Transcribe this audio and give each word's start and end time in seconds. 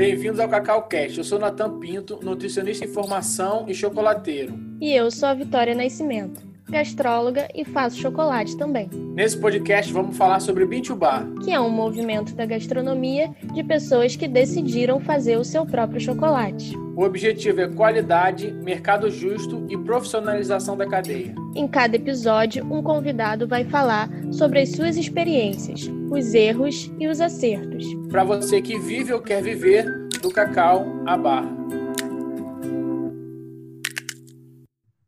Bem-vindos 0.00 0.40
ao 0.40 0.48
Cacau 0.48 0.84
Cast. 0.84 1.18
Eu 1.18 1.24
sou 1.24 1.38
Natan 1.38 1.78
Pinto, 1.78 2.20
nutricionista 2.22 2.86
em 2.86 2.88
formação 2.88 3.66
e 3.68 3.74
chocolateiro. 3.74 4.58
E 4.80 4.94
eu 4.94 5.10
sou 5.10 5.28
a 5.28 5.34
Vitória 5.34 5.74
Nascimento, 5.74 6.40
gastróloga 6.70 7.46
e 7.54 7.66
faço 7.66 7.98
chocolate 7.98 8.56
também. 8.56 8.88
Nesse 9.14 9.38
podcast 9.38 9.92
vamos 9.92 10.16
falar 10.16 10.40
sobre 10.40 10.64
o 10.64 10.96
Bar, 10.96 11.28
que 11.44 11.52
é 11.52 11.60
um 11.60 11.68
movimento 11.68 12.34
da 12.34 12.46
gastronomia 12.46 13.28
de 13.52 13.62
pessoas 13.62 14.16
que 14.16 14.26
decidiram 14.26 15.00
fazer 15.00 15.36
o 15.36 15.44
seu 15.44 15.66
próprio 15.66 16.00
chocolate. 16.00 16.74
O 16.96 17.04
objetivo 17.04 17.60
é 17.60 17.68
qualidade, 17.68 18.50
mercado 18.52 19.10
justo 19.10 19.66
e 19.68 19.76
profissionalização 19.76 20.78
da 20.78 20.88
cadeia. 20.88 21.34
Em 21.54 21.68
cada 21.68 21.96
episódio, 21.96 22.64
um 22.72 22.82
convidado 22.82 23.46
vai 23.46 23.66
falar 23.66 24.08
sobre 24.32 24.60
as 24.60 24.70
suas 24.70 24.96
experiências, 24.96 25.90
os 26.10 26.34
erros 26.34 26.90
e 26.98 27.06
os 27.06 27.20
acertos. 27.20 27.84
Para 28.08 28.24
você 28.24 28.60
que 28.60 28.76
vive 28.80 29.12
ou 29.12 29.22
quer 29.22 29.40
viver 29.40 30.08
do 30.20 30.32
cacau 30.32 30.84
à 31.06 31.16
barra. 31.16 31.56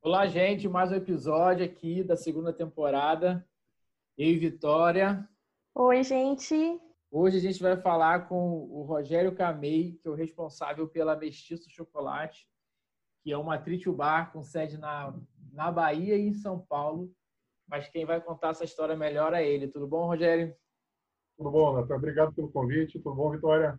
Olá, 0.00 0.28
gente, 0.28 0.68
mais 0.68 0.92
um 0.92 0.94
episódio 0.94 1.64
aqui 1.64 2.04
da 2.04 2.16
segunda 2.16 2.52
temporada. 2.52 3.44
Eu 4.16 4.28
e 4.28 4.38
Vitória. 4.38 5.28
Oi, 5.74 6.04
gente. 6.04 6.80
Hoje 7.10 7.36
a 7.36 7.40
gente 7.40 7.60
vai 7.60 7.76
falar 7.76 8.28
com 8.28 8.68
o 8.70 8.82
Rogério 8.82 9.34
Camei, 9.34 9.98
que 10.00 10.06
é 10.06 10.10
o 10.10 10.14
responsável 10.14 10.86
pela 10.86 11.16
Mestiço 11.16 11.68
Chocolate, 11.68 12.46
que 13.24 13.32
é 13.32 13.36
uma 13.36 13.58
tritio 13.58 13.92
bar 13.92 14.32
com 14.32 14.44
sede 14.44 14.78
na, 14.78 15.12
na 15.52 15.72
Bahia 15.72 16.16
e 16.16 16.28
em 16.28 16.32
São 16.32 16.60
Paulo. 16.60 17.12
Mas 17.66 17.88
quem 17.88 18.04
vai 18.04 18.20
contar 18.20 18.50
essa 18.50 18.64
história 18.64 18.94
melhor 18.94 19.34
é 19.34 19.44
ele. 19.44 19.66
Tudo 19.66 19.86
bom, 19.86 20.06
Rogério? 20.06 20.54
Tudo 21.42 21.50
bom, 21.50 21.74
Natan? 21.74 21.96
Obrigado 21.96 22.32
pelo 22.32 22.52
convite. 22.52 23.00
Tudo 23.00 23.16
bom, 23.16 23.30
Vitória? 23.32 23.76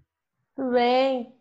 Tudo 0.53 0.71
bem. 0.71 1.33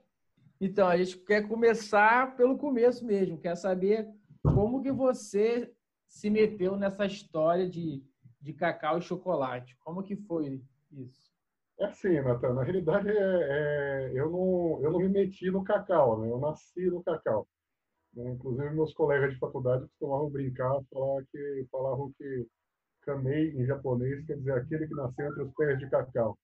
Então, 0.60 0.86
a 0.86 0.96
gente 0.96 1.18
quer 1.18 1.48
começar 1.48 2.36
pelo 2.36 2.56
começo 2.56 3.04
mesmo. 3.04 3.40
Quer 3.40 3.56
saber 3.56 4.08
como 4.40 4.80
que 4.80 4.92
você 4.92 5.74
se 6.06 6.30
meteu 6.30 6.76
nessa 6.76 7.06
história 7.06 7.68
de, 7.68 8.04
de 8.40 8.52
cacau 8.52 8.98
e 8.98 9.02
chocolate? 9.02 9.76
Como 9.80 10.04
que 10.04 10.14
foi 10.14 10.62
isso? 10.92 11.32
É 11.80 11.86
assim, 11.86 12.20
Natan, 12.20 12.54
na 12.54 12.62
realidade 12.62 13.08
é, 13.08 13.14
é, 13.18 14.12
eu, 14.14 14.30
não, 14.30 14.78
eu 14.80 14.92
não 14.92 15.00
me 15.00 15.08
meti 15.08 15.50
no 15.50 15.64
cacau, 15.64 16.20
né? 16.20 16.30
eu 16.30 16.38
nasci 16.38 16.86
no 16.86 17.02
cacau. 17.02 17.48
Né? 18.14 18.30
Inclusive, 18.30 18.70
meus 18.70 18.94
colegas 18.94 19.32
de 19.32 19.40
faculdade 19.40 19.88
costumavam 19.88 20.30
brincar, 20.30 20.80
falar 20.88 21.24
que, 21.32 21.66
falavam 21.68 22.12
que 22.16 22.46
kamei 23.02 23.50
em 23.50 23.66
japonês 23.66 24.24
quer 24.26 24.36
dizer 24.36 24.52
aquele 24.52 24.86
que 24.86 24.94
nasceu 24.94 25.26
entre 25.28 25.42
os 25.42 25.54
pés 25.54 25.78
de 25.78 25.90
cacau. 25.90 26.38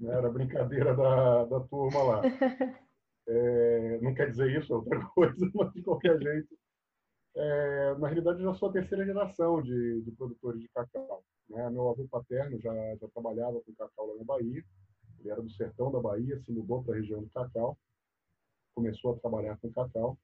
Né? 0.00 0.14
Era 0.14 0.30
brincadeira 0.30 0.94
da, 0.94 1.44
da 1.44 1.60
turma 1.60 2.02
lá. 2.02 2.22
É, 3.30 3.98
não 4.00 4.14
quer 4.14 4.30
dizer 4.30 4.58
isso, 4.58 4.72
é 4.72 4.76
outra 4.76 5.04
coisa, 5.14 5.50
mas 5.54 5.70
de 5.74 5.82
qualquer 5.82 6.18
jeito. 6.18 6.48
É, 7.36 7.94
na 7.98 8.08
realidade, 8.08 8.42
eu 8.42 8.50
já 8.50 8.58
sou 8.58 8.70
a 8.70 8.72
terceira 8.72 9.04
geração 9.04 9.60
de, 9.60 10.00
de 10.00 10.10
produtores 10.12 10.58
de 10.62 10.68
cacau. 10.68 11.22
Né? 11.48 11.68
Meu 11.68 11.90
avô 11.90 12.08
paterno 12.10 12.58
já, 12.58 12.72
já 12.96 13.06
trabalhava 13.08 13.60
com 13.60 13.74
cacau 13.74 14.06
lá 14.06 14.16
na 14.16 14.24
Bahia. 14.24 14.64
Ele 15.20 15.30
era 15.30 15.42
do 15.42 15.50
sertão 15.50 15.92
da 15.92 16.00
Bahia, 16.00 16.40
se 16.40 16.50
mudou 16.50 16.82
para 16.82 16.94
a 16.94 16.96
região 16.96 17.20
do 17.20 17.28
cacau. 17.28 17.76
Começou 18.74 19.12
a 19.12 19.18
trabalhar 19.18 19.58
com 19.58 19.70
cacau. 19.72 20.18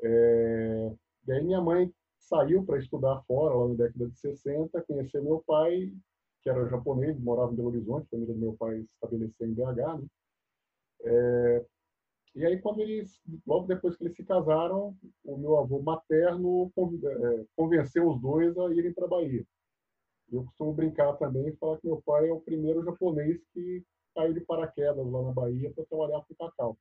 É, 0.00 0.92
e 1.26 1.32
aí 1.32 1.42
minha 1.42 1.60
mãe 1.60 1.92
saiu 2.20 2.64
para 2.64 2.78
estudar 2.78 3.22
fora, 3.26 3.54
lá 3.54 3.68
na 3.68 3.74
década 3.74 4.08
de 4.08 4.18
60, 4.18 4.82
conheceu 4.82 5.22
meu 5.22 5.42
pai, 5.46 5.92
que 6.42 6.50
era 6.50 6.68
japonês, 6.68 7.18
morava 7.18 7.52
em 7.52 7.56
Belo 7.56 7.68
Horizonte, 7.68 8.06
a 8.06 8.10
família 8.10 8.34
do 8.34 8.40
meu 8.40 8.54
pai 8.54 8.86
estabeleceu 8.94 9.46
em 9.46 9.54
BH. 9.54 10.00
Né? 10.00 10.06
É, 11.02 11.66
e 12.34 12.46
aí, 12.46 12.60
quando 12.60 12.80
eles, 12.80 13.20
logo 13.46 13.66
depois 13.66 13.96
que 13.96 14.04
eles 14.04 14.14
se 14.14 14.24
casaram, 14.24 14.96
o 15.24 15.36
meu 15.36 15.58
avô 15.58 15.82
materno 15.82 16.70
é, 16.76 17.44
convenceu 17.56 18.08
os 18.08 18.20
dois 18.20 18.56
a 18.56 18.72
irem 18.72 18.92
para 18.92 19.06
a 19.06 19.08
Bahia. 19.08 19.44
Eu 20.30 20.44
costumo 20.44 20.72
brincar 20.72 21.12
também 21.14 21.48
e 21.48 21.56
falar 21.56 21.78
que 21.78 21.86
meu 21.86 22.00
pai 22.02 22.28
é 22.28 22.32
o 22.32 22.40
primeiro 22.40 22.84
japonês 22.84 23.44
que 23.52 23.84
caiu 24.14 24.32
de 24.32 24.40
paraquedas 24.42 25.04
lá 25.04 25.22
na 25.22 25.32
Bahia 25.32 25.72
para 25.74 25.84
trabalhar 25.86 26.22
com 26.24 26.34
cacau. 26.34 26.78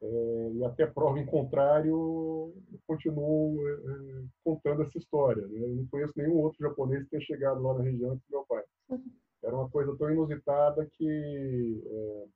É, 0.00 0.50
e 0.54 0.64
até 0.64 0.86
prova 0.86 1.18
em 1.18 1.26
contrário, 1.26 2.54
continuo 2.86 3.68
é, 3.68 3.72
é, 3.72 4.24
contando 4.44 4.82
essa 4.82 4.96
história. 4.96 5.46
Né? 5.46 5.58
Eu 5.60 5.74
não 5.74 5.86
conheço 5.86 6.12
nenhum 6.16 6.36
outro 6.36 6.60
japonês 6.60 7.02
que 7.04 7.10
tenha 7.10 7.22
chegado 7.22 7.60
lá 7.60 7.74
na 7.74 7.82
região 7.82 8.12
antes 8.12 8.24
do 8.28 8.36
meu 8.36 8.46
pai. 8.46 8.62
Uhum. 8.90 9.12
Era 9.42 9.56
uma 9.56 9.68
coisa 9.68 9.96
tão 9.96 10.10
inusitada 10.10 10.88
que 10.92 11.82
é, 11.86 12.26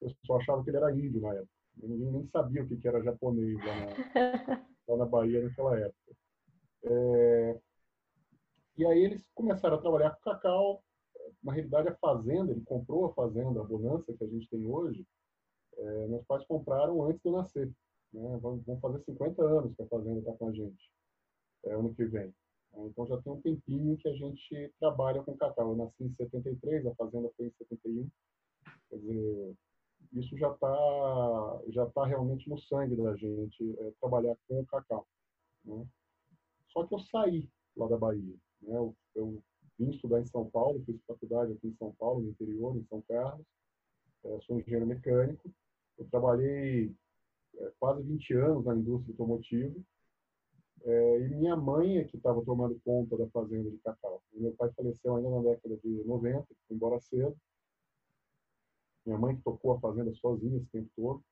o 0.00 0.14
pessoal 0.20 0.40
achava 0.40 0.64
que 0.64 0.70
ele 0.70 0.76
era 0.78 0.92
índio 0.92 1.20
na 1.20 1.34
época. 1.34 1.52
Ninguém 1.76 2.10
nem 2.10 2.26
sabia 2.28 2.62
o 2.62 2.68
que 2.68 2.88
era 2.88 3.02
japonês 3.02 3.56
lá 3.58 3.74
na, 3.74 3.86
lá 4.88 4.96
na 4.96 5.06
Bahia 5.06 5.42
naquela 5.42 5.78
época. 5.78 6.16
É, 6.84 7.60
e 8.78 8.86
aí 8.86 9.04
eles 9.04 9.24
começaram 9.34 9.76
a 9.76 9.80
trabalhar 9.80 10.10
com 10.10 10.30
cacau. 10.30 10.82
Na 11.42 11.52
realidade, 11.52 11.88
a 11.88 11.96
fazenda, 11.96 12.52
ele 12.52 12.62
comprou 12.62 13.06
a 13.06 13.14
fazenda, 13.14 13.60
a 13.60 13.64
bonança 13.64 14.12
que 14.14 14.24
a 14.24 14.26
gente 14.26 14.48
tem 14.48 14.64
hoje, 14.64 15.06
é, 15.78 16.06
meus 16.08 16.24
pais 16.26 16.44
compraram 16.46 17.04
antes 17.04 17.20
de 17.22 17.28
eu 17.28 17.32
nascer. 17.32 17.72
Né? 18.12 18.38
Vão, 18.38 18.62
fazer 18.80 19.02
50 19.04 19.42
anos 19.42 19.74
que 19.74 19.82
a 19.82 19.88
fazenda 19.88 20.18
está 20.20 20.32
com 20.32 20.48
a 20.48 20.52
gente, 20.52 20.90
é, 21.66 21.72
ano 21.72 21.94
que 21.94 22.04
vem. 22.04 22.32
Então 22.76 23.06
já 23.06 23.20
tem 23.22 23.32
um 23.32 23.40
tempinho 23.40 23.96
que 23.96 24.08
a 24.08 24.14
gente 24.14 24.72
trabalha 24.78 25.22
com 25.22 25.36
cacau. 25.36 25.70
Eu 25.70 25.76
nasci 25.76 26.04
em 26.04 26.14
73, 26.14 26.86
a 26.86 26.94
fazenda 26.94 27.30
foi 27.36 27.46
em 27.46 27.52
71. 27.52 28.08
Quer 28.88 28.98
dizer, 28.98 29.56
isso 30.12 30.36
já 30.38 30.50
está 30.52 31.60
já 31.68 31.86
tá 31.86 32.06
realmente 32.06 32.48
no 32.48 32.58
sangue 32.58 32.96
da 32.96 33.16
gente, 33.16 33.76
é, 33.80 33.92
trabalhar 34.00 34.36
com 34.46 34.60
o 34.60 34.66
cacau. 34.66 35.06
Né? 35.64 35.86
Só 36.68 36.86
que 36.86 36.94
eu 36.94 37.00
saí 37.00 37.48
lá 37.76 37.88
da 37.88 37.96
Bahia. 37.96 38.36
Né? 38.62 38.76
Eu, 38.76 38.94
eu, 39.14 39.42
vim 39.78 39.90
estudar 39.90 40.20
em 40.20 40.26
São 40.26 40.48
Paulo, 40.50 40.82
fiz 40.84 41.00
faculdade 41.04 41.52
aqui 41.52 41.68
em 41.68 41.76
São 41.76 41.92
Paulo, 41.94 42.20
no 42.20 42.30
interior, 42.30 42.76
em 42.76 42.84
São 42.86 43.02
Carlos. 43.02 43.46
É, 44.24 44.40
sou 44.40 44.58
engenheiro 44.58 44.86
mecânico. 44.86 45.50
Eu 45.98 46.06
trabalhei 46.10 46.94
é, 47.56 47.72
quase 47.78 48.02
20 48.02 48.34
anos 48.34 48.64
na 48.64 48.74
indústria 48.74 49.12
automotiva. 49.12 49.74
É, 50.84 51.20
e 51.20 51.28
minha 51.28 51.56
mãe 51.56 51.98
é 51.98 52.04
que 52.04 52.16
estava 52.16 52.44
tomando 52.44 52.80
conta 52.84 53.16
da 53.16 53.26
fazenda 53.28 53.70
de 53.70 53.78
cacau. 53.78 54.22
E 54.32 54.40
meu 54.40 54.52
pai 54.52 54.70
faleceu 54.72 55.16
ainda 55.16 55.30
na 55.30 55.42
década 55.42 55.76
de 55.78 56.04
90, 56.04 56.46
foi 56.46 56.76
embora 56.76 57.00
cedo. 57.00 57.36
Minha 59.04 59.18
mãe 59.18 59.36
que 59.36 59.42
tocou 59.42 59.72
a 59.72 59.80
fazenda 59.80 60.12
sozinha 60.14 60.58
esse 60.58 60.68
tempo 60.70 60.88
todo. 60.94 61.22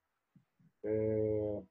É... 0.84 1.62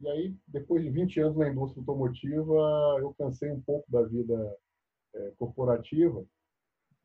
E 0.00 0.08
aí, 0.08 0.36
depois 0.46 0.82
de 0.82 0.90
20 0.90 1.20
anos 1.20 1.36
na 1.38 1.48
indústria 1.48 1.80
automotiva, 1.80 2.98
eu 3.00 3.14
cansei 3.14 3.50
um 3.50 3.62
pouco 3.62 3.90
da 3.90 4.02
vida 4.02 4.56
é, 5.14 5.30
corporativa 5.38 6.22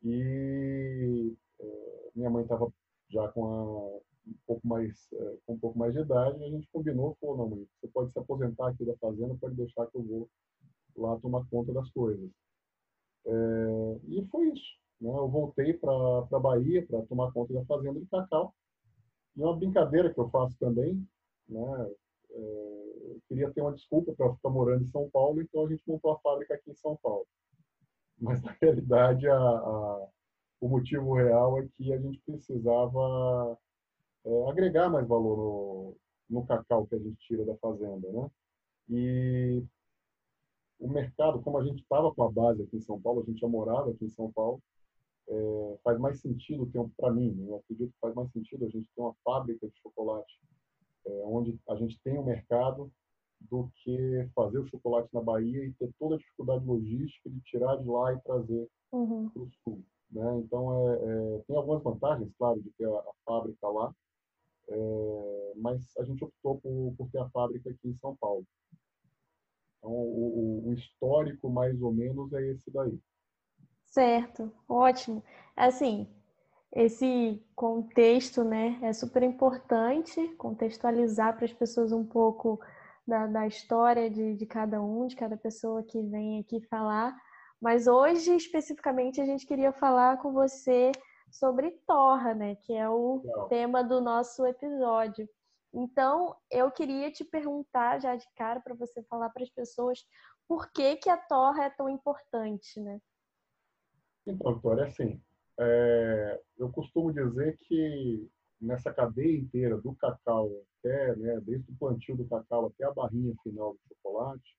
e 0.02 1.34
é, 1.58 2.10
minha 2.14 2.28
mãe 2.28 2.42
estava 2.42 2.70
já 3.08 3.28
com 3.28 4.02
um 4.26 4.34
pouco 4.46 4.66
mais 4.66 5.08
é, 5.12 5.36
com 5.46 5.54
um 5.54 5.58
pouco 5.58 5.78
mais 5.78 5.92
de 5.94 6.00
idade 6.00 6.42
a 6.44 6.48
gente 6.48 6.68
combinou, 6.72 7.16
falou, 7.20 7.36
não 7.36 7.48
mãe, 7.50 7.66
você 7.80 7.88
pode 7.88 8.12
se 8.12 8.18
aposentar 8.18 8.68
aqui 8.68 8.84
da 8.84 8.96
fazenda, 8.96 9.36
pode 9.40 9.56
deixar 9.56 9.86
que 9.86 9.96
eu 9.96 10.02
vou 10.02 10.28
lá 10.96 11.18
tomar 11.18 11.44
conta 11.48 11.72
das 11.72 11.90
coisas. 11.90 12.30
É, 13.26 13.30
e 14.08 14.26
foi 14.26 14.50
isso. 14.50 14.76
Né? 15.00 15.10
Eu 15.10 15.28
voltei 15.28 15.74
para 15.74 15.90
a 15.90 16.40
Bahia 16.40 16.86
para 16.86 17.02
tomar 17.02 17.32
conta 17.32 17.52
da 17.52 17.64
fazenda 17.64 17.98
de 17.98 18.06
cacau. 18.06 18.54
E 19.36 19.40
uma 19.40 19.56
brincadeira 19.56 20.12
que 20.12 20.20
eu 20.20 20.28
faço 20.30 20.56
também, 20.58 21.06
né? 21.48 21.90
É, 22.30 22.82
eu 23.12 23.20
queria 23.28 23.50
ter 23.50 23.60
uma 23.60 23.72
desculpa 23.72 24.12
para 24.14 24.34
ficar 24.34 24.50
morando 24.50 24.84
em 24.84 24.90
São 24.90 25.08
Paulo, 25.10 25.40
então 25.40 25.66
a 25.66 25.68
gente 25.68 25.82
montou 25.86 26.12
a 26.12 26.18
fábrica 26.20 26.54
aqui 26.54 26.70
em 26.70 26.76
São 26.76 26.96
Paulo. 27.02 27.26
Mas 28.18 28.42
na 28.42 28.52
realidade 28.60 29.26
a, 29.28 29.36
a, 29.36 30.08
o 30.60 30.68
motivo 30.68 31.14
real 31.14 31.58
é 31.58 31.68
que 31.76 31.92
a 31.92 31.98
gente 31.98 32.20
precisava 32.24 33.58
é, 34.24 34.48
agregar 34.50 34.88
mais 34.88 35.06
valor 35.06 35.36
no, 35.36 35.96
no 36.30 36.46
cacau 36.46 36.86
que 36.86 36.94
a 36.94 36.98
gente 36.98 37.16
tira 37.26 37.44
da 37.44 37.56
fazenda, 37.56 38.10
né? 38.12 38.30
E 38.88 39.62
o 40.78 40.88
mercado, 40.88 41.40
como 41.40 41.58
a 41.58 41.64
gente 41.64 41.82
estava 41.82 42.12
com 42.12 42.22
a 42.24 42.30
base 42.30 42.62
aqui 42.62 42.76
em 42.76 42.82
São 42.82 43.00
Paulo, 43.00 43.22
a 43.22 43.24
gente 43.24 43.40
já 43.40 43.48
morava 43.48 43.90
aqui 43.90 44.04
em 44.04 44.10
São 44.10 44.32
Paulo, 44.32 44.60
é, 45.28 45.78
faz 45.84 45.98
mais 45.98 46.20
sentido 46.20 46.66
ter 46.66 46.84
para 46.96 47.12
mim, 47.12 47.32
né? 47.32 47.48
eu 47.48 47.56
acredito 47.56 47.92
que 47.92 48.00
faz 48.00 48.14
mais 48.14 48.30
sentido 48.32 48.66
a 48.66 48.68
gente 48.68 48.88
ter 48.94 49.00
uma 49.00 49.14
fábrica 49.24 49.68
de 49.68 49.78
chocolate 49.80 50.40
é, 51.06 51.22
onde 51.24 51.58
a 51.68 51.76
gente 51.76 52.00
tem 52.02 52.18
o 52.18 52.22
um 52.22 52.24
mercado 52.24 52.90
do 53.40 53.70
que 53.76 54.28
fazer 54.34 54.58
o 54.58 54.66
chocolate 54.66 55.08
na 55.12 55.20
Bahia 55.20 55.64
e 55.64 55.72
ter 55.72 55.90
toda 55.98 56.14
a 56.14 56.18
dificuldade 56.18 56.64
logística 56.64 57.28
de 57.28 57.40
tirar 57.40 57.76
de 57.76 57.88
lá 57.88 58.12
e 58.12 58.20
trazer 58.20 58.68
uhum. 58.92 59.28
para 59.30 59.42
o 59.42 59.50
sul. 59.64 59.84
Né? 60.10 60.38
Então, 60.38 60.88
é, 60.88 60.94
é, 60.94 61.38
tem 61.46 61.56
algumas 61.56 61.82
vantagens, 61.82 62.30
claro, 62.38 62.60
de 62.60 62.70
ter 62.72 62.86
a, 62.86 62.98
a 62.98 63.12
fábrica 63.24 63.68
lá, 63.68 63.94
é, 64.68 65.52
mas 65.56 65.96
a 65.98 66.04
gente 66.04 66.24
optou 66.24 66.60
por, 66.60 66.94
por, 66.96 67.10
ter 67.10 67.18
a 67.18 67.28
fábrica 67.30 67.70
aqui 67.70 67.88
em 67.88 67.96
São 67.98 68.16
Paulo. 68.16 68.44
Então, 69.78 69.92
o, 69.92 70.68
o 70.68 70.72
histórico, 70.72 71.50
mais 71.50 71.80
ou 71.82 71.92
menos, 71.92 72.32
é 72.32 72.42
esse 72.50 72.70
daí. 72.70 72.98
Certo, 73.86 74.50
ótimo. 74.68 75.22
Assim, 75.56 76.08
esse 76.74 77.42
contexto, 77.54 78.42
né, 78.42 78.78
é 78.82 78.92
super 78.92 79.22
importante 79.22 80.26
contextualizar 80.36 81.36
para 81.36 81.44
as 81.44 81.52
pessoas 81.52 81.92
um 81.92 82.04
pouco 82.04 82.58
da, 83.06 83.26
da 83.26 83.46
história 83.46 84.08
de, 84.08 84.34
de 84.34 84.46
cada 84.46 84.80
um, 84.80 85.06
de 85.06 85.16
cada 85.16 85.36
pessoa 85.36 85.82
que 85.82 86.00
vem 86.00 86.40
aqui 86.40 86.60
falar. 86.68 87.14
Mas 87.60 87.86
hoje, 87.86 88.34
especificamente, 88.34 89.20
a 89.20 89.26
gente 89.26 89.46
queria 89.46 89.72
falar 89.72 90.16
com 90.18 90.32
você 90.32 90.90
sobre 91.32 91.70
torra, 91.86 92.34
né? 92.34 92.54
Que 92.56 92.74
é 92.74 92.88
o 92.88 93.22
Não. 93.24 93.48
tema 93.48 93.82
do 93.82 94.00
nosso 94.00 94.44
episódio. 94.46 95.28
Então, 95.74 96.36
eu 96.50 96.70
queria 96.70 97.10
te 97.10 97.24
perguntar 97.24 97.98
já 97.98 98.14
de 98.14 98.26
cara 98.36 98.60
para 98.60 98.74
você 98.74 99.02
falar 99.04 99.30
para 99.30 99.42
as 99.42 99.50
pessoas 99.50 100.04
por 100.46 100.70
que, 100.70 100.96
que 100.96 101.08
a 101.08 101.16
torra 101.16 101.64
é 101.64 101.70
tão 101.70 101.88
importante, 101.88 102.78
né? 102.80 103.00
Então, 104.26 104.54
Vitória, 104.54 104.82
é 104.82 104.86
assim, 104.86 105.20
é, 105.58 106.40
eu 106.58 106.70
costumo 106.70 107.12
dizer 107.12 107.56
que 107.62 108.30
nessa 108.60 108.92
cadeia 108.92 109.38
inteira 109.38 109.78
do 109.78 109.94
cacau 109.94 110.50
até, 110.78 111.16
né, 111.16 111.40
desde 111.40 111.72
o 111.72 111.76
plantio 111.76 112.16
do 112.16 112.28
cacau 112.28 112.66
até 112.66 112.84
a 112.84 112.92
barrinha 112.92 113.34
final 113.42 113.72
do 113.72 113.80
chocolate, 113.88 114.56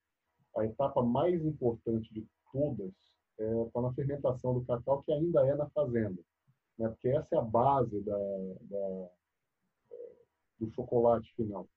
a 0.58 0.66
etapa 0.66 1.02
mais 1.02 1.46
importante 1.46 2.14
de 2.14 2.28
todas 2.52 2.92
é 3.40 3.70
tá 3.74 3.82
na 3.82 3.94
fermentação 3.94 4.54
do 4.54 4.66
cacau, 4.66 5.02
que 5.02 5.12
ainda 5.12 5.46
é 5.48 5.56
na 5.56 5.70
fazenda. 5.70 6.22
Né, 6.78 6.90
porque 6.90 7.10
essa 7.10 7.36
é 7.36 7.38
a 7.38 7.42
base 7.42 8.02
da, 8.02 8.18
da 8.62 9.10
do 10.60 10.72
chocolate 10.72 11.34
final. 11.36 11.68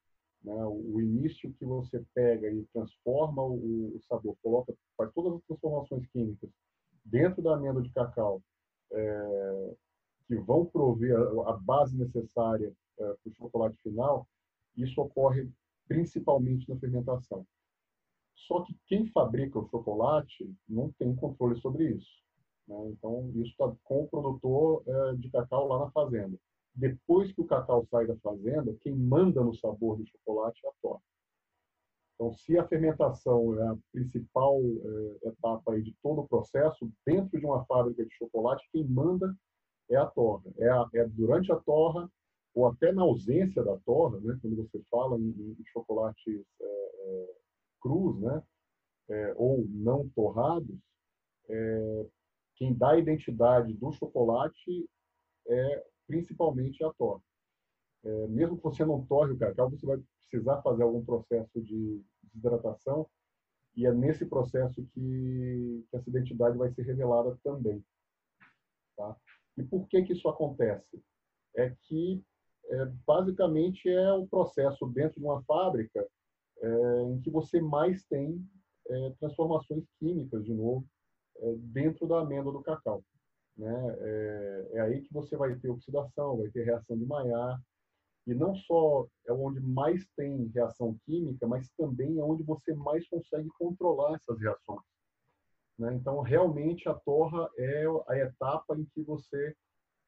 Né, 0.42 0.64
o 0.64 1.00
início 1.00 1.52
que 1.54 1.64
você 1.64 2.04
pega 2.14 2.50
e 2.50 2.64
transforma 2.72 3.42
o, 3.42 3.96
o 3.96 4.00
sabor, 4.08 4.36
coloca, 4.42 4.74
faz 4.96 5.12
todas 5.12 5.34
as 5.34 5.42
transformações 5.44 6.06
químicas 6.08 6.50
dentro 7.04 7.42
da 7.42 7.54
amêndoa 7.54 7.82
de 7.82 7.90
cacau, 7.90 8.42
é, 8.92 9.74
que 10.26 10.36
vão 10.36 10.66
prover 10.66 11.16
a, 11.16 11.50
a 11.50 11.56
base 11.56 11.96
necessária 11.96 12.72
é, 12.98 13.04
para 13.04 13.30
o 13.30 13.34
chocolate 13.34 13.76
final, 13.82 14.28
isso 14.76 15.00
ocorre 15.00 15.48
principalmente 15.88 16.68
na 16.68 16.76
fermentação. 16.78 17.46
Só 18.34 18.62
que 18.62 18.76
quem 18.86 19.06
fabrica 19.08 19.58
o 19.58 19.68
chocolate 19.68 20.52
não 20.68 20.92
tem 20.92 21.14
controle 21.14 21.58
sobre 21.60 21.90
isso. 21.90 22.25
Né? 22.66 22.76
Então, 22.90 23.30
isso 23.34 23.50
está 23.50 23.72
com 23.84 24.02
o 24.02 24.08
produtor 24.08 24.82
é, 24.86 25.14
de 25.14 25.30
cacau 25.30 25.68
lá 25.68 25.84
na 25.84 25.90
fazenda. 25.90 26.36
Depois 26.74 27.32
que 27.32 27.40
o 27.40 27.46
cacau 27.46 27.86
sai 27.90 28.06
da 28.06 28.16
fazenda, 28.16 28.76
quem 28.80 28.94
manda 28.94 29.42
no 29.42 29.54
sabor 29.54 29.96
do 29.96 30.06
chocolate 30.06 30.60
é 30.64 30.68
a 30.68 30.72
torta. 30.82 31.02
Então, 32.14 32.32
se 32.32 32.58
a 32.58 32.66
fermentação 32.66 33.58
é 33.60 33.68
a 33.68 33.76
principal 33.92 34.58
é, 34.60 35.28
etapa 35.28 35.80
de 35.80 35.94
todo 36.02 36.22
o 36.22 36.28
processo, 36.28 36.90
dentro 37.06 37.38
de 37.38 37.46
uma 37.46 37.64
fábrica 37.66 38.04
de 38.04 38.14
chocolate, 38.14 38.66
quem 38.72 38.84
manda 38.84 39.34
é 39.90 39.96
a 39.96 40.06
torra. 40.06 40.50
É, 40.58 40.68
a, 40.68 40.88
é 40.94 41.06
durante 41.08 41.52
a 41.52 41.56
torra, 41.56 42.10
ou 42.54 42.66
até 42.66 42.90
na 42.90 43.02
ausência 43.02 43.62
da 43.62 43.76
torra, 43.80 44.18
né, 44.20 44.38
quando 44.40 44.56
você 44.56 44.82
fala 44.90 45.18
em, 45.18 45.28
em 45.28 45.64
chocolates 45.66 46.42
é, 46.60 47.34
crus, 47.82 48.18
né, 48.18 48.42
ou 49.36 49.64
não 49.68 50.08
torrados, 50.08 50.76
quem 52.56 52.74
dá 52.74 52.92
a 52.92 52.98
identidade 52.98 53.72
do 53.74 53.92
chocolate 53.92 54.88
é 55.48 55.84
principalmente 56.06 56.82
a 56.84 56.92
torra. 56.92 57.22
É, 58.04 58.26
mesmo 58.28 58.56
que 58.56 58.62
você 58.62 58.84
não 58.84 59.04
torre 59.04 59.32
o 59.32 59.38
cacau, 59.38 59.70
você 59.70 59.84
vai 59.84 59.98
precisar 60.20 60.62
fazer 60.62 60.82
algum 60.82 61.04
processo 61.04 61.60
de 61.60 62.02
desidratação 62.22 63.08
e 63.76 63.86
é 63.86 63.92
nesse 63.92 64.24
processo 64.26 64.82
que, 64.94 65.84
que 65.90 65.96
essa 65.96 66.08
identidade 66.08 66.56
vai 66.56 66.70
ser 66.72 66.82
revelada 66.82 67.38
também. 67.44 67.84
Tá? 68.96 69.16
E 69.58 69.62
por 69.62 69.86
que, 69.86 70.02
que 70.02 70.12
isso 70.12 70.28
acontece? 70.28 71.02
É 71.54 71.74
que, 71.82 72.22
é, 72.66 72.86
basicamente, 73.06 73.88
é 73.88 74.12
o 74.12 74.22
um 74.22 74.26
processo 74.26 74.86
dentro 74.86 75.20
de 75.20 75.26
uma 75.26 75.42
fábrica 75.42 76.06
é, 76.58 77.02
em 77.02 77.20
que 77.20 77.30
você 77.30 77.60
mais 77.60 78.04
tem 78.04 78.42
é, 78.88 79.10
transformações 79.18 79.84
químicas, 79.98 80.44
de 80.44 80.54
novo, 80.54 80.86
dentro 81.58 82.06
da 82.06 82.20
amêndoa 82.20 82.52
do 82.52 82.62
cacau. 82.62 83.02
Né? 83.56 83.96
É, 84.00 84.68
é, 84.72 84.80
aí 84.80 85.00
que 85.00 85.12
você 85.12 85.36
vai 85.36 85.54
ter 85.56 85.70
oxidação, 85.70 86.36
vai 86.36 86.48
ter 86.50 86.64
reação 86.64 86.96
de 86.96 87.06
Maillard, 87.06 87.62
e 88.26 88.34
não 88.34 88.54
só 88.54 89.06
é 89.26 89.32
onde 89.32 89.60
mais 89.60 90.04
tem 90.16 90.46
reação 90.48 90.98
química, 91.06 91.46
mas 91.46 91.70
também 91.78 92.18
é 92.18 92.22
onde 92.22 92.42
você 92.42 92.74
mais 92.74 93.08
consegue 93.08 93.48
controlar 93.58 94.16
essas 94.16 94.40
reações. 94.40 94.82
Né? 95.78 95.94
Então, 95.94 96.20
realmente, 96.20 96.88
a 96.88 96.94
torra 96.94 97.48
é 97.56 97.84
a 98.08 98.18
etapa 98.18 98.76
em 98.76 98.84
que 98.86 99.02
você 99.02 99.54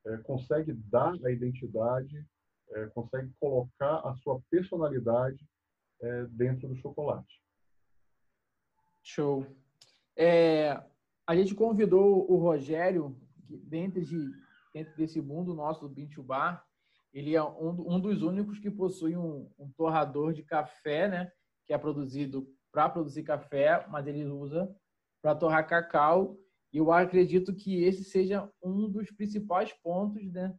é, 0.06 0.16
consegue 0.18 0.72
dar 0.72 1.14
a 1.24 1.30
identidade, 1.30 2.26
é, 2.70 2.86
consegue 2.86 3.30
colocar 3.40 4.00
a 4.00 4.14
sua 4.16 4.40
personalidade 4.50 5.38
é, 6.00 6.24
dentro 6.26 6.68
do 6.68 6.76
chocolate. 6.76 7.40
Show. 9.02 9.46
É, 10.16 10.82
a 11.28 11.36
gente 11.36 11.54
convidou 11.54 12.24
o 12.32 12.38
Rogério, 12.38 13.14
que 13.46 13.54
dentro, 13.58 14.00
de, 14.00 14.18
dentro 14.72 14.96
desse 14.96 15.20
mundo 15.20 15.52
nosso 15.52 15.86
do 15.86 15.94
Bintu 15.94 16.22
Bar, 16.22 16.64
ele 17.12 17.36
é 17.36 17.44
um, 17.44 17.96
um 17.96 18.00
dos 18.00 18.22
únicos 18.22 18.58
que 18.58 18.70
possui 18.70 19.14
um, 19.14 19.46
um 19.58 19.70
torrador 19.72 20.32
de 20.32 20.42
café, 20.42 21.06
né? 21.06 21.30
Que 21.66 21.74
é 21.74 21.78
produzido 21.78 22.48
para 22.72 22.88
produzir 22.88 23.24
café, 23.24 23.86
mas 23.90 24.06
ele 24.06 24.24
usa 24.24 24.74
para 25.20 25.34
torrar 25.34 25.68
cacau. 25.68 26.38
E 26.72 26.78
eu 26.78 26.90
acredito 26.90 27.54
que 27.54 27.84
esse 27.84 28.04
seja 28.04 28.50
um 28.62 28.88
dos 28.88 29.10
principais 29.10 29.70
pontos 29.70 30.32
né, 30.32 30.58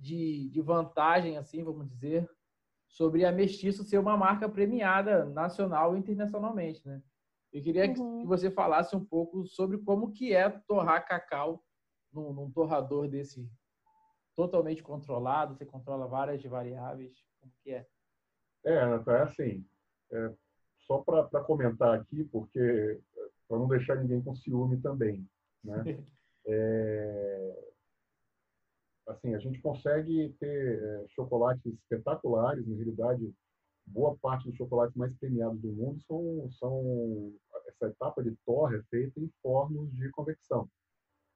de, 0.00 0.50
de 0.50 0.60
vantagem, 0.60 1.36
assim, 1.36 1.62
vamos 1.62 1.88
dizer, 1.88 2.28
sobre 2.88 3.24
a 3.24 3.30
Mestiço 3.30 3.84
ser 3.84 3.98
uma 3.98 4.16
marca 4.16 4.48
premiada 4.48 5.26
nacional 5.26 5.94
e 5.94 6.00
internacionalmente, 6.00 6.84
né? 6.84 7.00
Eu 7.52 7.62
queria 7.62 7.86
uhum. 7.86 8.22
que 8.22 8.26
você 8.26 8.50
falasse 8.50 8.96
um 8.96 9.04
pouco 9.04 9.46
sobre 9.46 9.78
como 9.78 10.12
que 10.12 10.32
é 10.34 10.48
torrar 10.48 11.06
cacau 11.06 11.62
num, 12.12 12.32
num 12.32 12.50
torrador 12.50 13.08
desse 13.08 13.46
totalmente 14.34 14.82
controlado, 14.82 15.54
você 15.54 15.66
controla 15.66 16.06
várias 16.06 16.42
variáveis, 16.42 17.12
como 17.40 17.52
que 17.62 17.72
é? 17.72 17.86
É, 18.64 18.74
é 18.74 19.22
assim, 19.22 19.66
é, 20.10 20.32
só 20.86 20.98
para 20.98 21.44
comentar 21.44 21.94
aqui, 21.94 22.24
porque 22.24 23.00
para 23.48 23.58
não 23.58 23.68
deixar 23.68 23.96
ninguém 23.96 24.22
com 24.22 24.34
ciúme 24.34 24.80
também, 24.80 25.28
né? 25.62 25.74
É, 26.44 27.72
assim, 29.06 29.32
a 29.32 29.38
gente 29.38 29.60
consegue 29.60 30.34
ter 30.40 30.82
é, 30.82 31.04
chocolates 31.10 31.64
espetaculares, 31.64 32.66
na 32.66 32.74
realidade, 32.74 33.32
boa 33.92 34.16
parte 34.16 34.48
dos 34.48 34.56
chocolates 34.56 34.96
mais 34.96 35.14
premiados 35.16 35.60
do 35.60 35.72
mundo 35.72 36.00
são, 36.02 36.50
são 36.52 37.32
essa 37.68 37.86
etapa 37.86 38.22
de 38.22 38.34
torre 38.44 38.78
é 38.78 38.82
feita 38.84 39.20
em 39.20 39.30
fornos 39.42 39.90
de 39.92 40.10
convecção, 40.10 40.68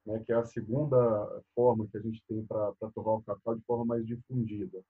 né, 0.04 0.22
que 0.24 0.32
é 0.32 0.36
a 0.36 0.44
segunda 0.44 1.42
forma 1.54 1.86
que 1.88 1.96
a 1.96 2.00
gente 2.00 2.22
tem 2.26 2.44
para 2.46 2.72
torrar 2.94 3.14
o 3.14 3.22
cacau 3.22 3.54
de 3.54 3.64
forma 3.64 3.84
mais 3.84 4.06
difundida. 4.06 4.82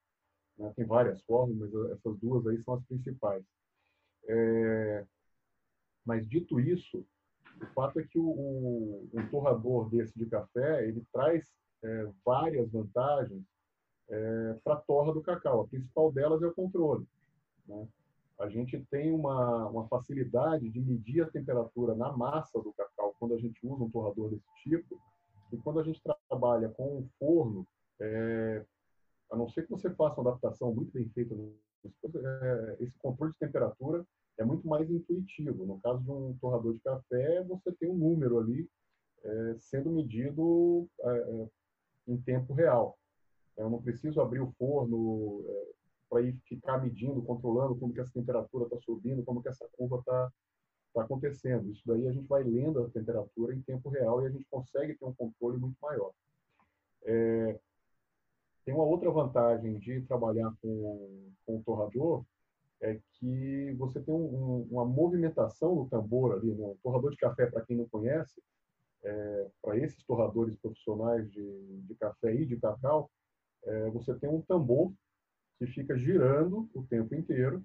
Né? 0.57 0.71
Tem 0.75 0.85
várias 0.85 1.21
formas, 1.23 1.57
mas 1.57 1.91
essas 1.91 2.17
duas 2.19 2.45
aí 2.47 2.61
são 2.63 2.75
as 2.75 2.83
principais. 2.85 3.43
É, 4.27 5.05
mas 6.05 6.27
dito 6.27 6.59
isso, 6.59 7.05
o 7.61 7.65
fato 7.73 7.99
é 7.99 8.03
que 8.03 8.19
o, 8.19 8.29
o, 8.29 9.09
um 9.13 9.29
torrador 9.29 9.89
desse 9.89 10.17
de 10.17 10.25
café 10.25 10.87
ele 10.87 11.03
traz 11.11 11.51
é, 11.83 12.11
várias 12.25 12.71
vantagens 12.71 13.43
é, 14.09 14.53
para 14.63 14.75
a 14.75 14.81
torra 14.81 15.13
do 15.13 15.21
cacau. 15.21 15.61
A 15.61 15.67
principal 15.67 16.11
delas 16.11 16.41
é 16.41 16.47
o 16.47 16.53
controle. 16.53 17.05
Né? 17.67 17.87
A 18.39 18.47
gente 18.47 18.79
tem 18.91 19.11
uma, 19.11 19.67
uma 19.67 19.87
facilidade 19.87 20.69
de 20.69 20.79
medir 20.79 21.23
a 21.23 21.29
temperatura 21.29 21.95
na 21.95 22.15
massa 22.15 22.61
do 22.61 22.71
cacau 22.73 23.15
quando 23.19 23.33
a 23.33 23.37
gente 23.37 23.65
usa 23.65 23.83
um 23.83 23.89
torrador 23.89 24.29
desse 24.29 24.47
tipo. 24.63 24.99
E 25.51 25.57
quando 25.57 25.79
a 25.79 25.83
gente 25.83 26.01
trabalha 26.29 26.69
com 26.69 26.99
um 26.99 27.09
forno, 27.19 27.65
é, 27.99 28.63
a 29.31 29.35
não 29.35 29.49
ser 29.49 29.63
que 29.63 29.71
você 29.71 29.89
faça 29.89 30.21
uma 30.21 30.29
adaptação 30.29 30.73
muito 30.73 30.91
bem 30.91 31.09
feita, 31.09 31.33
é, 31.35 32.77
esse 32.79 32.97
controle 32.99 33.33
de 33.33 33.39
temperatura 33.39 34.05
é 34.37 34.45
muito 34.45 34.67
mais 34.67 34.89
intuitivo. 34.89 35.65
No 35.65 35.79
caso 35.79 36.03
de 36.03 36.11
um 36.11 36.37
torrador 36.39 36.73
de 36.73 36.79
café, 36.79 37.43
você 37.43 37.71
tem 37.73 37.89
um 37.89 37.97
número 37.97 38.37
ali 38.37 38.69
é, 39.23 39.55
sendo 39.59 39.89
medido 39.89 40.87
é, 41.01 41.09
é 41.09 41.47
em 42.07 42.17
tempo 42.17 42.53
real. 42.53 42.97
Eu 43.57 43.69
não 43.69 43.81
preciso 43.81 44.21
abrir 44.21 44.39
o 44.39 44.51
forno 44.59 45.43
é, 45.47 45.67
para 46.09 46.21
ir 46.21 46.37
ficar 46.45 46.81
medindo, 46.81 47.21
controlando 47.21 47.75
como 47.75 47.93
que 47.93 47.99
essa 47.99 48.11
temperatura 48.11 48.65
está 48.65 48.77
subindo, 48.79 49.23
como 49.23 49.41
que 49.41 49.49
essa 49.49 49.67
curva 49.77 49.99
está 49.99 50.31
tá 50.93 51.03
acontecendo. 51.03 51.69
Isso 51.71 51.83
daí 51.85 52.07
a 52.07 52.11
gente 52.11 52.27
vai 52.27 52.43
lendo 52.43 52.83
a 52.83 52.89
temperatura 52.89 53.53
em 53.53 53.61
tempo 53.61 53.89
real 53.89 54.21
e 54.21 54.27
a 54.27 54.29
gente 54.29 54.45
consegue 54.49 54.95
ter 54.95 55.05
um 55.05 55.13
controle 55.13 55.57
muito 55.57 55.77
maior. 55.81 56.11
É, 57.03 57.59
tem 58.65 58.73
uma 58.73 58.83
outra 58.83 59.09
vantagem 59.09 59.79
de 59.79 60.01
trabalhar 60.01 60.53
com, 60.61 61.31
com 61.45 61.57
o 61.57 61.63
torrador, 61.63 62.25
é 62.81 62.99
que 63.13 63.73
você 63.77 63.99
tem 63.99 64.13
um, 64.13 64.67
uma 64.69 64.85
movimentação 64.85 65.73
no 65.75 65.89
tambor 65.89 66.33
ali, 66.33 66.53
né? 66.53 66.65
O 66.65 66.77
torrador 66.83 67.11
de 67.11 67.17
café, 67.17 67.47
para 67.47 67.65
quem 67.65 67.77
não 67.77 67.87
conhece, 67.89 68.41
é, 69.03 69.47
para 69.61 69.77
esses 69.77 70.03
torradores 70.03 70.55
profissionais 70.57 71.31
de, 71.31 71.81
de 71.81 71.95
café 71.95 72.33
e 72.33 72.45
de 72.45 72.57
cacau, 72.57 73.09
é, 73.63 73.89
você 73.89 74.13
tem 74.15 74.29
um 74.29 74.41
tambor 74.41 74.91
que 75.57 75.67
fica 75.67 75.97
girando 75.97 76.69
o 76.73 76.83
tempo 76.83 77.15
inteiro 77.15 77.63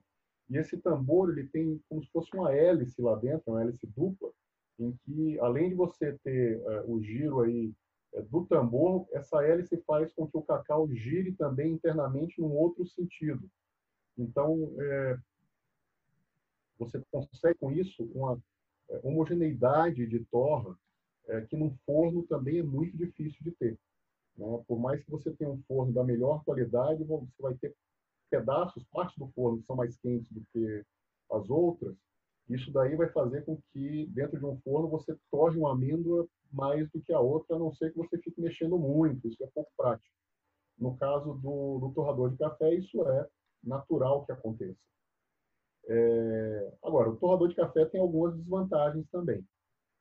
e 0.48 0.56
esse 0.56 0.76
tambor 0.76 1.30
ele 1.30 1.48
tem 1.48 1.80
como 1.88 2.04
se 2.04 2.10
fosse 2.10 2.30
uma 2.34 2.54
hélice 2.54 3.00
lá 3.00 3.16
dentro, 3.16 3.52
uma 3.52 3.62
hélice 3.62 3.86
dupla, 3.86 4.30
em 4.78 4.92
que 5.04 5.38
além 5.40 5.70
de 5.70 5.74
você 5.74 6.18
ter 6.22 6.58
uh, 6.58 6.92
o 6.92 7.02
giro 7.02 7.40
aí 7.40 7.72
uh, 8.12 8.22
do 8.24 8.44
tambor, 8.46 9.06
essa 9.12 9.42
hélice 9.42 9.82
faz 9.86 10.12
com 10.12 10.26
que 10.26 10.36
o 10.36 10.42
cacau 10.42 10.86
gire 10.90 11.32
também 11.32 11.72
internamente 11.72 12.40
num 12.40 12.52
outro 12.52 12.86
sentido. 12.86 13.48
Então, 14.18 14.74
é, 14.78 15.18
você 16.78 17.02
consegue 17.10 17.58
com 17.58 17.72
isso 17.72 18.04
uma 18.14 18.38
homogeneidade 19.02 20.06
de 20.06 20.22
torra 20.26 20.78
é, 21.28 21.40
que 21.42 21.56
num 21.56 21.74
forno 21.86 22.24
também 22.24 22.58
é 22.58 22.62
muito 22.62 22.94
difícil 22.94 23.42
de 23.42 23.52
ter. 23.52 23.78
Né? 24.36 24.64
Por 24.66 24.78
mais 24.78 25.02
que 25.04 25.10
você 25.10 25.30
tenha 25.32 25.50
um 25.50 25.62
forno 25.68 25.92
da 25.92 26.04
melhor 26.04 26.42
qualidade, 26.44 27.04
você 27.04 27.26
vai 27.38 27.54
ter 27.54 27.74
pedaços, 28.30 28.84
partes 28.90 29.16
do 29.18 29.28
forno 29.28 29.58
que 29.58 29.66
são 29.66 29.76
mais 29.76 29.96
quentes 29.98 30.30
do 30.30 30.42
que 30.52 30.84
as 31.30 31.50
outras. 31.50 31.94
Isso 32.48 32.72
daí 32.72 32.96
vai 32.96 33.08
fazer 33.10 33.44
com 33.44 33.58
que 33.72 34.06
dentro 34.06 34.38
de 34.38 34.44
um 34.44 34.58
forno 34.62 34.88
você 34.88 35.16
torre 35.30 35.58
uma 35.58 35.72
amêndoa 35.72 36.26
mais 36.52 36.90
do 36.90 37.00
que 37.00 37.12
a 37.12 37.20
outra, 37.20 37.56
a 37.56 37.58
não 37.58 37.72
ser 37.72 37.92
que 37.92 37.98
você 37.98 38.18
fique 38.18 38.40
mexendo 38.40 38.78
muito. 38.78 39.28
Isso 39.28 39.42
é 39.42 39.48
pouco 39.54 39.70
prático. 39.76 40.14
No 40.78 40.96
caso 40.96 41.34
do, 41.34 41.78
do 41.78 41.92
torrador 41.94 42.30
de 42.30 42.36
café, 42.36 42.74
isso 42.74 43.06
é 43.06 43.28
natural 43.62 44.24
que 44.24 44.32
aconteça. 44.32 44.78
É... 45.88 46.72
Agora, 46.82 47.10
o 47.10 47.16
torrador 47.16 47.48
de 47.48 47.54
café 47.54 47.84
tem 47.86 48.00
algumas 48.00 48.36
desvantagens 48.36 49.06
também. 49.10 49.44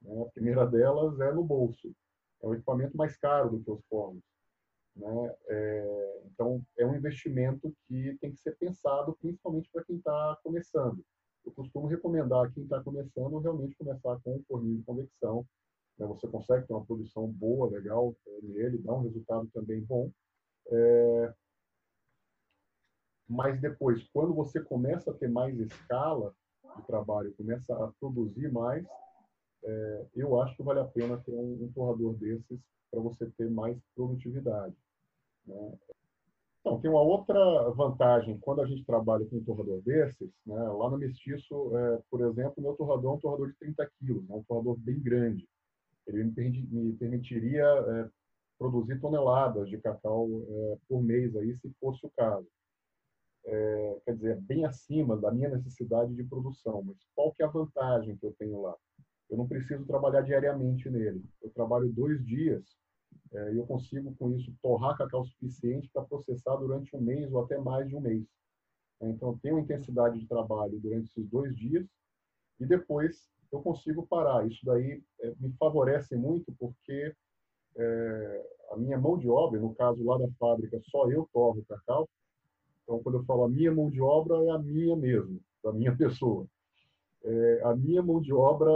Né? 0.01 0.21
A 0.21 0.29
primeira 0.31 0.65
delas 0.65 1.19
é 1.19 1.31
no 1.31 1.43
bolso. 1.43 1.93
É 2.41 2.47
um 2.47 2.53
equipamento 2.53 2.95
mais 2.97 3.17
caro 3.17 3.49
do 3.49 3.63
que 3.63 3.71
os 3.71 3.85
fornos. 3.85 4.23
Né? 4.95 5.35
É... 5.47 6.21
Então, 6.25 6.61
é 6.77 6.85
um 6.85 6.95
investimento 6.95 7.73
que 7.87 8.17
tem 8.19 8.31
que 8.31 8.39
ser 8.39 8.57
pensado 8.57 9.15
principalmente 9.21 9.69
para 9.71 9.83
quem 9.83 9.97
está 9.97 10.37
começando. 10.43 11.03
Eu 11.45 11.51
costumo 11.53 11.87
recomendar 11.87 12.45
a 12.45 12.51
quem 12.51 12.63
está 12.63 12.81
começando 12.83 13.39
realmente 13.39 13.75
começar 13.75 14.19
com 14.23 14.35
um 14.35 14.43
forninho 14.47 14.77
de 14.77 14.83
convecção. 14.83 15.45
Né? 15.97 16.05
Você 16.07 16.27
consegue 16.27 16.67
ter 16.67 16.73
uma 16.73 16.85
produção 16.85 17.27
boa, 17.27 17.69
legal 17.69 18.15
nele, 18.43 18.77
dá 18.79 18.93
um 18.93 19.03
resultado 19.03 19.49
também 19.53 19.81
bom. 19.81 20.11
É, 20.67 21.33
mas 23.31 23.61
depois, 23.61 24.03
quando 24.11 24.33
você 24.33 24.61
começa 24.61 25.09
a 25.09 25.13
ter 25.13 25.29
mais 25.29 25.57
escala 25.57 26.35
de 26.75 26.85
trabalho, 26.85 27.33
começa 27.35 27.73
a 27.73 27.91
produzir 27.99 28.51
mais, 28.51 28.85
é, 29.63 30.05
eu 30.15 30.41
acho 30.41 30.55
que 30.55 30.63
vale 30.63 30.79
a 30.79 30.85
pena 30.85 31.17
ter 31.17 31.33
um, 31.33 31.63
um 31.63 31.71
torrador 31.73 32.13
desses 32.15 32.59
para 32.89 32.99
você 32.99 33.25
ter 33.37 33.49
mais 33.49 33.77
produtividade. 33.95 34.75
Né? 35.45 35.73
Então, 36.59 36.79
tem 36.79 36.91
uma 36.91 37.01
outra 37.01 37.69
vantagem 37.71 38.37
quando 38.39 38.61
a 38.61 38.67
gente 38.67 38.85
trabalha 38.85 39.25
com 39.25 39.37
um 39.37 39.43
torrador 39.43 39.81
desses. 39.81 40.29
Né? 40.45 40.55
Lá 40.55 40.89
no 40.89 40.97
Mestiço, 40.97 41.75
é, 41.75 41.99
por 42.09 42.21
exemplo, 42.21 42.61
meu 42.61 42.73
torrador 42.73 43.13
é 43.13 43.15
um 43.15 43.19
torrador 43.19 43.49
de 43.49 43.57
30 43.57 43.91
quilos, 43.99 44.29
é 44.29 44.33
um 44.33 44.43
torrador 44.43 44.77
bem 44.77 44.99
grande. 44.99 45.47
Ele 46.05 46.23
me, 46.23 46.93
permitiria 46.93 47.63
é, 47.63 48.09
produzir 48.59 48.99
toneladas 48.99 49.69
de 49.69 49.77
cacau 49.79 50.27
é, 50.29 50.77
por 50.87 51.01
mês, 51.01 51.35
aí, 51.35 51.55
se 51.57 51.69
fosse 51.79 52.05
o 52.05 52.11
caso 52.11 52.47
é, 53.45 53.97
quer 54.05 54.15
dizer, 54.15 54.41
bem 54.41 54.65
acima 54.65 55.17
da 55.17 55.31
minha 55.31 55.49
necessidade 55.49 56.13
de 56.13 56.23
produção. 56.23 56.83
Mas 56.83 56.97
qual 57.15 57.31
que 57.33 57.41
é 57.41 57.45
a 57.45 57.49
vantagem 57.49 58.15
que 58.17 58.25
eu 58.25 58.33
tenho 58.37 58.61
lá? 58.61 58.75
Eu 59.31 59.37
não 59.37 59.47
preciso 59.47 59.85
trabalhar 59.85 60.21
diariamente 60.21 60.89
nele. 60.89 61.23
Eu 61.41 61.49
trabalho 61.51 61.91
dois 61.91 62.23
dias 62.25 62.63
é, 63.33 63.53
e 63.53 63.57
eu 63.57 63.65
consigo, 63.65 64.13
com 64.15 64.29
isso, 64.31 64.53
torrar 64.61 64.97
cacau 64.97 65.25
suficiente 65.25 65.89
para 65.93 66.03
processar 66.03 66.57
durante 66.57 66.95
um 66.95 67.01
mês 67.01 67.31
ou 67.31 67.43
até 67.43 67.57
mais 67.57 67.87
de 67.87 67.95
um 67.95 68.01
mês. 68.01 68.25
Então, 69.01 69.29
eu 69.29 69.39
tenho 69.41 69.59
intensidade 69.59 70.19
de 70.19 70.27
trabalho 70.27 70.77
durante 70.79 71.09
esses 71.09 71.27
dois 71.27 71.55
dias 71.55 71.87
e 72.59 72.65
depois 72.65 73.27
eu 73.51 73.61
consigo 73.61 74.05
parar. 74.05 74.45
Isso 74.45 74.63
daí 74.65 75.01
é, 75.21 75.33
me 75.39 75.51
favorece 75.53 76.15
muito 76.15 76.53
porque 76.59 77.15
é, 77.77 78.45
a 78.71 78.77
minha 78.77 78.99
mão 78.99 79.17
de 79.17 79.29
obra, 79.29 79.59
no 79.59 79.73
caso 79.73 80.03
lá 80.03 80.17
da 80.17 80.27
fábrica, 80.39 80.79
só 80.83 81.09
eu 81.09 81.27
torro 81.33 81.65
cacau, 81.65 82.07
então, 82.83 83.01
quando 83.03 83.19
eu 83.19 83.23
falo 83.23 83.45
a 83.45 83.49
minha 83.49 83.71
mão 83.71 83.89
de 83.89 84.01
obra, 84.01 84.35
é 84.43 84.49
a 84.49 84.59
minha 84.59 84.95
mesmo, 84.97 85.39
da 85.63 85.71
minha 85.71 85.95
pessoa. 85.95 86.45
É, 87.23 87.61
a 87.63 87.75
minha 87.75 88.01
mão 88.01 88.19
de 88.19 88.33
obra 88.33 88.71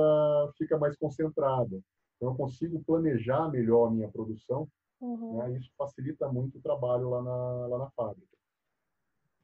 fica 0.58 0.78
mais 0.78 0.96
concentrada. 0.98 1.82
Então, 2.16 2.30
eu 2.30 2.36
consigo 2.36 2.84
planejar 2.84 3.50
melhor 3.50 3.88
a 3.88 3.92
minha 3.92 4.10
produção. 4.10 4.68
Uhum. 5.02 5.38
Né? 5.38 5.58
Isso 5.58 5.72
facilita 5.78 6.28
muito 6.32 6.58
o 6.58 6.62
trabalho 6.62 7.10
lá 7.10 7.22
na, 7.22 7.68
lá 7.68 7.78
na 7.80 7.90
fábrica. 7.92 8.36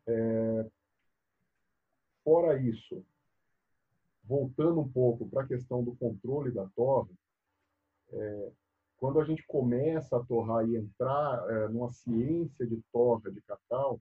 É, 0.07 0.65
fora 2.23 2.59
isso, 2.59 3.03
voltando 4.23 4.79
um 4.79 4.89
pouco 4.89 5.27
para 5.29 5.43
a 5.43 5.47
questão 5.47 5.83
do 5.83 5.95
controle 5.95 6.51
da 6.51 6.67
torre, 6.75 7.13
é, 8.11 8.51
quando 8.97 9.19
a 9.19 9.25
gente 9.25 9.45
começa 9.47 10.17
a 10.17 10.23
torrar 10.23 10.67
e 10.67 10.77
entrar 10.77 11.43
é, 11.49 11.67
numa 11.69 11.91
ciência 11.91 12.65
de 12.65 12.79
torra 12.91 13.31
de 13.31 13.41
cacau, 13.41 13.99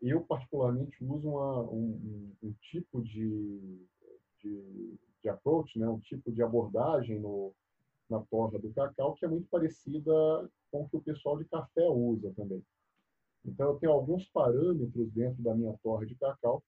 eu, 0.00 0.20
particularmente, 0.20 1.02
uso 1.02 1.28
uma, 1.28 1.62
um, 1.62 2.32
um, 2.42 2.52
tipo 2.70 3.02
de, 3.02 3.84
de, 4.42 4.98
de, 5.22 5.28
approach, 5.28 5.78
né? 5.78 5.88
um 5.88 6.00
tipo 6.00 6.32
de 6.32 6.42
abordagem 6.42 7.20
no, 7.20 7.54
na 8.08 8.20
torra 8.20 8.58
do 8.58 8.72
cacau 8.72 9.14
que 9.14 9.24
é 9.24 9.28
muito 9.28 9.48
parecida 9.48 10.12
com 10.70 10.82
o 10.82 10.88
que 10.88 10.96
o 10.96 11.02
pessoal 11.02 11.38
de 11.38 11.44
café 11.44 11.88
usa 11.88 12.32
também. 12.34 12.62
Então, 13.44 13.70
eu 13.70 13.78
tenho 13.78 13.92
alguns 13.92 14.28
parâmetros 14.28 15.10
dentro 15.12 15.42
da 15.42 15.54
minha 15.54 15.76
torre 15.82 16.06
de 16.06 16.14
cacau 16.14 16.62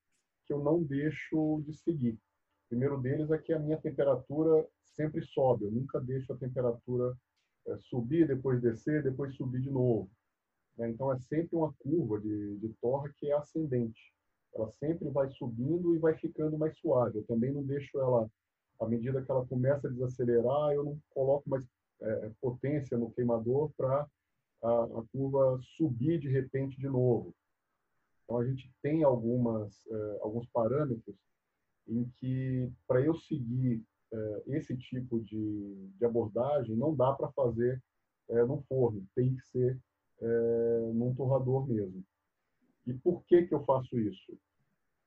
que 0.47 0.53
eu 0.53 0.63
não 0.63 0.83
deixo 0.83 1.63
de 1.65 1.73
seguir. 1.73 2.15
O 2.15 2.69
primeiro 2.69 3.01
deles 3.01 3.31
é 3.31 3.39
que 3.39 3.53
a 3.53 3.59
minha 3.59 3.79
temperatura 3.79 4.67
sempre 4.83 5.23
sobe. 5.23 5.65
Eu 5.65 5.71
nunca 5.71 6.01
deixo 6.01 6.33
a 6.33 6.37
temperatura 6.37 7.17
é, 7.67 7.77
subir, 7.79 8.27
depois 8.27 8.61
descer, 8.61 9.03
depois 9.03 9.35
subir 9.37 9.61
de 9.61 9.71
novo. 9.71 10.11
Né? 10.77 10.91
Então, 10.91 11.13
é 11.13 11.19
sempre 11.19 11.57
uma 11.57 11.73
curva 11.75 12.21
de, 12.21 12.59
de 12.59 12.69
torre 12.81 13.13
que 13.15 13.31
é 13.31 13.35
ascendente. 13.35 14.14
Ela 14.55 14.71
sempre 14.73 15.09
vai 15.11 15.29
subindo 15.31 15.95
e 15.95 15.99
vai 15.99 16.15
ficando 16.17 16.57
mais 16.57 16.77
suave. 16.79 17.19
Eu 17.19 17.25
também 17.25 17.53
não 17.53 17.63
deixo 17.63 17.99
ela, 17.99 18.31
à 18.81 18.87
medida 18.87 19.23
que 19.23 19.31
ela 19.31 19.47
começa 19.47 19.89
a 19.89 19.91
desacelerar, 19.91 20.73
eu 20.73 20.85
não 20.85 20.99
coloco 21.11 21.49
mais 21.49 21.67
é, 22.01 22.31
potência 22.41 22.97
no 22.97 23.11
queimador 23.11 23.71
para 23.77 24.07
a, 24.63 24.85
a, 24.85 25.05
curva 25.13 25.61
subir 25.77 26.19
de 26.19 26.29
repente 26.29 26.79
de 26.79 26.89
novo. 26.89 27.35
Então, 28.25 28.39
a 28.39 28.45
gente 28.45 28.73
tem 28.83 29.03
algumas, 29.03 29.87
é, 29.87 30.19
alguns 30.23 30.47
parâmetros 30.49 31.17
em 31.87 32.09
que, 32.17 32.73
para 32.87 33.01
eu 33.01 33.15
seguir 33.15 33.83
é, 34.13 34.43
esse 34.47 34.77
tipo 34.77 35.21
de, 35.21 35.91
de 35.99 36.05
abordagem, 36.05 36.77
não 36.77 36.95
dá 36.95 37.13
para 37.13 37.31
fazer 37.33 37.83
é, 38.29 38.45
no 38.45 38.63
forno, 38.63 39.07
tem 39.15 39.35
que 39.35 39.43
ser 39.49 39.79
é, 40.21 40.91
num 40.95 41.15
torrador 41.15 41.67
mesmo. 41.67 42.03
E 42.87 42.95
por 42.95 43.25
que, 43.25 43.47
que 43.47 43.55
eu 43.55 43.65
faço 43.65 43.99
isso? 43.99 44.39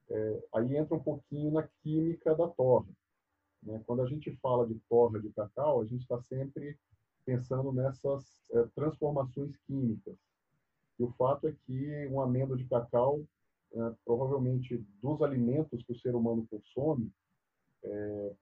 É, 0.10 0.44
aí 0.56 0.78
entra 0.78 0.96
um 0.96 1.04
pouquinho 1.04 1.52
na 1.52 1.68
química 1.84 2.36
da 2.36 2.48
torra. 2.48 2.88
Né? 3.62 3.82
Quando 3.86 4.02
a 4.02 4.08
gente 4.08 4.32
fala 4.38 4.66
de 4.66 4.76
torra 4.90 5.20
de 5.20 5.30
cacau, 5.32 5.82
a 5.82 5.86
gente 5.86 6.02
está 6.02 6.20
sempre 6.22 6.78
pensando 7.26 7.72
nessas 7.74 8.50
é, 8.52 8.64
transformações 8.74 9.56
químicas. 9.68 10.16
E 10.98 11.04
o 11.04 11.12
fato 11.12 11.48
é 11.48 11.56
que 11.66 12.08
uma 12.08 12.24
amêndoa 12.24 12.58
de 12.58 12.66
cacau, 12.66 13.24
é, 13.74 13.94
provavelmente 14.06 14.78
dos 15.02 15.22
alimentos 15.22 15.84
que 15.84 15.92
o 15.92 16.00
ser 16.00 16.16
humano 16.16 16.48
consome, 16.50 17.12
é, 17.84 18.36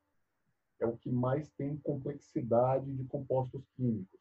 é 0.81 0.85
o 0.85 0.97
que 0.97 1.09
mais 1.09 1.49
tem 1.53 1.77
complexidade 1.77 2.93
de 2.93 3.03
compostos 3.05 3.65
químicos. 3.75 4.19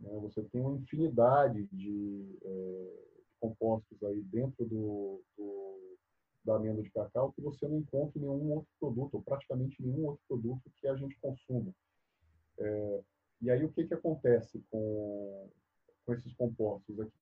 Né? 0.00 0.10
Você 0.22 0.42
tem 0.44 0.60
uma 0.60 0.76
infinidade 0.76 1.66
de, 1.72 2.38
é, 2.42 3.07
compostos 3.40 4.02
aí 4.02 4.22
dentro 4.22 4.66
do, 4.66 5.22
do, 5.36 5.98
da 6.44 6.56
amêndoa 6.56 6.82
de 6.82 6.90
cacau 6.90 7.32
que 7.32 7.40
você 7.40 7.66
não 7.66 7.78
encontra 7.78 8.18
em 8.18 8.22
nenhum 8.22 8.52
outro 8.52 8.70
produto, 8.78 9.14
ou 9.14 9.22
praticamente 9.22 9.82
nenhum 9.82 10.06
outro 10.06 10.22
produto 10.28 10.70
que 10.76 10.86
a 10.86 10.96
gente 10.96 11.18
consuma. 11.20 11.72
É, 12.58 13.02
e 13.42 13.50
aí 13.50 13.64
o 13.64 13.72
que, 13.72 13.86
que 13.86 13.94
acontece 13.94 14.62
com, 14.70 15.50
com 16.04 16.14
esses 16.14 16.32
compostos 16.34 16.98
aqui? 17.00 17.12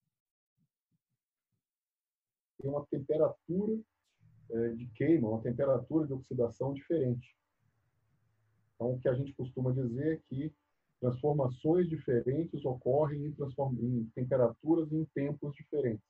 Tem 2.59 2.71
uma 2.71 2.87
temperatura 2.87 3.79
é, 4.51 4.69
de 4.71 4.87
queima, 4.89 5.29
uma 5.29 5.43
temperatura 5.43 6.07
de 6.07 6.13
oxidação 6.13 6.73
diferente. 6.73 7.37
Então, 8.75 8.93
o 8.93 8.99
que 8.99 9.09
a 9.09 9.15
gente 9.15 9.33
costuma 9.35 9.73
dizer 9.73 10.15
é 10.15 10.17
que 10.17 10.55
transformações 11.01 11.89
diferentes 11.89 12.65
ocorrem 12.65 13.27
em, 13.27 13.37
em 13.83 14.05
temperaturas 14.15 14.91
e 14.93 14.97
em 14.97 15.05
tempos 15.07 15.55
diferentes. 15.55 16.05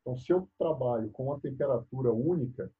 Então, 0.00 0.16
se 0.16 0.32
eu 0.32 0.48
trabalho 0.58 1.10
com 1.10 1.24
uma 1.24 1.40
temperatura 1.40 2.12
única, 2.12 2.70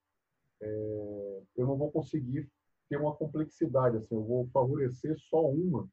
é, 0.61 1.42
eu 1.56 1.66
não 1.66 1.76
vou 1.76 1.90
conseguir 1.90 2.50
ter 2.88 2.96
uma 2.96 3.14
complexidade. 3.14 3.96
Assim, 3.96 4.14
eu 4.14 4.25
vou 4.25 4.46
favorecer 4.49 5.18
só 5.30 5.49
uma 5.50 5.88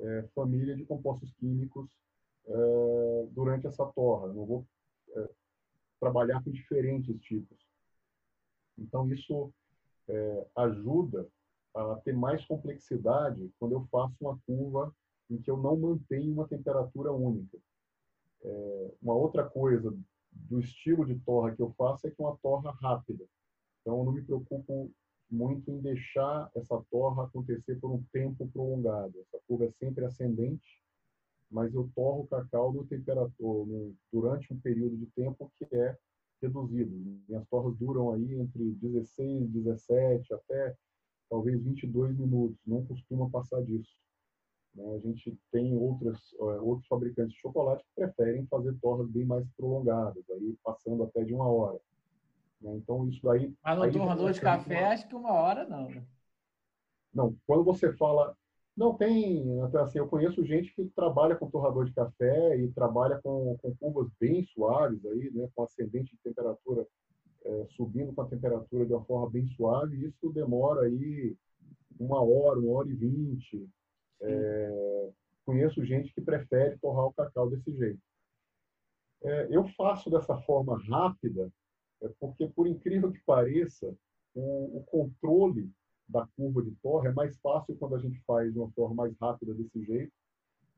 é, 0.00 0.28
família 0.34 0.74
de 0.74 0.84
compostos 0.84 1.32
químicos 1.34 1.88
é, 2.46 3.26
durante 3.30 3.66
essa 3.66 3.84
torra. 3.86 4.28
Eu 4.28 4.34
não 4.34 4.46
vou 4.46 4.66
é, 5.10 5.28
trabalhar 6.00 6.42
com 6.42 6.50
diferentes 6.50 7.20
tipos. 7.20 7.58
Então, 8.78 9.10
isso 9.12 9.52
é, 10.08 10.46
ajuda 10.56 11.28
a 11.74 11.96
ter 12.04 12.12
mais 12.12 12.44
complexidade 12.44 13.50
quando 13.58 13.72
eu 13.72 13.86
faço 13.90 14.14
uma 14.20 14.38
curva 14.46 14.94
em 15.30 15.40
que 15.40 15.50
eu 15.50 15.56
não 15.56 15.76
mantenho 15.76 16.32
uma 16.32 16.46
temperatura 16.46 17.12
única. 17.12 17.58
É, 18.44 18.94
uma 19.00 19.14
outra 19.14 19.48
coisa 19.48 19.96
do 20.30 20.60
estilo 20.60 21.06
de 21.06 21.18
torra 21.20 21.54
que 21.54 21.62
eu 21.62 21.72
faço 21.76 22.06
é 22.06 22.10
que 22.10 22.20
é 22.20 22.24
uma 22.24 22.36
torra 22.38 22.70
rápida. 22.82 23.24
Então, 23.80 23.98
eu 23.98 24.04
não 24.04 24.12
me 24.12 24.22
preocupo 24.22 24.90
muito 25.30 25.70
em 25.70 25.80
deixar 25.80 26.50
essa 26.54 26.80
torra 26.90 27.24
acontecer 27.24 27.80
por 27.80 27.90
um 27.90 28.02
tempo 28.12 28.46
prolongado. 28.48 29.18
Essa 29.20 29.40
curva 29.46 29.64
é 29.64 29.70
sempre 29.70 30.04
ascendente, 30.04 30.82
mas 31.50 31.74
eu 31.74 31.90
torro 31.94 32.22
o 32.22 32.26
cacau 32.26 32.72
no 32.72 32.86
no, 33.66 33.94
durante 34.12 34.52
um 34.52 34.60
período 34.60 34.96
de 34.96 35.06
tempo 35.06 35.50
que 35.58 35.66
é 35.74 35.96
reduzido. 36.40 36.90
Minhas 37.28 37.46
torras 37.48 37.76
duram 37.76 38.12
aí 38.12 38.34
entre 38.34 38.72
16, 38.72 39.48
17 39.50 40.34
até 40.34 40.76
talvez 41.32 41.62
22 41.62 42.18
minutos. 42.18 42.58
Não 42.66 42.84
costuma 42.84 43.28
passar 43.30 43.62
disso. 43.62 43.96
Né? 44.74 44.84
A 44.94 44.98
gente 44.98 45.34
tem 45.50 45.74
outras, 45.74 46.18
uh, 46.34 46.62
outros 46.62 46.86
fabricantes 46.86 47.32
de 47.32 47.40
chocolate 47.40 47.82
que 47.82 47.94
preferem 47.94 48.46
fazer 48.46 48.76
torras 48.82 49.08
bem 49.08 49.24
mais 49.24 49.48
prolongadas, 49.56 50.22
aí 50.30 50.54
passando 50.62 51.04
até 51.04 51.24
de 51.24 51.32
uma 51.32 51.48
hora. 51.48 51.80
Né? 52.60 52.76
Então, 52.76 53.08
isso 53.08 53.20
daí... 53.22 53.50
Mas 53.64 53.78
no 53.78 53.92
torrador 53.92 54.30
de 54.30 54.40
café, 54.42 54.80
uma... 54.80 54.88
acho 54.90 55.08
que 55.08 55.14
uma 55.14 55.32
hora 55.32 55.66
não, 55.66 55.88
né? 55.88 56.04
Não, 57.14 57.34
quando 57.46 57.64
você 57.64 57.90
fala... 57.94 58.36
Não, 58.76 58.94
tem... 58.94 59.44
Assim, 59.80 59.98
eu 59.98 60.08
conheço 60.08 60.44
gente 60.44 60.74
que 60.74 60.84
trabalha 60.94 61.34
com 61.34 61.50
torrador 61.50 61.86
de 61.86 61.94
café 61.94 62.58
e 62.58 62.70
trabalha 62.72 63.18
com, 63.22 63.56
com 63.62 63.74
curvas 63.76 64.10
bem 64.20 64.44
suaves, 64.44 65.04
aí, 65.06 65.30
né? 65.32 65.48
com 65.54 65.62
ascendente 65.62 66.14
de 66.14 66.22
temperatura 66.22 66.86
é, 67.44 67.66
subindo 67.76 68.12
com 68.12 68.22
a 68.22 68.28
temperatura 68.28 68.86
de 68.86 68.92
uma 68.92 69.04
forma 69.04 69.30
bem 69.30 69.46
suave, 69.48 69.96
e 69.96 70.06
isso 70.06 70.30
demora 70.32 70.82
aí 70.82 71.36
uma 71.98 72.20
hora, 72.20 72.58
uma 72.58 72.72
hora 72.72 72.88
e 72.88 72.94
vinte, 72.94 73.68
é, 74.20 75.10
conheço 75.44 75.84
gente 75.84 76.12
que 76.14 76.20
prefere 76.20 76.78
torrar 76.78 77.06
o 77.06 77.12
cacau 77.12 77.50
desse 77.50 77.72
jeito. 77.76 78.00
É, 79.22 79.48
eu 79.50 79.66
faço 79.76 80.10
dessa 80.10 80.36
forma 80.42 80.80
rápida, 80.88 81.52
é, 82.02 82.08
porque, 82.18 82.46
por 82.48 82.66
incrível 82.66 83.12
que 83.12 83.20
pareça, 83.24 83.94
o, 84.34 84.78
o, 84.78 84.84
controle 84.84 85.70
da 86.08 86.26
curva 86.36 86.62
de 86.62 86.72
torre 86.82 87.08
é 87.08 87.12
mais 87.12 87.38
fácil 87.38 87.76
quando 87.76 87.94
a 87.94 87.98
gente 87.98 88.20
faz 88.26 88.52
de 88.52 88.58
uma 88.58 88.70
forma 88.72 88.94
mais 88.94 89.16
rápida 89.18 89.54
desse 89.54 89.84
jeito 89.84 90.12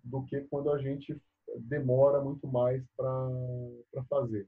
do 0.02 0.22
que 0.24 0.40
quando 0.42 0.70
a 0.70 0.78
gente 0.78 1.18
demora 1.56 2.20
muito 2.22 2.46
mais 2.46 2.84
para 2.96 4.04
fazer. 4.08 4.46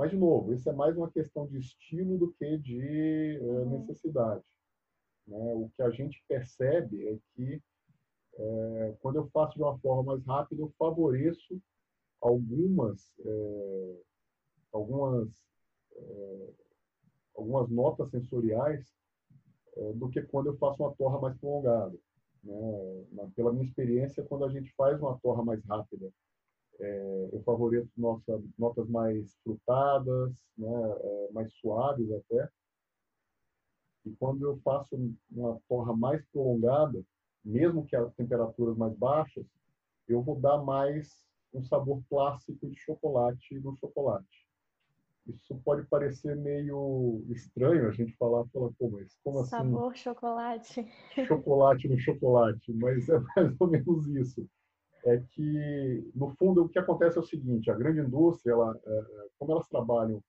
Mas, 0.00 0.12
de 0.12 0.16
novo, 0.16 0.54
isso 0.54 0.66
é 0.66 0.72
mais 0.72 0.96
uma 0.96 1.10
questão 1.10 1.46
de 1.46 1.58
estilo 1.58 2.16
do 2.16 2.32
que 2.32 2.56
de 2.56 3.36
é, 3.36 3.64
necessidade. 3.66 4.42
Né? 5.26 5.54
O 5.54 5.68
que 5.76 5.82
a 5.82 5.90
gente 5.90 6.24
percebe 6.26 7.06
é 7.06 7.18
que 7.34 7.62
é, 8.32 8.96
quando 9.02 9.16
eu 9.16 9.28
faço 9.28 9.56
de 9.56 9.62
uma 9.62 9.78
forma 9.80 10.14
mais 10.14 10.24
rápida, 10.24 10.62
eu 10.62 10.72
favoreço 10.78 11.60
algumas, 12.18 13.12
é, 13.26 14.00
algumas, 14.72 15.28
algumas 17.36 17.68
notas 17.68 18.10
sensoriais 18.10 18.90
do 19.96 20.08
que 20.08 20.22
quando 20.22 20.46
eu 20.46 20.56
faço 20.56 20.82
uma 20.82 20.94
torra 20.94 21.20
mais 21.20 21.36
prolongada. 21.36 21.98
Né? 22.42 23.30
Pela 23.36 23.52
minha 23.52 23.66
experiência, 23.66 24.24
quando 24.24 24.46
a 24.46 24.48
gente 24.48 24.72
faz 24.76 24.98
uma 24.98 25.18
torra 25.18 25.44
mais 25.44 25.62
rápida, 25.66 26.10
é, 26.80 27.28
eu 27.32 27.42
favoreço 27.42 27.90
nossa, 27.96 28.42
notas 28.58 28.88
mais 28.88 29.36
frutadas, 29.44 30.32
né? 30.56 30.68
É, 30.68 31.32
mais 31.32 31.52
suaves 31.54 32.10
até. 32.10 32.48
E 34.06 34.10
quando 34.16 34.42
eu 34.44 34.58
faço 34.64 34.96
uma 35.30 35.60
torra 35.68 35.94
mais 35.94 36.24
prolongada, 36.32 37.04
mesmo 37.44 37.84
que 37.84 37.94
as 37.94 38.12
temperaturas 38.14 38.76
mais 38.76 38.96
baixas, 38.96 39.46
eu 40.08 40.22
vou 40.22 40.40
dar 40.40 40.58
mais 40.58 41.22
um 41.52 41.62
sabor 41.62 42.02
clássico 42.08 42.66
de 42.68 42.76
chocolate 42.78 43.58
no 43.60 43.76
chocolate. 43.76 44.48
Isso 45.26 45.60
pode 45.64 45.86
parecer 45.86 46.34
meio 46.34 47.22
estranho 47.28 47.88
a 47.88 47.92
gente 47.92 48.16
falar, 48.16 48.46
falar 48.48 48.70
pô, 48.78 48.88
mas 48.88 49.14
como 49.22 49.44
sabor 49.44 49.44
assim? 49.44 49.70
Sabor 49.70 49.96
chocolate. 49.96 50.92
Chocolate 51.26 51.88
no 51.88 51.98
chocolate, 51.98 52.72
mas 52.72 53.08
é 53.08 53.18
mais 53.36 53.60
ou 53.60 53.68
menos 53.68 54.06
isso. 54.08 54.48
É 55.04 55.18
que, 55.18 56.10
no 56.14 56.28
fundo, 56.36 56.64
o 56.64 56.68
que 56.68 56.78
acontece 56.78 57.16
é 57.16 57.20
o 57.20 57.24
seguinte, 57.24 57.70
a 57.70 57.74
grande 57.74 58.00
indústria, 58.00 58.52
ela, 58.52 58.78
é, 58.86 58.90
é, 58.90 59.28
como 59.38 59.52
elas 59.52 59.66
trabalham 59.68 60.22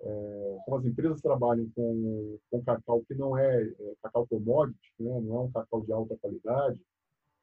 é, 0.00 0.58
como 0.64 0.76
as 0.76 0.84
empresas 0.84 1.20
trabalham 1.20 1.68
com, 1.74 2.38
com 2.50 2.62
cacau 2.62 3.02
que 3.06 3.14
não 3.14 3.36
é, 3.36 3.68
cacau 4.02 4.26
commodity, 4.26 4.92
né, 4.98 5.20
não 5.20 5.36
é 5.36 5.40
um 5.40 5.50
cacau 5.50 5.80
de 5.82 5.92
alta 5.92 6.16
qualidade, 6.18 6.80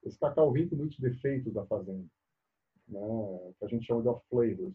esse 0.04 0.18
cacau 0.20 0.52
vem 0.52 0.68
com 0.68 0.76
muitos 0.76 1.00
defeitos 1.00 1.54
da 1.54 1.66
fazenda, 1.66 2.06
né, 2.88 3.54
que 3.60 3.66
a 3.66 3.68
gente 3.68 3.86
chama 3.86 4.02
de 4.02 4.08
off-flavors. 4.08 4.74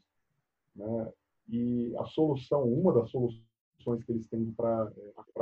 Né, 0.74 1.12
e 1.48 1.94
a 1.96 2.04
solução, 2.04 2.64
uma 2.64 2.92
das 2.92 3.10
soluções 3.10 4.04
que 4.04 4.12
eles 4.12 4.28
têm 4.28 4.52
para 4.52 4.92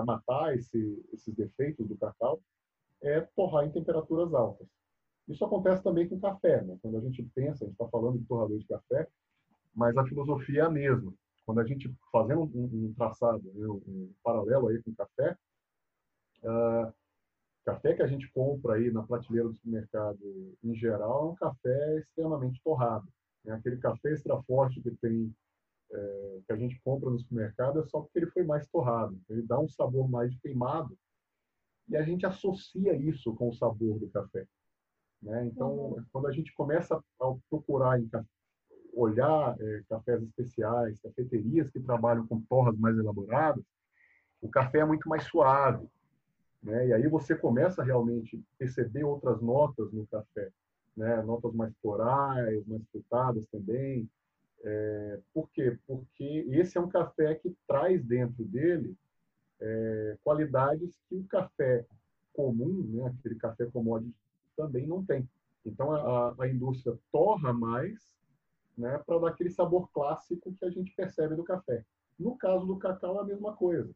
matar 0.06 0.54
esse, 0.54 1.04
esses 1.12 1.34
defeitos 1.34 1.86
do 1.86 1.96
cacau 1.96 2.40
é 3.02 3.20
torrar 3.20 3.66
em 3.66 3.70
temperaturas 3.70 4.32
altas. 4.32 4.66
Isso 5.28 5.44
acontece 5.44 5.82
também 5.82 6.08
com 6.08 6.18
café. 6.18 6.62
Né? 6.62 6.78
Quando 6.80 6.96
a 6.96 7.00
gente 7.00 7.22
pensa, 7.34 7.64
a 7.64 7.66
gente 7.66 7.74
está 7.74 7.88
falando 7.88 8.18
de 8.18 8.24
torrador 8.24 8.58
de 8.58 8.66
café, 8.66 9.06
mas 9.74 9.96
a 9.96 10.04
filosofia 10.04 10.62
é 10.62 10.64
a 10.64 10.70
mesma 10.70 11.12
quando 11.48 11.60
a 11.60 11.64
gente 11.64 11.90
fazendo 12.12 12.42
um, 12.42 12.88
um 12.88 12.92
traçado, 12.92 13.42
né, 13.54 13.66
um 13.66 14.12
paralelo 14.22 14.68
aí 14.68 14.82
com 14.82 14.94
café, 14.94 15.34
uh, 16.42 16.92
café 17.64 17.94
que 17.94 18.02
a 18.02 18.06
gente 18.06 18.30
compra 18.32 18.74
aí 18.74 18.90
na 18.90 19.02
prateleira 19.02 19.48
do 19.48 19.54
supermercado 19.54 20.18
em 20.62 20.74
geral 20.74 21.26
é 21.26 21.32
um 21.32 21.34
café 21.34 22.00
extremamente 22.00 22.60
torrado. 22.62 23.08
Né? 23.42 23.54
Aquele 23.54 23.78
café 23.78 24.12
extra 24.12 24.38
forte 24.42 24.82
que 24.82 24.90
tem 24.90 25.34
é, 25.90 26.40
que 26.46 26.52
a 26.52 26.56
gente 26.56 26.78
compra 26.82 27.08
no 27.08 27.18
supermercado 27.18 27.80
é 27.80 27.86
só 27.86 28.02
porque 28.02 28.18
ele 28.18 28.30
foi 28.30 28.44
mais 28.44 28.68
torrado. 28.68 29.18
Ele 29.30 29.40
dá 29.40 29.58
um 29.58 29.68
sabor 29.70 30.06
mais 30.06 30.38
queimado 30.40 30.98
e 31.88 31.96
a 31.96 32.02
gente 32.02 32.26
associa 32.26 32.94
isso 32.94 33.34
com 33.36 33.48
o 33.48 33.54
sabor 33.54 33.98
do 33.98 34.10
café. 34.10 34.46
Né? 35.22 35.46
Então, 35.46 35.70
uhum. 35.70 36.04
quando 36.12 36.26
a 36.28 36.32
gente 36.32 36.52
começa 36.54 36.96
a 36.96 37.34
procurar 37.50 38.00
em 38.00 38.08
olhar 38.94 39.56
é, 39.60 39.82
cafés 39.88 40.22
especiais, 40.22 41.00
cafeterias 41.00 41.70
que 41.70 41.80
trabalham 41.80 42.26
com 42.26 42.40
torras 42.42 42.76
mais 42.78 42.96
elaboradas, 42.96 43.64
o 44.40 44.48
café 44.48 44.78
é 44.78 44.84
muito 44.84 45.08
mais 45.08 45.24
suave. 45.24 45.86
Né? 46.62 46.88
E 46.88 46.92
aí 46.92 47.08
você 47.08 47.36
começa 47.36 47.82
a 47.82 47.84
realmente 47.84 48.42
perceber 48.58 49.04
outras 49.04 49.40
notas 49.40 49.92
no 49.92 50.06
café, 50.06 50.50
né? 50.96 51.22
notas 51.22 51.52
mais 51.54 51.72
florais, 51.80 52.66
mais 52.66 52.82
frutadas 52.90 53.46
também. 53.46 54.08
É, 54.64 55.20
por 55.32 55.48
quê? 55.50 55.78
Porque 55.86 56.46
esse 56.50 56.76
é 56.76 56.80
um 56.80 56.88
café 56.88 57.34
que 57.36 57.54
traz 57.66 58.04
dentro 58.04 58.44
dele 58.44 58.96
é, 59.60 60.16
qualidades 60.24 60.90
que 61.08 61.16
o 61.16 61.24
café 61.24 61.84
comum, 62.32 62.84
né? 62.92 63.14
aquele 63.18 63.36
café 63.36 63.66
commodity, 63.66 64.14
também 64.58 64.86
não 64.86 65.04
tem. 65.04 65.28
Então 65.64 65.92
a, 65.92 66.34
a 66.36 66.48
indústria 66.48 66.98
torra 67.12 67.52
mais 67.52 68.12
né, 68.76 68.98
para 69.06 69.18
dar 69.18 69.28
aquele 69.28 69.50
sabor 69.50 69.88
clássico 69.92 70.52
que 70.52 70.64
a 70.64 70.70
gente 70.70 70.92
percebe 70.94 71.36
do 71.36 71.44
café. 71.44 71.84
No 72.18 72.36
caso 72.36 72.66
do 72.66 72.76
cacau, 72.76 73.18
é 73.18 73.20
a 73.20 73.24
mesma 73.24 73.54
coisa. 73.54 73.90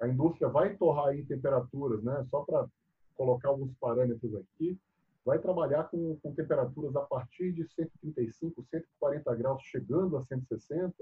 A 0.00 0.06
indústria 0.06 0.48
vai 0.48 0.76
torrar 0.76 1.14
em 1.14 1.24
temperaturas, 1.24 2.02
né, 2.02 2.24
só 2.30 2.42
para 2.42 2.68
colocar 3.16 3.48
alguns 3.48 3.74
parâmetros 3.80 4.34
aqui, 4.34 4.78
vai 5.24 5.38
trabalhar 5.38 5.84
com, 5.84 6.16
com 6.22 6.34
temperaturas 6.34 6.94
a 6.94 7.00
partir 7.00 7.52
de 7.52 7.64
135, 7.64 8.62
140 8.70 9.34
graus, 9.34 9.62
chegando 9.64 10.16
a 10.16 10.22
160, 10.22 10.94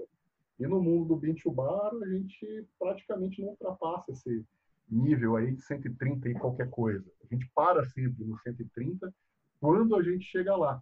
e 0.57 0.65
no 0.65 0.81
mundo 0.81 1.09
do 1.09 1.15
bean 1.17 1.35
to 1.35 1.51
bar, 1.51 1.91
a 1.93 2.07
gente 2.07 2.65
praticamente 2.79 3.41
não 3.41 3.49
ultrapassa 3.49 4.11
esse 4.11 4.45
nível 4.89 5.35
aí 5.35 5.53
de 5.53 5.61
130 5.61 6.29
e 6.29 6.33
qualquer 6.33 6.69
coisa. 6.69 7.05
A 7.23 7.33
gente 7.33 7.49
para 7.53 7.83
sempre 7.85 8.23
no 8.23 8.37
130 8.39 9.13
quando 9.59 9.95
a 9.95 10.03
gente 10.03 10.25
chega 10.25 10.55
lá. 10.55 10.81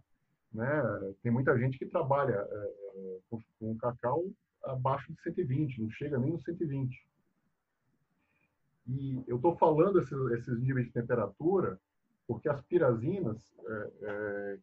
Né? 0.52 0.66
Tem 1.22 1.32
muita 1.32 1.58
gente 1.58 1.78
que 1.78 1.86
trabalha 1.86 2.34
é, 2.34 3.18
com, 3.58 3.76
cacau 3.78 4.24
abaixo 4.62 5.12
de 5.12 5.20
120, 5.22 5.82
não 5.82 5.90
chega 5.90 6.18
nem 6.18 6.32
no 6.32 6.40
120. 6.40 7.06
E 8.86 9.24
eu 9.26 9.36
estou 9.36 9.56
falando 9.56 9.98
esses, 9.98 10.18
esses, 10.32 10.60
níveis 10.60 10.86
de 10.86 10.92
temperatura 10.92 11.78
porque 12.26 12.48
as 12.48 12.60
pirazinas, 12.62 13.52
é, 13.66 13.90
é, 14.02 14.58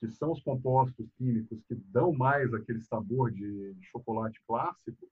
que 0.00 0.08
são 0.08 0.32
os 0.32 0.40
compostos 0.42 1.08
químicos 1.16 1.62
que 1.68 1.74
dão 1.74 2.12
mais 2.12 2.52
aquele 2.52 2.80
sabor 2.80 3.30
de, 3.30 3.74
de 3.74 3.86
chocolate 3.86 4.40
clássico, 4.46 5.08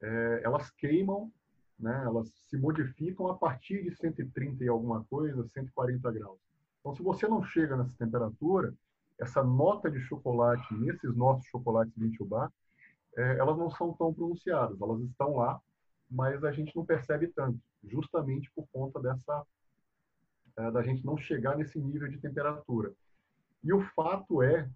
é, 0.00 0.40
elas 0.44 0.70
queimam, 0.70 1.30
né, 1.78 2.02
elas 2.04 2.28
se 2.48 2.56
modificam 2.56 3.28
a 3.28 3.36
partir 3.36 3.82
de 3.82 3.94
130 3.94 4.64
e 4.64 4.68
alguma 4.68 5.04
coisa, 5.04 5.46
140 5.48 6.10
graus. 6.12 6.38
Então, 6.80 6.94
se 6.94 7.02
você 7.02 7.26
não 7.26 7.42
chega 7.42 7.76
nessa 7.76 7.94
temperatura, 7.98 8.74
essa 9.18 9.42
nota 9.42 9.90
de 9.90 10.00
chocolate 10.00 10.74
nesses 10.74 11.14
nossos 11.16 11.46
chocolates 11.46 11.92
bar, 12.26 12.52
é, 13.16 13.38
elas 13.38 13.56
não 13.56 13.70
são 13.70 13.92
tão 13.94 14.12
pronunciadas, 14.12 14.80
elas 14.80 15.00
estão 15.02 15.36
lá, 15.36 15.60
mas 16.10 16.44
a 16.44 16.52
gente 16.52 16.74
não 16.76 16.84
percebe 16.84 17.28
tanto, 17.28 17.58
justamente 17.84 18.50
por 18.54 18.66
conta 18.72 19.00
dessa 19.00 19.44
é, 20.58 20.70
da 20.70 20.82
gente 20.82 21.04
não 21.04 21.16
chegar 21.16 21.56
nesse 21.56 21.78
nível 21.78 22.08
de 22.08 22.18
temperatura. 22.18 22.92
E 23.62 23.72
o 23.72 23.80
fato 23.94 24.42
é 24.42 24.68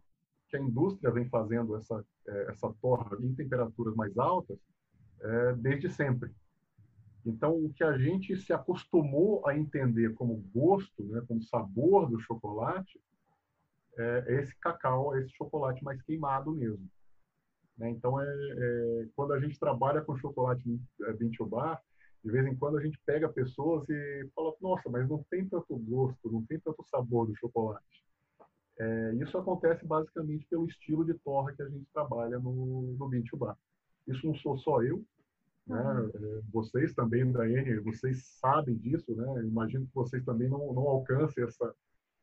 que 0.49 0.57
a 0.57 0.61
indústria 0.61 1.11
vem 1.11 1.29
fazendo 1.29 1.77
essa 1.77 2.05
é, 2.27 2.51
essa 2.51 2.73
torra 2.81 3.17
em 3.21 3.35
temperaturas 3.35 3.95
mais 3.95 4.17
altas 4.19 4.59
é, 5.21 5.53
desde 5.55 5.91
sempre. 5.91 6.33
Então, 7.25 7.55
o 7.55 7.73
que 7.73 7.85
a 7.85 7.97
gente 7.99 8.37
se 8.37 8.53
acostumou 8.53 9.47
a 9.47 9.57
entender 9.57 10.15
como 10.15 10.43
gosto, 10.55 11.03
né, 11.05 11.23
como 11.29 11.43
sabor 11.43 12.09
do 12.09 12.19
chocolate, 12.21 13.01
é, 13.99 14.25
é 14.27 14.41
esse 14.41 14.55
cacau, 14.59 15.15
é 15.15 15.21
esse 15.21 15.31
chocolate 15.37 15.85
mais 15.85 16.01
queimado 16.03 16.53
mesmo. 16.53 16.89
Né? 17.77 17.91
Então, 17.91 18.21
é, 18.21 18.27
é, 18.27 19.09
quando 19.15 19.33
a 19.33 19.41
gente 19.41 19.59
trabalha 19.59 20.01
com 20.03 20.17
chocolate 20.17 20.81
é, 21.03 21.45
bar, 21.47 21.81
de 22.23 22.31
vez 22.31 22.47
em 22.47 22.55
quando 22.55 22.77
a 22.77 22.83
gente 22.83 23.01
pega 23.07 23.29
pessoas 23.29 23.89
e 23.89 24.29
fala, 24.35 24.55
nossa, 24.61 24.89
mas 24.91 25.09
não 25.09 25.25
tem 25.31 25.49
tanto 25.49 25.77
gosto, 25.77 26.31
não 26.31 26.45
tem 26.45 26.61
tanto 26.61 26.85
sabor 26.85 27.27
do 27.27 27.37
chocolate. 27.37 28.05
É, 28.79 29.15
isso 29.15 29.37
acontece 29.37 29.87
basicamente 29.87 30.47
pelo 30.49 30.67
estilo 30.67 31.05
de 31.05 31.15
torra 31.15 31.53
que 31.55 31.63
a 31.63 31.69
gente 31.69 31.87
trabalha 31.93 32.39
no, 32.39 32.95
no 32.99 33.39
bar. 33.39 33.57
Isso 34.07 34.27
não 34.27 34.35
sou 34.35 34.59
só 34.59 34.83
eu, 34.83 35.05
né? 35.71 36.11
Uhum. 36.15 36.43
Vocês 36.53 36.93
também, 36.95 37.31
Daiane, 37.31 37.79
vocês 37.81 38.25
sabem 38.41 38.77
disso, 38.77 39.15
né? 39.15 39.45
Imagino 39.45 39.87
que 39.87 39.95
vocês 39.95 40.25
também 40.25 40.49
não, 40.49 40.73
não 40.73 40.83
alcancem 40.83 41.45
essa 41.45 41.75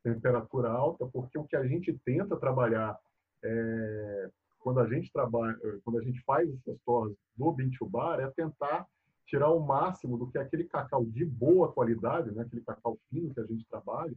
temperatura 0.03 0.69
alta, 0.69 1.05
porque 1.07 1.37
o 1.37 1.45
que 1.45 1.55
a 1.55 1.65
gente 1.65 1.97
tenta 2.05 2.35
trabalhar 2.37 2.97
é, 3.43 4.29
quando 4.59 4.79
a 4.79 4.87
gente 4.87 5.11
trabalha, 5.11 5.57
quando 5.83 5.99
a 5.99 6.03
gente 6.03 6.21
faz 6.23 6.49
essas 6.49 6.77
torres 6.85 7.15
do 7.35 7.51
bean 7.51 7.69
to 7.77 7.85
bar, 7.85 8.19
é 8.19 8.29
tentar 8.31 8.85
tirar 9.25 9.49
o 9.49 9.59
máximo 9.59 10.17
do 10.17 10.27
que 10.29 10.37
é 10.37 10.41
aquele 10.41 10.65
cacau 10.65 11.05
de 11.05 11.25
boa 11.25 11.71
qualidade, 11.71 12.31
né? 12.31 12.43
Aquele 12.43 12.63
cacau 12.63 12.97
fino 13.09 13.33
que 13.33 13.39
a 13.39 13.45
gente 13.45 13.65
trabalha, 13.67 14.15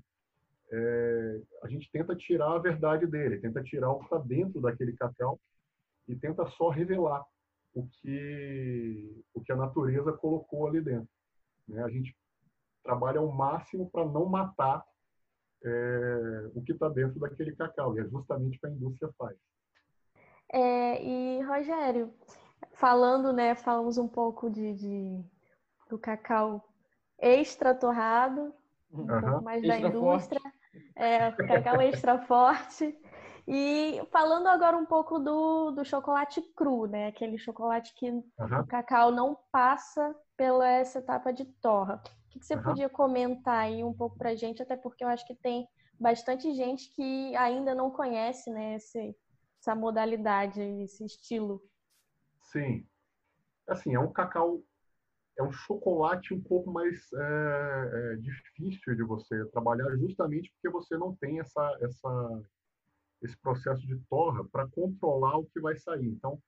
é, 0.73 1.41
a 1.63 1.69
gente 1.69 1.91
tenta 1.91 2.15
tirar 2.15 2.53
a 2.53 2.59
verdade 2.59 3.07
dele, 3.07 3.39
tenta 3.39 3.63
tirar 3.63 3.91
o 3.91 3.99
que 3.99 4.05
está 4.05 4.19
dentro 4.19 4.61
daquele 4.61 4.93
cacau 4.93 5.39
e 6.09 6.15
tenta 6.17 6.47
só 6.51 6.69
revelar 6.69 7.25
o 7.75 7.87
que, 7.87 9.25
o 9.35 9.41
que 9.41 9.53
a 9.53 9.57
natureza 9.57 10.13
colocou 10.13 10.67
ali 10.67 10.81
dentro. 10.81 11.09
Né? 11.69 11.83
A 11.83 11.89
gente 11.89 12.17
trabalha 12.83 13.21
ao 13.21 13.31
máximo 13.31 13.89
para 13.91 14.05
não 14.05 14.27
matar 14.27 14.85
é, 15.63 16.51
o 16.55 16.63
que 16.63 16.73
está 16.73 16.89
dentro 16.89 17.21
daquele 17.21 17.55
cacau, 17.55 17.97
e 17.97 18.01
é 18.01 18.05
justamente 18.05 18.57
o 18.57 18.61
que 18.61 18.67
a 18.67 18.71
indústria 18.71 19.11
faz. 19.19 19.37
É, 20.53 21.05
e, 21.05 21.43
Rogério, 21.43 22.13
falando, 22.73 23.33
né, 23.33 23.55
falamos 23.55 23.99
um 23.99 24.09
pouco 24.09 24.51
de, 24.51 24.75
de 24.75 25.25
do 25.89 25.99
cacau 25.99 26.67
extra 27.19 27.75
torrado, 27.75 28.55
um 28.93 29.01
uhum. 29.01 29.21
pouco 29.21 29.45
mais 29.45 29.63
extra 29.63 29.81
da 29.81 29.89
indústria, 29.89 30.41
é, 30.97 31.31
cacau 31.33 31.81
extra 31.81 32.19
forte. 32.27 32.97
E 33.53 34.01
falando 34.13 34.47
agora 34.47 34.77
um 34.77 34.87
pouco 34.87 35.19
do, 35.19 35.73
do 35.73 35.85
chocolate 35.85 36.41
cru, 36.55 36.87
né? 36.87 37.09
Aquele 37.09 37.37
chocolate 37.37 37.93
que 37.97 38.09
uhum. 38.09 38.25
o 38.39 38.67
cacau 38.69 39.11
não 39.11 39.37
passa 39.51 40.15
pela 40.37 40.69
essa 40.69 41.01
etapa 41.01 41.33
de 41.33 41.45
torra. 41.61 42.01
O 42.27 42.29
que, 42.29 42.39
que 42.39 42.47
você 42.47 42.55
uhum. 42.55 42.63
podia 42.63 42.89
comentar 42.89 43.65
aí 43.65 43.83
um 43.83 43.93
pouco 43.93 44.17
pra 44.17 44.37
gente, 44.37 44.63
até 44.63 44.77
porque 44.77 45.03
eu 45.03 45.09
acho 45.09 45.27
que 45.27 45.35
tem 45.35 45.67
bastante 45.99 46.55
gente 46.55 46.95
que 46.95 47.35
ainda 47.35 47.75
não 47.75 47.91
conhece, 47.91 48.53
né, 48.53 48.77
esse, 48.77 49.17
essa 49.61 49.75
modalidade, 49.75 50.63
esse 50.63 51.05
estilo. 51.05 51.61
Sim. 52.53 52.87
Assim, 53.69 53.97
é 53.97 53.99
um 53.99 54.13
cacau, 54.13 54.63
é 55.37 55.43
um 55.43 55.51
chocolate 55.51 56.33
um 56.33 56.41
pouco 56.41 56.71
mais 56.71 57.13
é, 57.13 57.91
é, 58.13 58.17
difícil 58.19 58.95
de 58.95 59.03
você 59.03 59.45
trabalhar, 59.47 59.91
justamente 59.97 60.53
porque 60.53 60.71
você 60.71 60.97
não 60.97 61.17
tem 61.17 61.41
essa, 61.41 61.79
essa 61.83 62.43
esse 63.23 63.37
processo 63.37 63.87
de 63.87 63.97
torra 64.09 64.45
para 64.45 64.67
controlar 64.69 65.37
o 65.37 65.47
que 65.47 65.61
vai 65.61 65.77
sair. 65.77 66.07
Então, 66.07 66.41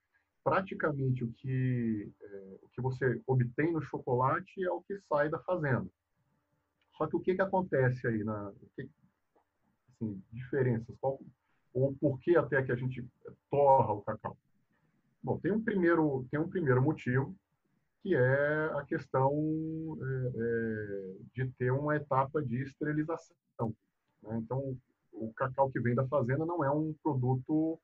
praticamente 0.42 1.24
o 1.24 1.32
que, 1.32 2.10
é, 2.20 2.58
o 2.62 2.68
que 2.68 2.80
você 2.80 3.20
obtém 3.26 3.72
no 3.72 3.82
chocolate 3.82 4.62
é 4.62 4.70
o 4.70 4.82
que 4.82 4.98
sai 5.00 5.28
da 5.28 5.38
fazenda. 5.40 5.88
Só 6.96 7.06
que 7.06 7.16
o 7.16 7.20
que, 7.20 7.34
que 7.34 7.42
acontece 7.42 8.06
aí? 8.06 8.22
Na, 8.24 8.52
que, 8.76 8.88
assim, 9.90 10.22
diferenças? 10.32 10.94
Qual, 11.00 11.20
ou 11.72 11.94
por 11.94 12.18
que 12.20 12.36
até 12.36 12.62
que 12.62 12.72
a 12.72 12.76
gente 12.76 13.06
torra 13.50 13.92
o 13.92 14.02
cacau? 14.02 14.36
Bom, 15.22 15.38
tem 15.38 15.52
um 15.52 15.62
primeiro, 15.62 16.26
tem 16.30 16.40
um 16.40 16.48
primeiro 16.48 16.82
motivo, 16.82 17.34
que 18.02 18.14
é 18.14 18.64
a 18.74 18.84
questão 18.84 19.30
é, 20.02 20.32
é, 20.36 21.14
de 21.32 21.48
ter 21.52 21.70
uma 21.70 21.94
etapa 21.94 22.42
de 22.42 22.62
esterilização. 22.62 23.74
Né? 24.22 24.38
Então, 24.38 24.76
o 25.12 25.32
cacau 25.34 25.70
que 25.70 25.80
vem 25.80 25.94
da 25.94 26.06
fazenda 26.06 26.44
não 26.44 26.64
é 26.64 26.70
um 26.70 26.94
produto 27.02 27.78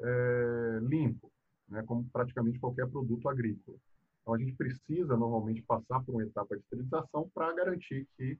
é, 0.00 0.78
limpo, 0.82 1.30
né, 1.68 1.82
como 1.84 2.08
praticamente 2.10 2.58
qualquer 2.58 2.88
produto 2.88 3.28
agrícola. 3.28 3.76
Então, 4.22 4.34
a 4.34 4.38
gente 4.38 4.54
precisa 4.54 5.16
normalmente 5.16 5.62
passar 5.62 6.04
por 6.04 6.12
uma 6.12 6.22
etapa 6.22 6.56
de 6.56 6.62
esterilização 6.62 7.30
para 7.34 7.52
garantir 7.54 8.06
que 8.16 8.38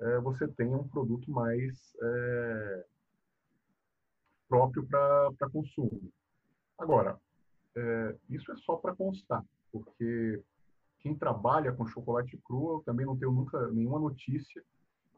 é, 0.00 0.18
você 0.18 0.46
tenha 0.48 0.76
um 0.76 0.88
produto 0.88 1.30
mais 1.30 1.94
é, 2.02 2.84
próprio 4.48 4.86
para 4.86 5.50
consumo. 5.50 6.10
Agora, 6.78 7.18
é, 7.76 8.16
isso 8.30 8.50
é 8.52 8.56
só 8.56 8.76
para 8.76 8.94
constar, 8.94 9.44
porque 9.72 10.42
quem 11.00 11.14
trabalha 11.14 11.72
com 11.72 11.86
chocolate 11.86 12.36
cru, 12.38 12.74
eu 12.74 12.82
também 12.84 13.06
não 13.06 13.16
tenho 13.16 13.32
nunca 13.32 13.68
nenhuma 13.68 13.98
notícia 13.98 14.62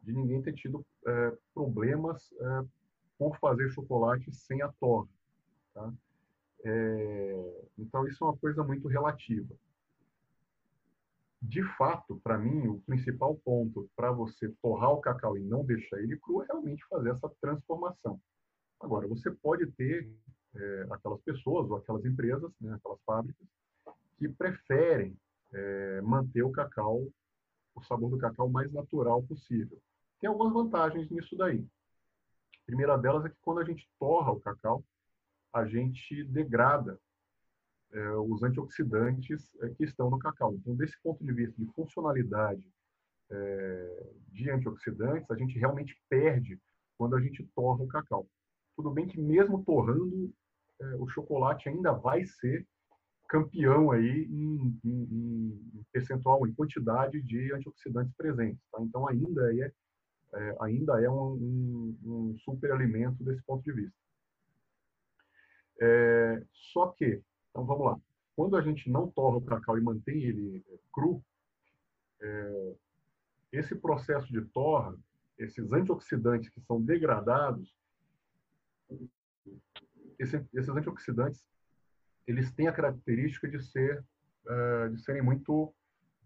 de 0.03 0.13
ninguém 0.13 0.43
ter 0.43 0.55
tido 0.55 0.85
é, 1.07 1.37
problemas 1.55 2.33
é, 2.33 2.65
por 3.19 3.37
fazer 3.39 3.69
chocolate 3.71 4.33
sem 4.33 4.63
a 4.63 4.69
torre. 4.81 5.09
Tá? 5.75 5.93
É, 6.65 7.67
então, 7.79 8.07
isso 8.07 8.25
é 8.25 8.29
uma 8.29 8.37
coisa 8.37 8.63
muito 8.63 8.89
relativa. 8.89 9.55
De 11.41 11.63
fato, 11.77 12.21
para 12.23 12.37
mim, 12.37 12.67
o 12.67 12.81
principal 12.81 13.37
ponto 13.37 13.89
para 13.95 14.11
você 14.11 14.49
torrar 14.61 14.91
o 14.91 15.01
cacau 15.01 15.39
e 15.39 15.41
não 15.41 15.65
deixar 15.65 15.99
ele 16.01 16.17
cru 16.17 16.43
é 16.43 16.47
realmente 16.47 16.85
fazer 16.89 17.11
essa 17.11 17.31
transformação. 17.41 18.21
Agora, 18.81 19.07
você 19.07 19.31
pode 19.31 19.67
ter 19.73 20.11
é, 20.55 20.87
aquelas 20.91 21.21
pessoas 21.23 21.71
ou 21.71 21.77
aquelas 21.77 22.05
empresas, 22.05 22.51
né, 22.61 22.75
aquelas 22.75 23.01
fábricas, 23.05 23.47
que 24.19 24.29
preferem 24.29 25.17
é, 25.53 26.01
manter 26.03 26.43
o 26.43 26.51
cacau, 26.51 27.07
o 27.79 27.85
sabor 27.85 28.11
do 28.11 28.19
cacau 28.19 28.49
mais 28.49 28.73
natural 28.73 29.23
possível. 29.23 29.81
Tem 30.21 30.29
algumas 30.29 30.53
vantagens 30.53 31.09
nisso 31.11 31.37
daí. 31.37 31.65
A 32.63 32.67
primeira 32.67 32.97
delas 32.97 33.25
é 33.25 33.29
que 33.29 33.39
quando 33.41 33.61
a 33.61 33.65
gente 33.65 33.89
torra 33.99 34.33
o 34.33 34.41
cacau, 34.41 34.85
a 35.53 35.65
gente 35.65 36.25
degrada 36.25 37.01
é, 37.93 38.11
os 38.13 38.43
antioxidantes 38.43 39.51
é, 39.63 39.71
que 39.71 39.85
estão 39.85 40.11
no 40.11 40.19
cacau. 40.19 40.55
Então, 40.55 40.75
desse 40.77 41.01
ponto 41.03 41.25
de 41.25 41.33
vista 41.33 41.55
de 41.57 41.67
funcionalidade 41.73 42.67
é, 43.31 44.07
de 44.29 44.51
antioxidantes, 44.51 45.31
a 45.31 45.37
gente 45.37 45.59
realmente 45.59 45.99
perde 46.09 46.61
quando 46.97 47.17
a 47.17 47.21
gente 47.21 47.43
torra 47.55 47.83
o 47.83 47.89
cacau. 47.89 48.29
Tudo 48.77 48.91
bem 48.91 49.07
que 49.07 49.21
mesmo 49.21 49.65
torrando, 49.65 50.33
é, 50.81 50.97
o 50.97 51.09
chocolate 51.09 51.69
ainda 51.69 51.93
vai 51.93 52.25
ser 52.25 52.67
campeão 53.29 53.91
aí 53.91 54.25
em, 54.25 54.79
em, 54.85 55.03
em, 55.03 55.85
percentual, 55.93 56.47
em 56.47 56.55
quantidade 56.55 57.21
de 57.23 57.53
antioxidantes 57.53 58.15
presentes. 58.17 58.63
Tá? 58.73 58.81
Então, 58.83 59.07
ainda 59.07 59.55
é 59.55 59.73
é, 60.35 60.57
ainda 60.61 61.03
é 61.03 61.11
um, 61.11 61.35
um, 61.35 61.99
um 62.05 62.39
super 62.39 62.73
alimento 62.73 63.23
desse 63.25 63.43
ponto 63.43 63.63
de 63.65 63.73
vista. 63.73 63.97
É, 65.81 66.43
só 66.53 66.89
que, 66.89 67.23
então 67.51 67.65
vamos 67.65 67.87
lá, 67.87 68.01
quando 68.35 68.57
a 68.57 68.63
gente 68.63 68.91
não 68.91 69.11
torra 69.11 69.37
o 69.37 69.45
cacau 69.45 69.79
e 69.79 69.81
mantém 69.81 70.23
ele 70.23 70.65
é, 70.69 70.79
cru, 70.93 71.25
é, 72.21 72.75
esse 73.53 73.75
processo 73.75 74.31
de 74.31 74.43
torra, 74.47 74.95
esses 75.39 75.73
antioxidantes 75.73 76.51
que 76.51 76.61
são 76.63 76.83
degradados, 76.83 77.73
esse, 80.19 80.45
esses 80.53 80.69
antioxidantes, 80.69 81.45
eles 82.29 82.53
têm 82.53 82.69
a 82.69 82.73
característica 82.73 83.49
de 83.49 83.61
ser 83.61 84.05
é, 84.49 84.89
de 84.89 85.03
serem 85.03 85.21
muito 85.21 85.75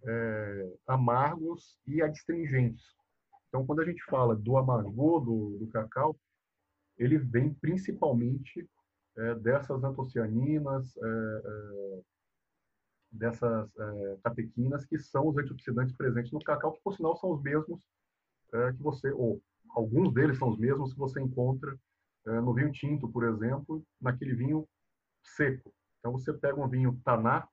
é, 0.04 0.72
amargos 0.86 1.76
e 1.86 2.00
adstringentes. 2.00 2.84
Então, 3.48 3.66
quando 3.66 3.80
a 3.80 3.84
gente 3.84 4.02
fala 4.04 4.36
do 4.36 4.56
amargor 4.56 5.24
do, 5.24 5.58
do 5.58 5.66
cacau, 5.68 6.16
ele 6.96 7.18
vem 7.18 7.52
principalmente 7.54 8.68
é, 9.16 9.34
dessas 9.34 9.82
antocianinas, 9.82 10.94
dessas 13.10 13.70
catequinas, 14.22 14.86
que 14.86 14.98
são 14.98 15.28
os 15.28 15.36
antioxidantes 15.36 15.94
presentes 15.96 16.30
no 16.32 16.42
cacau, 16.42 16.72
que, 16.72 16.82
por 16.82 16.94
sinal, 16.94 17.16
são 17.16 17.32
os 17.32 17.42
mesmos 17.42 17.84
que 18.50 18.82
você, 18.82 19.10
ou 19.10 19.42
alguns 19.70 20.14
deles 20.14 20.38
são 20.38 20.48
os 20.48 20.58
mesmos 20.58 20.92
que 20.92 20.98
você 20.98 21.20
encontra 21.20 21.76
no 22.24 22.54
vinho 22.54 22.72
tinto, 22.72 23.08
por 23.08 23.24
exemplo, 23.24 23.84
naquele 24.00 24.34
vinho 24.34 24.66
seco. 25.22 25.74
Então 26.02 26.10
você 26.10 26.32
pega 26.32 26.60
um 26.60 26.68
vinho 26.68 27.00
Taná, 27.04 27.46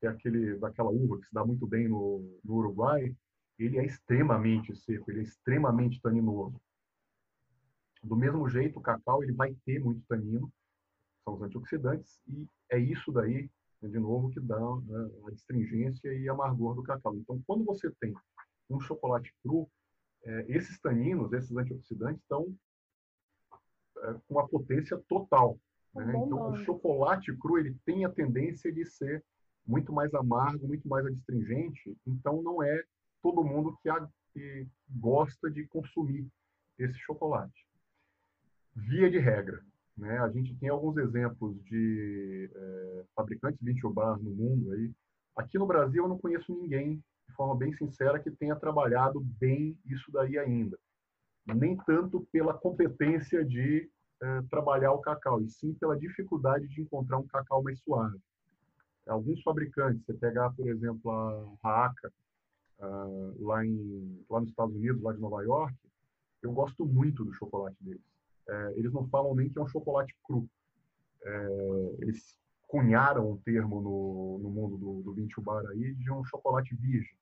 que 0.00 0.08
é 0.08 0.10
aquele 0.10 0.58
daquela 0.58 0.90
uva 0.90 1.18
que 1.20 1.26
se 1.26 1.32
dá 1.32 1.44
muito 1.44 1.68
bem 1.68 1.86
no, 1.86 2.40
no 2.44 2.54
Uruguai, 2.56 3.16
ele 3.56 3.78
é 3.78 3.86
extremamente 3.86 4.74
seco, 4.74 5.08
ele 5.08 5.20
é 5.20 5.22
extremamente 5.22 6.00
taninoso. 6.02 6.60
Do 8.02 8.16
mesmo 8.16 8.48
jeito, 8.48 8.80
o 8.80 8.82
cacau 8.82 9.22
ele 9.22 9.32
vai 9.32 9.54
ter 9.64 9.78
muito 9.78 10.04
tanino, 10.08 10.52
são 11.24 11.34
os 11.34 11.42
antioxidantes, 11.42 12.20
e 12.26 12.48
é 12.70 12.78
isso 12.78 13.12
daí, 13.12 13.48
né, 13.80 13.88
de 13.88 13.98
novo, 14.00 14.30
que 14.30 14.40
dá 14.40 14.58
né, 14.58 15.10
a 15.24 15.30
astringência 15.30 16.12
e 16.12 16.28
amargor 16.28 16.74
do 16.74 16.82
cacau. 16.82 17.14
Então, 17.14 17.40
quando 17.46 17.64
você 17.64 17.88
tem 18.00 18.12
um 18.68 18.80
chocolate 18.80 19.32
cru, 19.44 19.70
é, 20.24 20.44
esses 20.48 20.78
taninos, 20.80 21.32
esses 21.32 21.56
antioxidantes 21.56 22.20
estão 22.20 22.52
é, 23.98 24.12
com 24.12 24.34
uma 24.34 24.48
potência 24.48 24.98
total. 25.08 25.56
Né? 25.96 26.12
Então, 26.16 26.50
o 26.50 26.56
chocolate 26.56 27.34
cru 27.36 27.58
ele 27.58 27.74
tem 27.84 28.04
a 28.04 28.10
tendência 28.10 28.72
de 28.72 28.84
ser 28.84 29.24
muito 29.66 29.92
mais 29.92 30.12
amargo, 30.14 30.66
muito 30.68 30.88
mais 30.88 31.04
adstringente. 31.06 31.96
Então, 32.06 32.42
não 32.42 32.62
é 32.62 32.84
todo 33.22 33.44
mundo 33.44 33.76
que, 33.82 33.88
a, 33.88 34.06
que 34.32 34.66
gosta 34.88 35.50
de 35.50 35.66
consumir 35.66 36.28
esse 36.78 36.98
chocolate. 36.98 37.66
Via 38.74 39.10
de 39.10 39.18
regra, 39.18 39.62
né? 39.96 40.18
A 40.18 40.28
gente 40.28 40.54
tem 40.56 40.68
alguns 40.68 40.96
exemplos 40.98 41.56
de 41.64 42.50
é, 42.54 43.04
fabricantes 43.14 43.58
de 43.60 43.88
bar 43.88 44.18
no 44.18 44.30
mundo 44.30 44.72
aí. 44.72 44.92
Aqui 45.34 45.58
no 45.58 45.66
Brasil 45.66 46.04
eu 46.04 46.08
não 46.08 46.18
conheço 46.18 46.52
ninguém, 46.52 47.02
de 47.28 47.34
forma 47.34 47.56
bem 47.56 47.72
sincera, 47.72 48.20
que 48.20 48.30
tenha 48.30 48.54
trabalhado 48.54 49.20
bem 49.20 49.76
isso 49.86 50.12
daí 50.12 50.38
ainda. 50.38 50.78
Nem 51.46 51.76
tanto 51.76 52.26
pela 52.30 52.52
competência 52.52 53.44
de 53.44 53.88
é, 54.22 54.42
trabalhar 54.50 54.92
o 54.92 55.00
cacau, 55.00 55.40
e 55.40 55.48
sim 55.50 55.74
pela 55.74 55.98
dificuldade 55.98 56.66
de 56.68 56.80
encontrar 56.80 57.18
um 57.18 57.26
cacau 57.26 57.62
mais 57.62 57.78
suave. 57.80 58.18
Alguns 59.06 59.42
fabricantes, 59.42 60.04
você 60.04 60.14
pegar, 60.14 60.50
por 60.50 60.68
exemplo, 60.68 61.10
a 61.10 61.46
Raaka, 61.62 62.12
uh, 62.80 63.46
lá, 63.46 63.64
em, 63.64 64.24
lá 64.28 64.40
nos 64.40 64.50
Estados 64.50 64.74
Unidos, 64.74 65.00
lá 65.00 65.12
de 65.12 65.20
Nova 65.20 65.42
York, 65.44 65.74
eu 66.42 66.52
gosto 66.52 66.84
muito 66.84 67.24
do 67.24 67.32
chocolate 67.32 67.76
deles. 67.80 68.02
É, 68.48 68.72
eles 68.76 68.92
não 68.92 69.08
falam 69.08 69.34
nem 69.34 69.48
que 69.48 69.58
é 69.58 69.62
um 69.62 69.68
chocolate 69.68 70.14
cru. 70.24 70.48
É, 71.24 71.96
eles 72.00 72.38
cunharam 72.68 73.32
um 73.32 73.36
termo 73.38 73.80
no, 73.80 74.38
no 74.42 74.50
mundo 74.50 74.76
do, 74.76 75.02
do 75.02 75.14
vinho 75.14 75.28
bar 75.38 75.64
aí 75.66 75.94
de 75.94 76.10
um 76.10 76.24
chocolate 76.24 76.74
virgem. 76.76 77.16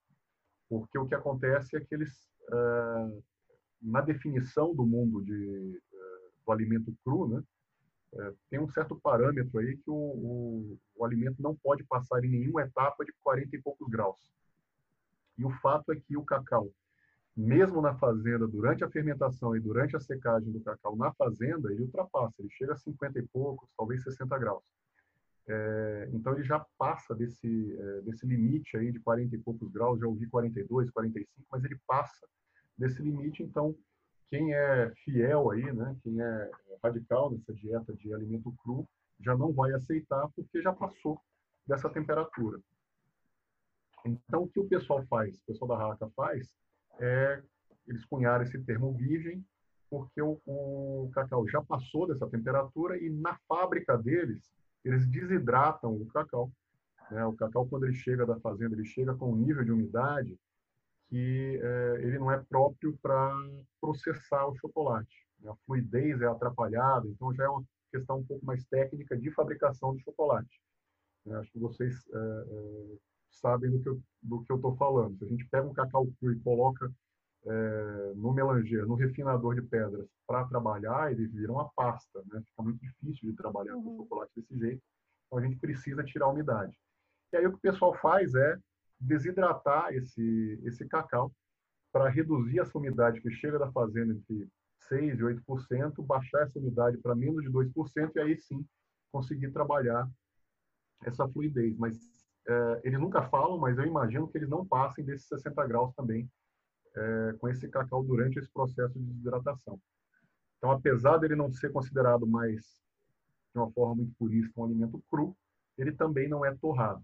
Porque 0.68 0.98
o 0.98 1.06
que 1.06 1.14
acontece 1.14 1.76
é 1.76 1.80
que 1.80 1.94
eles, 1.94 2.12
é, 2.50 3.20
na 3.80 4.00
definição 4.00 4.74
do 4.74 4.84
mundo 4.84 5.22
de, 5.22 5.80
do 6.44 6.52
alimento 6.52 6.94
cru, 7.04 7.28
né, 7.28 7.42
é, 8.16 8.32
tem 8.48 8.60
um 8.60 8.68
certo 8.68 8.94
parâmetro 8.96 9.58
aí 9.58 9.76
que 9.76 9.90
o, 9.90 9.94
o, 9.94 10.78
o 10.96 11.04
alimento 11.04 11.42
não 11.42 11.54
pode 11.54 11.82
passar 11.84 12.24
em 12.24 12.28
nenhuma 12.28 12.62
etapa 12.62 13.04
de 13.04 13.12
40 13.22 13.56
e 13.56 13.62
poucos 13.62 13.88
graus. 13.88 14.18
E 15.36 15.44
o 15.44 15.50
fato 15.50 15.92
é 15.92 15.96
que 15.96 16.16
o 16.16 16.24
cacau, 16.24 16.70
mesmo 17.36 17.80
na 17.80 17.94
fazenda, 17.96 18.46
durante 18.46 18.84
a 18.84 18.90
fermentação 18.90 19.56
e 19.56 19.60
durante 19.60 19.96
a 19.96 20.00
secagem 20.00 20.52
do 20.52 20.60
cacau 20.60 20.94
na 20.96 21.12
fazenda, 21.14 21.72
ele 21.72 21.82
ultrapassa, 21.82 22.34
ele 22.38 22.50
chega 22.50 22.74
a 22.74 22.76
50 22.76 23.18
e 23.18 23.22
poucos, 23.26 23.68
talvez 23.76 24.02
60 24.04 24.38
graus. 24.38 24.62
É, 25.46 26.08
então 26.12 26.32
ele 26.32 26.44
já 26.44 26.64
passa 26.78 27.14
desse, 27.14 27.76
é, 27.78 28.00
desse 28.02 28.24
limite 28.26 28.76
aí 28.76 28.92
de 28.92 29.00
40 29.00 29.34
e 29.34 29.38
poucos 29.38 29.70
graus, 29.70 29.98
já 29.98 30.06
ouvi 30.06 30.26
42, 30.28 30.90
45, 30.90 31.28
mas 31.50 31.64
ele 31.64 31.78
passa 31.86 32.26
desse 32.78 33.02
limite, 33.02 33.42
então 33.42 33.76
quem 34.30 34.54
é 34.54 34.92
fiel 35.04 35.50
aí, 35.50 35.72
né, 35.72 35.96
quem 36.02 36.20
é 36.20 36.50
radical 36.82 37.30
nessa 37.30 37.52
dieta 37.52 37.92
de 37.94 38.12
alimento 38.12 38.52
cru, 38.62 38.86
já 39.20 39.36
não 39.36 39.52
vai 39.52 39.72
aceitar 39.72 40.28
porque 40.34 40.60
já 40.60 40.72
passou 40.72 41.20
dessa 41.66 41.88
temperatura. 41.88 42.60
Então, 44.04 44.42
o 44.42 44.48
que 44.48 44.60
o 44.60 44.68
pessoal 44.68 45.02
faz, 45.06 45.36
o 45.36 45.46
pessoal 45.46 45.68
da 45.68 45.78
RACA 45.78 46.10
faz, 46.14 46.54
é 47.00 47.42
eles 47.86 48.04
cunharam 48.04 48.44
esse 48.44 48.58
termo 48.62 48.92
virgem, 48.92 49.44
porque 49.88 50.20
o, 50.20 50.40
o 50.46 51.10
cacau 51.14 51.46
já 51.46 51.62
passou 51.62 52.06
dessa 52.06 52.26
temperatura 52.26 52.98
e 52.98 53.08
na 53.08 53.38
fábrica 53.46 53.96
deles, 53.96 54.50
eles 54.84 55.06
desidratam 55.06 55.94
o 55.94 56.06
cacau. 56.06 56.50
Né? 57.10 57.24
O 57.24 57.34
cacau, 57.34 57.66
quando 57.66 57.84
ele 57.84 57.94
chega 57.94 58.26
da 58.26 58.38
fazenda, 58.40 58.74
ele 58.74 58.84
chega 58.84 59.14
com 59.14 59.32
um 59.32 59.36
nível 59.36 59.64
de 59.64 59.72
umidade 59.72 60.38
que 61.08 61.60
é, 61.62 61.94
ele 62.02 62.18
não 62.18 62.30
é 62.30 62.42
próprio 62.48 62.96
para 63.02 63.32
processar 63.80 64.46
o 64.46 64.56
chocolate. 64.56 65.26
Né? 65.40 65.50
A 65.50 65.56
fluidez 65.66 66.20
é 66.20 66.26
atrapalhada, 66.26 67.06
então 67.08 67.32
já 67.34 67.44
é 67.44 67.48
uma 67.48 67.64
questão 67.90 68.18
um 68.18 68.24
pouco 68.24 68.44
mais 68.44 68.64
técnica 68.66 69.16
de 69.16 69.30
fabricação 69.30 69.94
de 69.94 70.02
chocolate. 70.02 70.60
Né? 71.24 71.36
Acho 71.36 71.52
que 71.52 71.58
vocês 71.58 71.94
é, 72.12 72.96
sabem 73.30 73.70
do 73.70 73.80
que 73.80 73.88
eu 73.88 74.00
do 74.22 74.42
que 74.42 74.50
eu 74.50 74.56
estou 74.56 74.74
falando. 74.76 75.18
Se 75.18 75.24
a 75.24 75.28
gente 75.28 75.46
pega 75.48 75.66
um 75.66 75.74
cacau 75.74 76.06
cru 76.18 76.32
e 76.32 76.40
coloca 76.40 76.90
é, 77.46 78.12
no 78.16 78.32
melanger, 78.32 78.86
no 78.86 78.94
refinador 78.94 79.54
de 79.54 79.62
pedras 79.62 80.08
para 80.26 80.46
trabalhar, 80.46 81.12
ele 81.12 81.26
vira 81.26 81.52
uma 81.52 81.68
pasta, 81.76 82.22
né? 82.26 82.42
Fica 82.46 82.62
muito 82.62 82.80
difícil 82.80 83.30
de 83.30 83.36
trabalhar 83.36 83.76
uhum. 83.76 83.84
com 83.84 83.96
chocolate 83.98 84.32
desse 84.34 84.58
jeito. 84.58 84.82
Então 85.26 85.38
a 85.38 85.42
gente 85.42 85.58
precisa 85.58 86.02
tirar 86.02 86.26
a 86.26 86.30
umidade. 86.30 86.76
E 87.32 87.36
aí 87.36 87.46
o 87.46 87.50
que 87.50 87.56
o 87.56 87.72
pessoal 87.72 87.94
faz 87.94 88.34
é 88.34 88.56
desidratar 89.00 89.92
esse 89.92 90.60
esse 90.64 90.86
cacau 90.86 91.32
para 91.92 92.08
reduzir 92.08 92.58
essa 92.58 92.76
umidade 92.76 93.20
que 93.20 93.30
chega 93.30 93.58
da 93.58 93.70
fazenda 93.70 94.12
entre 94.14 94.48
6 94.88 95.18
e 95.18 95.22
8%, 95.22 96.04
baixar 96.04 96.42
essa 96.42 96.58
umidade 96.58 96.98
para 96.98 97.14
menos 97.14 97.44
de 97.44 97.50
2% 97.50 98.12
e 98.16 98.20
aí 98.20 98.36
sim 98.36 98.66
conseguir 99.12 99.50
trabalhar 99.52 100.08
essa 101.04 101.28
fluidez. 101.28 101.76
Mas 101.78 101.96
é, 102.46 102.80
eles 102.84 102.98
nunca 102.98 103.22
falam, 103.28 103.58
mas 103.58 103.78
eu 103.78 103.86
imagino 103.86 104.28
que 104.28 104.38
eles 104.38 104.48
não 104.48 104.66
passem 104.66 105.04
desses 105.04 105.28
60 105.28 105.66
graus 105.66 105.94
também 105.94 106.28
é, 106.96 107.32
com 107.38 107.48
esse 107.48 107.68
cacau 107.68 108.02
durante 108.02 108.38
esse 108.38 108.50
processo 108.52 108.98
de 108.98 109.04
desidratação. 109.04 109.80
Então, 110.58 110.70
apesar 110.70 111.18
dele 111.18 111.36
não 111.36 111.52
ser 111.52 111.72
considerado 111.72 112.26
mais 112.26 112.62
de 113.52 113.60
uma 113.60 113.70
forma 113.70 113.96
muito 113.96 114.14
purista 114.18 114.60
um 114.60 114.64
alimento 114.64 115.02
cru, 115.10 115.36
ele 115.78 115.92
também 115.92 116.28
não 116.28 116.44
é 116.44 116.54
torrado. 116.56 117.02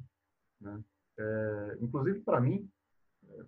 Né? 0.60 0.80
É, 1.20 1.78
inclusive, 1.80 2.20
para 2.20 2.40
mim, 2.40 2.68
é, 3.28 3.44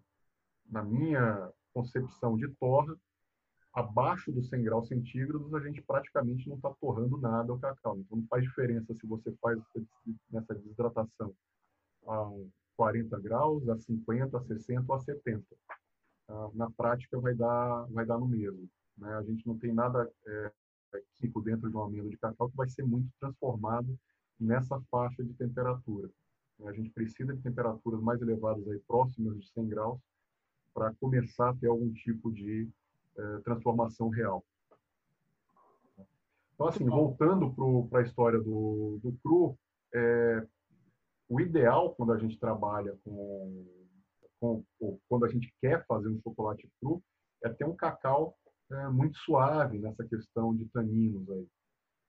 na 0.70 0.84
minha 0.84 1.50
concepção 1.72 2.36
de 2.36 2.48
torra, 2.56 2.94
abaixo 3.72 4.30
dos 4.30 4.48
100 4.50 4.62
graus 4.64 4.88
centígrados, 4.88 5.54
a 5.54 5.60
gente 5.60 5.80
praticamente 5.82 6.46
não 6.48 6.56
está 6.56 6.70
torrando 6.80 7.16
nada 7.18 7.52
o 7.52 7.58
cacau. 7.58 7.98
Então, 7.98 8.18
não 8.18 8.26
faz 8.26 8.44
diferença 8.44 8.94
se 8.94 9.06
você 9.06 9.32
faz 9.40 9.58
nessa 10.30 10.54
desidratação 10.54 11.34
a 12.06 12.30
40 12.76 13.18
graus, 13.20 13.66
a 13.68 13.78
50, 13.78 14.36
a 14.36 14.42
60 14.42 14.84
ou 14.86 14.94
a 14.94 15.00
70. 15.00 15.44
Ah, 16.28 16.50
na 16.54 16.70
prática 16.70 17.18
vai 17.18 17.34
dar, 17.34 17.86
vai 17.90 18.04
dar 18.04 18.18
no 18.18 18.28
mesmo. 18.28 18.68
Né? 18.98 19.12
A 19.14 19.22
gente 19.22 19.46
não 19.46 19.58
tem 19.58 19.72
nada 19.72 20.10
é, 20.26 20.52
químico 21.14 21.40
dentro 21.40 21.70
de 21.70 21.76
uma 21.76 21.86
amêndoa 21.86 22.10
de 22.10 22.18
cacau 22.18 22.50
que 22.50 22.56
vai 22.56 22.68
ser 22.68 22.84
muito 22.84 23.08
transformado 23.18 23.98
nessa 24.38 24.80
faixa 24.90 25.24
de 25.24 25.32
temperatura. 25.34 26.10
A 26.66 26.72
gente 26.72 26.90
precisa 26.90 27.34
de 27.34 27.42
temperaturas 27.42 28.00
mais 28.00 28.20
elevadas, 28.20 28.66
aí, 28.68 28.78
próximas 28.86 29.38
de 29.38 29.48
100 29.52 29.68
graus, 29.68 30.00
para 30.74 30.94
começar 30.94 31.50
a 31.50 31.54
ter 31.54 31.66
algum 31.66 31.92
tipo 31.92 32.32
de 32.32 32.68
é, 33.16 33.38
transformação 33.40 34.08
real. 34.08 34.44
Então, 36.54 36.68
assim, 36.68 36.84
voltando 36.84 37.52
para 37.88 38.00
a 38.00 38.02
história 38.02 38.38
do, 38.38 38.98
do 39.02 39.12
cru, 39.22 39.58
é, 39.94 40.46
o 41.28 41.40
ideal 41.40 41.94
quando 41.94 42.12
a 42.12 42.18
gente 42.18 42.38
trabalha 42.38 42.96
com, 43.04 43.66
com 44.38 44.64
quando 45.08 45.24
a 45.24 45.28
gente 45.28 45.52
quer 45.60 45.84
fazer 45.86 46.08
um 46.08 46.20
chocolate 46.20 46.70
cru 46.80 47.02
é 47.42 47.48
ter 47.48 47.64
um 47.64 47.74
cacau 47.74 48.36
é, 48.70 48.88
muito 48.88 49.18
suave 49.18 49.78
nessa 49.78 50.04
questão 50.04 50.54
de 50.54 50.66
taninos 50.66 51.28
aí. 51.30 51.46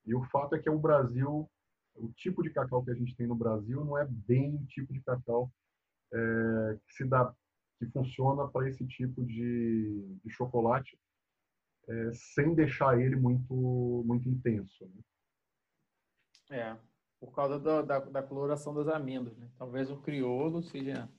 E 0.06 0.16
o 0.16 0.24
fato 0.26 0.56
é 0.56 0.60
que 0.60 0.70
o 0.70 0.80
Brasil, 0.80 1.50
o 1.96 2.12
tipo 2.14 2.42
de 2.44 2.50
cacau 2.50 2.84
que 2.84 2.92
a 2.92 2.96
gente 2.96 3.16
tem 3.16 3.28
no 3.28 3.36
Brasil 3.36 3.84
não 3.84 3.98
é 3.98 4.06
bem 4.06 4.56
o 4.56 4.66
tipo 4.66 4.94
de 4.94 5.02
cacau 5.02 5.52
é, 6.14 6.78
que 6.86 6.94
se 6.94 7.06
dá, 7.06 7.34
que 7.80 7.86
funciona 7.88 8.48
para 8.48 8.70
esse 8.70 8.86
tipo 8.86 9.26
de, 9.26 10.18
de 10.24 10.30
chocolate, 10.32 10.98
é, 11.88 12.14
sem 12.14 12.54
deixar 12.54 13.00
ele 13.00 13.16
muito 13.16 14.04
muito 14.06 14.30
intenso. 14.30 14.86
Né? 14.86 15.02
É, 16.58 16.78
por 17.20 17.34
causa 17.34 17.60
da, 17.60 17.82
da, 17.82 18.00
da 18.00 18.24
coloração 18.24 18.74
das 18.74 18.88
amêndoas. 18.88 19.38
Né? 19.38 19.50
Talvez 19.58 19.90
o 19.90 20.02
crioulo 20.02 20.62
seja 20.62 21.10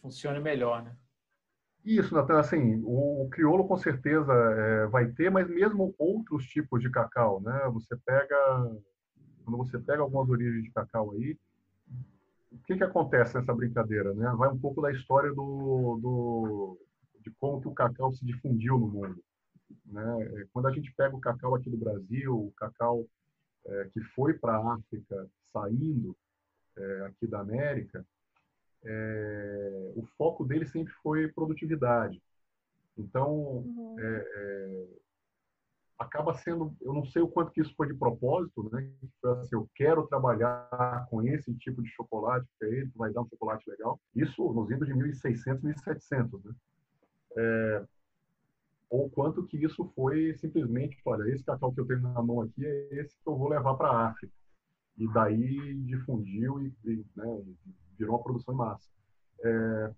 funcione 0.00 0.40
melhor, 0.40 0.82
né? 0.82 0.96
Isso, 1.84 2.14
Natan, 2.14 2.38
assim, 2.38 2.80
o, 2.84 3.24
o, 3.24 3.28
crioulo 3.28 3.66
com 3.66 3.76
certeza 3.76 4.32
é, 4.32 4.86
vai 4.86 5.10
ter, 5.10 5.30
mas 5.30 5.48
mesmo 5.48 5.94
outros 5.98 6.46
tipos 6.46 6.80
de 6.80 6.90
cacau, 6.90 7.40
né? 7.40 7.68
Você 7.72 7.96
pega, 7.96 8.36
quando 9.44 9.58
você 9.58 9.78
pega 9.78 10.02
algumas 10.02 10.28
origens 10.28 10.62
de 10.62 10.70
cacau 10.70 11.12
aí, 11.12 11.36
o 12.50 12.58
que 12.66 12.76
que 12.76 12.84
acontece 12.84 13.34
nessa 13.34 13.54
brincadeira, 13.54 14.12
né? 14.14 14.30
Vai 14.36 14.50
um 14.50 14.58
pouco 14.58 14.82
da 14.82 14.92
história 14.92 15.30
do, 15.30 15.98
do 16.00 16.78
de 17.20 17.30
como 17.38 17.60
que 17.60 17.68
o 17.68 17.74
cacau 17.74 18.12
se 18.12 18.24
difundiu 18.24 18.78
no 18.78 18.88
mundo. 18.88 19.22
Né? 19.86 20.22
É, 20.22 20.46
quando 20.52 20.68
a 20.68 20.72
gente 20.72 20.92
pega 20.94 21.14
o 21.14 21.20
cacau 21.20 21.54
aqui 21.54 21.70
do 21.70 21.76
Brasil, 21.76 22.34
o 22.34 22.52
cacau 22.56 23.06
é, 23.64 23.88
que 23.92 24.00
foi 24.00 24.34
para 24.34 24.56
a 24.56 24.74
África 24.74 25.26
saindo 25.52 26.16
é, 26.76 27.06
aqui 27.06 27.26
da 27.26 27.40
América, 27.40 28.04
é, 28.84 29.92
o 29.94 30.04
foco 30.18 30.44
dele 30.44 30.66
sempre 30.66 30.92
foi 31.02 31.28
produtividade. 31.28 32.20
Então, 32.98 33.32
uhum. 33.32 33.96
É, 33.98 34.26
é, 34.36 34.86
acaba 36.02 36.34
sendo, 36.34 36.74
eu 36.80 36.92
não 36.92 37.04
sei 37.04 37.22
o 37.22 37.28
quanto 37.28 37.52
que 37.52 37.60
isso 37.60 37.74
foi 37.76 37.86
de 37.86 37.94
propósito, 37.94 38.68
né? 38.72 38.90
Assim, 39.24 39.54
eu 39.56 39.68
quero 39.74 40.06
trabalhar 40.06 41.06
com 41.08 41.22
esse 41.22 41.54
tipo 41.54 41.82
de 41.82 41.88
chocolate, 41.90 42.46
porque 42.46 42.74
ele 42.74 42.90
vai 42.94 43.12
dar 43.12 43.22
um 43.22 43.28
chocolate 43.28 43.68
legal. 43.70 44.00
Isso 44.14 44.52
nos 44.52 44.70
indo 44.70 44.84
de 44.84 44.92
1.600, 44.92 45.60
1.700, 45.60 46.44
né? 46.44 46.54
É, 47.36 47.84
ou 48.90 49.08
quanto 49.08 49.46
que 49.46 49.56
isso 49.56 49.90
foi 49.94 50.34
simplesmente, 50.34 51.00
olha, 51.06 51.28
esse 51.32 51.42
cacau 51.42 51.72
que 51.72 51.80
eu 51.80 51.86
tenho 51.86 52.02
na 52.02 52.22
mão 52.22 52.42
aqui 52.42 52.64
é 52.64 53.00
esse 53.00 53.16
que 53.16 53.26
eu 53.26 53.36
vou 53.36 53.48
levar 53.48 53.74
para 53.74 53.88
a 53.88 54.08
África. 54.08 54.32
E 54.98 55.10
daí 55.12 55.74
difundiu 55.84 56.60
e, 56.60 56.74
e 56.84 57.06
né, 57.16 57.42
virou 57.98 58.16
uma 58.16 58.22
produção 58.22 58.52
em 58.52 58.58
massa. 58.58 58.88
É, 59.42 59.94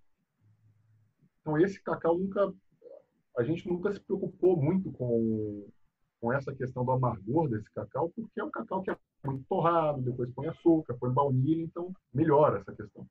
então 1.41 1.59
esse 1.59 1.83
cacau 1.83 2.17
nunca, 2.17 2.55
a 3.37 3.43
gente 3.43 3.69
nunca 3.69 3.93
se 3.93 4.01
preocupou 4.01 4.57
muito 4.57 4.93
com 4.93 5.67
com 6.25 6.33
essa 6.33 6.55
questão 6.55 6.87
do 6.87 6.91
amargor 6.91 7.51
desse 7.51 7.71
cacau, 7.75 8.11
porque 8.17 8.41
é 8.41 8.45
um 8.45 8.51
cacau 8.51 8.81
que 8.81 8.91
é 8.91 8.97
muito 9.27 9.45
torrado, 9.47 10.01
depois 10.01 10.31
põe 10.31 10.49
açúcar, 10.49 10.95
põe 10.95 11.13
baunilha, 11.13 11.63
então 11.63 11.95
melhora 12.15 12.61
essa 12.61 12.73
questão. 12.73 13.07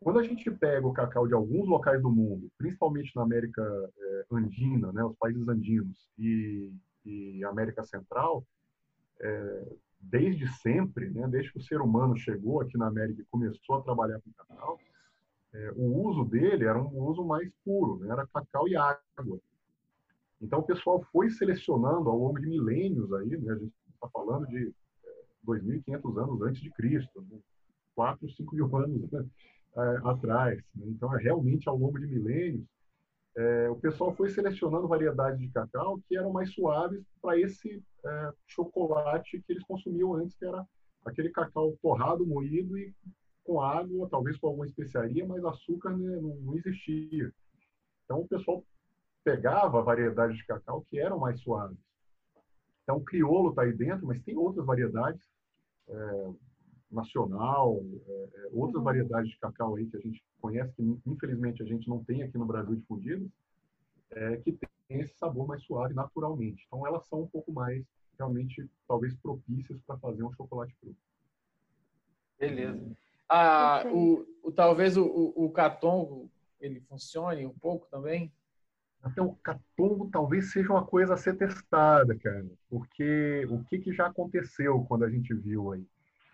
Quando 0.00 0.18
a 0.18 0.24
gente 0.24 0.50
pega 0.50 0.84
o 0.84 0.92
cacau 0.92 1.28
de 1.28 1.34
alguns 1.34 1.68
locais 1.68 2.02
do 2.02 2.10
mundo, 2.10 2.50
principalmente 2.58 3.14
na 3.14 3.22
América 3.22 3.62
é, 3.96 4.24
Andina, 4.32 4.92
né, 4.92 5.04
os 5.04 5.16
países 5.16 5.46
andinos 5.46 6.10
e, 6.18 6.72
e 7.04 7.44
América 7.44 7.84
Central, 7.84 8.44
é, 9.20 9.76
desde 10.00 10.48
sempre, 10.54 11.08
né, 11.10 11.28
desde 11.28 11.52
que 11.52 11.58
o 11.58 11.62
ser 11.62 11.80
humano 11.80 12.16
chegou 12.16 12.60
aqui 12.60 12.76
na 12.76 12.88
América 12.88 13.22
e 13.22 13.26
começou 13.26 13.76
a 13.76 13.82
trabalhar 13.82 14.20
com 14.20 14.32
cacau, 14.32 14.80
é, 15.54 15.72
o 15.76 16.08
uso 16.08 16.24
dele 16.24 16.64
era 16.64 16.82
um 16.82 17.04
uso 17.04 17.24
mais 17.24 17.48
puro, 17.64 18.00
né, 18.00 18.10
era 18.10 18.26
cacau 18.26 18.66
e 18.66 18.74
água. 18.74 19.38
Então, 20.40 20.58
o 20.58 20.62
pessoal 20.62 21.02
foi 21.12 21.30
selecionando 21.30 22.08
ao 22.08 22.18
longo 22.18 22.40
de 22.40 22.46
milênios 22.46 23.12
aí, 23.12 23.38
né? 23.38 23.52
a 23.52 23.56
gente 23.56 23.72
está 23.94 24.08
falando 24.08 24.46
de 24.46 24.72
2.500 25.46 25.88
é, 25.88 26.22
anos 26.22 26.42
antes 26.42 26.60
de 26.60 26.70
Cristo, 26.70 27.26
né? 27.30 27.38
4, 27.94 28.30
5 28.30 28.54
mil 28.54 28.76
anos 28.76 29.10
né? 29.10 29.26
é, 29.76 29.80
atrás. 30.04 30.62
Né? 30.74 30.86
Então, 30.88 31.14
é, 31.16 31.22
realmente, 31.22 31.68
ao 31.68 31.76
longo 31.76 31.98
de 31.98 32.06
milênios, 32.06 32.64
é, 33.36 33.68
o 33.68 33.76
pessoal 33.76 34.14
foi 34.14 34.30
selecionando 34.30 34.88
variedades 34.88 35.38
de 35.40 35.48
cacau 35.48 36.00
que 36.08 36.16
eram 36.16 36.32
mais 36.32 36.52
suaves 36.54 37.02
para 37.20 37.38
esse 37.38 37.82
é, 38.04 38.32
chocolate 38.46 39.42
que 39.42 39.52
eles 39.52 39.64
consumiam 39.64 40.14
antes, 40.14 40.36
que 40.36 40.44
era 40.44 40.66
aquele 41.04 41.30
cacau 41.30 41.76
torrado, 41.82 42.26
moído 42.26 42.78
e 42.78 42.94
com 43.44 43.60
água, 43.60 44.08
talvez 44.10 44.36
com 44.38 44.48
alguma 44.48 44.66
especiaria, 44.66 45.26
mas 45.26 45.44
açúcar 45.44 45.96
né, 45.96 46.16
não, 46.16 46.34
não 46.36 46.56
existia. 46.56 47.30
Então, 48.04 48.20
o 48.20 48.28
pessoal 48.28 48.64
pegava 49.26 49.82
variedades 49.82 50.36
de 50.36 50.46
cacau 50.46 50.82
que 50.82 51.00
eram 51.00 51.18
mais 51.18 51.40
suaves. 51.40 51.76
Então, 52.84 52.98
o 52.98 53.04
crioulo 53.04 53.50
está 53.50 53.62
aí 53.62 53.72
dentro, 53.72 54.06
mas 54.06 54.22
tem 54.22 54.36
outras 54.36 54.64
variedades, 54.64 55.20
é, 55.88 56.30
nacional, 56.88 57.82
é, 58.06 58.12
é, 58.12 58.48
outras 58.52 58.76
uhum. 58.76 58.84
variedades 58.84 59.32
de 59.32 59.38
cacau 59.40 59.74
aí 59.74 59.86
que 59.86 59.96
a 59.96 60.00
gente 60.00 60.22
conhece, 60.40 60.72
que 60.74 61.00
infelizmente 61.04 61.60
a 61.60 61.66
gente 61.66 61.88
não 61.88 62.04
tem 62.04 62.22
aqui 62.22 62.38
no 62.38 62.46
Brasil 62.46 62.76
difundidas, 62.76 63.28
é, 64.12 64.36
que 64.36 64.52
tem 64.52 65.00
esse 65.00 65.18
sabor 65.18 65.48
mais 65.48 65.60
suave 65.64 65.92
naturalmente. 65.92 66.62
Então, 66.68 66.86
elas 66.86 67.04
são 67.08 67.22
um 67.22 67.26
pouco 67.26 67.52
mais, 67.52 67.84
realmente, 68.16 68.70
talvez 68.86 69.12
propícias 69.16 69.80
para 69.84 69.98
fazer 69.98 70.22
um 70.22 70.32
chocolate 70.32 70.72
cru. 70.80 70.94
Beleza. 72.38 72.96
Ah, 73.28 73.82
o, 73.92 74.24
o, 74.44 74.52
talvez 74.52 74.96
o, 74.96 75.04
o, 75.04 75.46
o 75.46 75.50
catongo 75.50 76.30
ele 76.60 76.78
funcione 76.82 77.44
um 77.44 77.58
pouco 77.58 77.88
também? 77.90 78.32
Até 79.06 79.22
o 79.22 79.36
catombo 79.36 80.10
talvez 80.10 80.50
seja 80.50 80.72
uma 80.72 80.84
coisa 80.84 81.14
a 81.14 81.16
ser 81.16 81.36
testada, 81.36 82.18
cara, 82.18 82.44
porque 82.68 83.46
o 83.48 83.62
que, 83.62 83.78
que 83.78 83.92
já 83.92 84.06
aconteceu 84.08 84.84
quando 84.88 85.04
a 85.04 85.08
gente 85.08 85.32
viu 85.32 85.70
aí? 85.70 85.86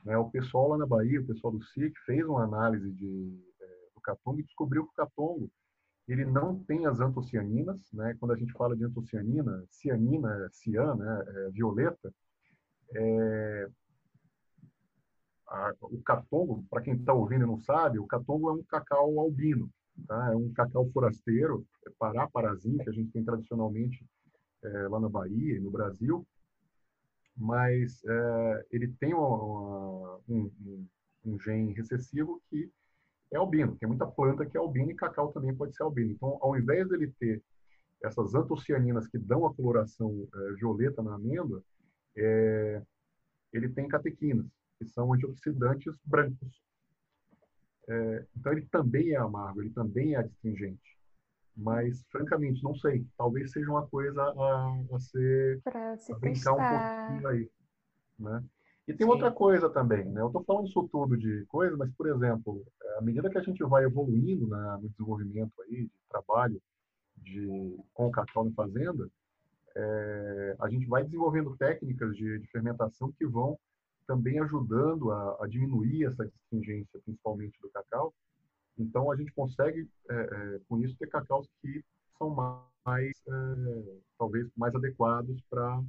Né? 0.03 0.17
O 0.17 0.31
pessoal 0.31 0.69
lá 0.69 0.79
na 0.79 0.87
Bahia, 0.87 1.21
o 1.21 1.27
pessoal 1.27 1.53
do 1.53 1.63
SIC, 1.63 1.95
fez 2.07 2.27
uma 2.27 2.45
análise 2.45 2.91
de, 2.93 3.39
é, 3.61 3.67
do 3.95 4.01
catombo 4.01 4.41
e 4.41 4.45
descobriu 4.45 4.87
que 4.87 4.93
o 4.93 5.05
catombo 5.05 5.51
ele 6.09 6.25
não 6.25 6.59
tem 6.65 6.87
as 6.87 6.99
antocianinas, 6.99 7.79
né? 7.93 8.17
Quando 8.19 8.33
a 8.33 8.37
gente 8.37 8.53
fala 8.55 8.75
de 8.75 8.85
antocianina, 8.85 9.65
cianina, 9.69 10.49
cian, 10.51 10.95
né? 10.97 11.25
É, 11.29 11.51
violeta, 11.51 12.13
é, 12.95 13.69
a, 15.47 15.73
o 15.83 16.03
catombo, 16.03 16.65
para 16.71 16.81
quem 16.81 16.95
está 16.95 17.13
ouvindo 17.13 17.45
e 17.45 17.47
não 17.47 17.61
sabe, 17.61 17.99
o 17.99 18.07
catombo 18.07 18.49
é 18.49 18.53
um 18.55 18.63
cacau 18.65 19.21
albino. 19.21 19.71
Tá? 20.07 20.33
É 20.33 20.37
um 20.37 20.53
cacau 20.53 20.89
forasteiro, 20.91 21.67
é 21.87 21.91
Pará, 21.99 22.29
Parazinho, 22.29 22.79
que 22.79 22.91
a 22.91 22.93
gente 22.93 23.11
tem 23.13 23.25
tradicionalmente 23.25 24.05
é, 24.65 24.89
lá 24.89 25.01
na 25.01 25.09
Bahia 25.09 25.57
e 25.57 25.61
no 25.61 25.71
Brasil, 25.71 26.27
mas 27.37 28.03
é, 28.05 28.67
ele 28.71 28.89
tem 29.01 29.15
uma, 29.15 30.19
um, 30.29 30.51
um, 30.61 30.87
um, 31.25 31.41
gene 31.41 31.73
recessivo 31.73 32.41
que 32.49 32.71
é 33.33 33.37
albino. 33.37 33.77
Tem 33.77 33.89
muita 33.89 34.07
planta 34.07 34.47
que 34.47 34.57
é 34.57 34.61
albino 34.61 34.91
e 34.91 34.95
cacau 34.95 35.33
também 35.33 35.55
pode 35.55 35.75
ser 35.75 35.83
albino. 35.83 36.13
Então, 36.13 36.39
ao 36.41 36.57
invés 36.57 36.89
dele 36.89 37.13
ter 37.19 37.43
essas 38.03 38.35
antocianinas 38.35 39.07
que 39.07 39.19
dão 39.19 39.47
a 39.47 39.55
coloração 39.55 40.29
é, 40.35 40.53
violeta 40.55 41.03
na 41.03 41.15
amêndoa, 41.15 41.63
ele 43.53 43.71
tem 43.71 43.89
catequinas, 43.89 44.47
que 44.79 44.87
são 44.87 45.13
antioxidantes 45.15 45.95
brancos. 46.05 46.63
É, 47.88 48.27
então 48.37 48.53
ele 48.53 48.66
também 48.66 49.11
é 49.11 49.16
amargo, 49.16 49.62
ele 49.62 49.71
também 49.71 50.14
é 50.14 50.18
astringente. 50.18 50.92
Mas, 51.57 52.03
francamente, 52.11 52.62
não 52.62 52.75
sei. 52.75 53.07
Talvez 53.16 53.51
seja 53.53 53.71
uma 53.71 53.87
coisa 53.87 54.23
a, 54.23 54.95
a 54.95 55.01
ser. 55.01 55.61
Para 55.62 55.97
se 55.99 56.12
a 56.12 56.18
brincar 56.18 56.53
um 56.53 56.57
pouquinho 56.57 57.29
aí. 57.29 57.51
Né? 58.18 58.45
E 58.88 58.95
tem 58.95 59.07
Sim. 59.07 59.12
outra 59.12 59.31
coisa 59.31 59.68
também, 59.68 60.05
né? 60.07 60.21
Eu 60.21 60.29
estou 60.29 60.42
falando 60.45 60.66
isso 60.66 60.88
tudo 60.90 61.16
de 61.16 61.45
coisa, 61.47 61.77
mas, 61.77 61.92
por 61.92 62.09
exemplo, 62.09 62.64
à 62.99 63.03
medida 63.03 63.29
que 63.31 63.38
a 63.38 63.42
gente 63.42 63.62
vai 63.64 63.85
evoluindo 63.85 64.47
na, 64.47 64.79
no 64.79 64.88
desenvolvimento 64.88 65.53
aí 65.62 65.85
de 65.85 65.90
trabalho 66.09 66.61
de, 67.16 67.77
com 67.92 68.09
o 68.09 68.11
cacau 68.11 68.45
na 68.45 68.53
fazenda, 68.53 69.09
é, 69.77 70.57
a 70.61 70.68
gente 70.68 70.87
vai 70.87 71.05
desenvolvendo 71.05 71.57
técnicas 71.57 72.16
de, 72.16 72.38
de 72.38 72.47
fermentação 72.49 73.12
que 73.12 73.27
vão 73.27 73.59
também 74.07 74.38
ajudando 74.41 75.11
a, 75.11 75.45
a 75.45 75.47
diminuir 75.47 76.05
essa 76.05 76.27
distingência, 76.27 77.01
principalmente 77.05 77.61
do 77.61 77.71
cacau. 77.71 78.15
Então, 78.79 79.11
a 79.11 79.17
gente 79.17 79.33
consegue, 79.33 79.88
é, 80.11 80.15
é, 80.15 80.61
com 80.69 80.79
isso, 80.79 80.97
ter 80.97 81.09
cacaus 81.09 81.49
que 81.61 81.85
são 82.19 82.31
mais, 82.31 83.23
é, 83.29 84.01
talvez, 84.19 84.49
mais 84.57 84.75
adequados 84.75 85.41
para 85.49 85.83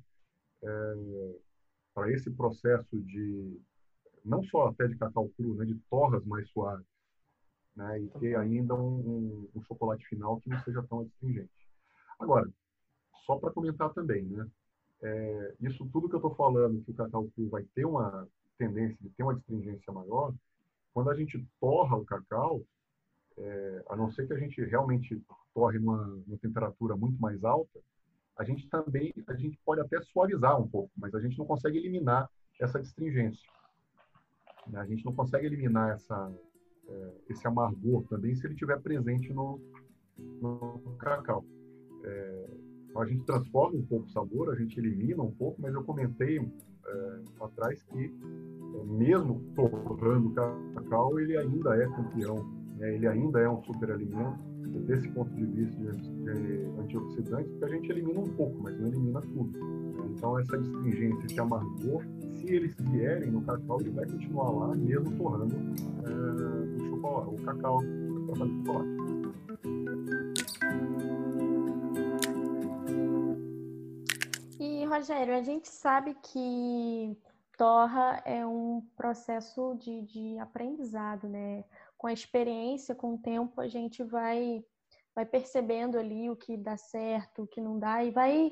é, 0.63 2.11
esse 2.11 2.31
processo 2.31 3.01
de, 3.01 3.61
não 4.23 4.43
só 4.43 4.67
até 4.67 4.87
de 4.87 4.97
cacau 4.97 5.29
cru, 5.37 5.55
né, 5.55 5.65
de 5.65 5.75
torras 5.89 6.25
mais 6.25 6.49
suaves, 6.49 6.85
né, 7.75 8.01
e 8.01 8.07
ter 8.19 8.35
ainda 8.35 8.75
um, 8.75 8.99
um, 8.99 9.49
um 9.55 9.61
chocolate 9.63 10.05
final 10.07 10.39
que 10.39 10.49
não 10.49 10.59
seja 10.63 10.83
tão 10.83 11.01
astringente. 11.01 11.51
Agora, 12.19 12.49
só 13.25 13.37
para 13.37 13.51
comentar 13.51 13.93
também, 13.93 14.23
né, 14.25 14.47
é, 15.03 15.55
isso 15.59 15.85
tudo 15.91 16.07
que 16.07 16.15
eu 16.15 16.19
estou 16.19 16.33
falando, 16.33 16.81
que 16.83 16.91
o 16.91 16.95
cacau 16.95 17.29
vai 17.49 17.63
ter 17.75 17.85
uma 17.85 18.27
tendência 18.57 18.97
de 19.01 19.09
ter 19.09 19.23
uma 19.23 19.33
astringência 19.33 19.91
maior, 19.91 20.33
quando 20.93 21.09
a 21.09 21.15
gente 21.15 21.45
torra 21.59 21.97
o 21.97 22.05
cacau, 22.05 22.63
é, 23.37 23.83
a 23.89 23.95
não 23.95 24.11
ser 24.11 24.27
que 24.27 24.33
a 24.33 24.39
gente 24.39 24.63
realmente 24.63 25.21
torre 25.53 25.77
numa, 25.79 26.05
numa, 26.05 26.37
temperatura 26.37 26.95
muito 26.95 27.19
mais 27.19 27.43
alta, 27.43 27.79
a 28.37 28.43
gente 28.43 28.67
também 28.69 29.13
a 29.27 29.33
gente 29.33 29.59
pode 29.65 29.81
até 29.81 30.01
suavizar 30.01 30.59
um 30.59 30.67
pouco, 30.67 30.91
mas 30.95 31.13
a 31.13 31.19
gente 31.19 31.37
não 31.37 31.45
consegue 31.45 31.77
eliminar 31.77 32.29
essa 32.59 32.79
astringência. 32.79 33.47
Né? 34.67 34.79
A 34.79 34.85
gente 34.85 35.03
não 35.03 35.13
consegue 35.13 35.47
eliminar 35.47 35.95
essa, 35.95 36.33
é, 36.87 37.13
esse 37.29 37.45
amargor 37.45 38.03
também 38.07 38.35
se 38.35 38.45
ele 38.45 38.53
estiver 38.53 38.79
presente 38.81 39.33
no, 39.33 39.59
no 40.17 40.95
cacau. 40.97 41.43
É, 42.05 42.72
a 43.01 43.05
gente 43.05 43.23
transforma 43.25 43.77
um 43.77 43.85
pouco 43.85 44.05
o 44.05 44.09
sabor, 44.09 44.49
a 44.51 44.55
gente 44.55 44.79
elimina 44.79 45.21
um 45.23 45.31
pouco, 45.31 45.61
mas 45.61 45.73
eu 45.73 45.83
comentei 45.83 46.39
é, 46.39 47.19
atrás 47.41 47.81
que, 47.83 48.13
é, 48.75 48.83
mesmo 48.85 49.41
torrando 49.55 50.27
o 50.27 50.33
cacau, 50.73 51.19
ele 51.19 51.37
ainda 51.37 51.75
é 51.75 51.87
campeão, 51.87 52.45
né? 52.77 52.95
ele 52.95 53.07
ainda 53.07 53.39
é 53.39 53.49
um 53.49 53.63
superalimento, 53.63 54.53
desse 54.81 55.07
ponto 55.09 55.31
de 55.35 55.45
vista 55.45 55.75
de, 55.77 56.09
de 56.09 56.79
antioxidantes, 56.79 57.51
porque 57.51 57.65
a 57.65 57.69
gente 57.69 57.91
elimina 57.91 58.19
um 58.19 58.29
pouco, 58.29 58.61
mas 58.61 58.79
não 58.79 58.87
elimina 58.87 59.21
tudo. 59.21 59.59
Então, 60.15 60.39
essa 60.39 60.57
astringência, 60.57 61.25
esse 61.25 61.39
amargor, 61.39 62.03
se 62.35 62.47
eles 62.47 62.75
vierem 62.79 63.31
no 63.31 63.41
cacau, 63.41 63.79
ele 63.81 63.91
vai 63.91 64.05
continuar 64.05 64.51
lá, 64.51 64.75
mesmo 64.75 65.11
torrando 65.17 65.55
é, 65.55 66.81
o, 66.81 66.89
chocolate, 66.89 67.29
o 67.29 67.45
cacau 67.45 67.79
para 68.27 68.35
fazer 68.35 68.51
chocolate. 68.57 68.92
Rogério, 74.93 75.35
a 75.35 75.41
gente 75.41 75.67
sabe 75.69 76.13
que 76.21 77.17
torra 77.57 78.21
é 78.25 78.45
um 78.45 78.87
processo 78.95 79.75
de, 79.79 80.03
de 80.03 80.37
aprendizado, 80.37 81.27
né? 81.27 81.63
Com 81.97 82.05
a 82.05 82.13
experiência, 82.13 82.93
com 82.93 83.15
o 83.15 83.17
tempo, 83.17 83.59
a 83.59 83.67
gente 83.67 84.03
vai, 84.03 84.63
vai 85.15 85.25
percebendo 85.25 85.97
ali 85.97 86.29
o 86.29 86.35
que 86.35 86.55
dá 86.55 86.77
certo, 86.77 87.41
o 87.41 87.47
que 87.47 87.59
não 87.59 87.79
dá, 87.79 88.03
e 88.03 88.11
vai, 88.11 88.51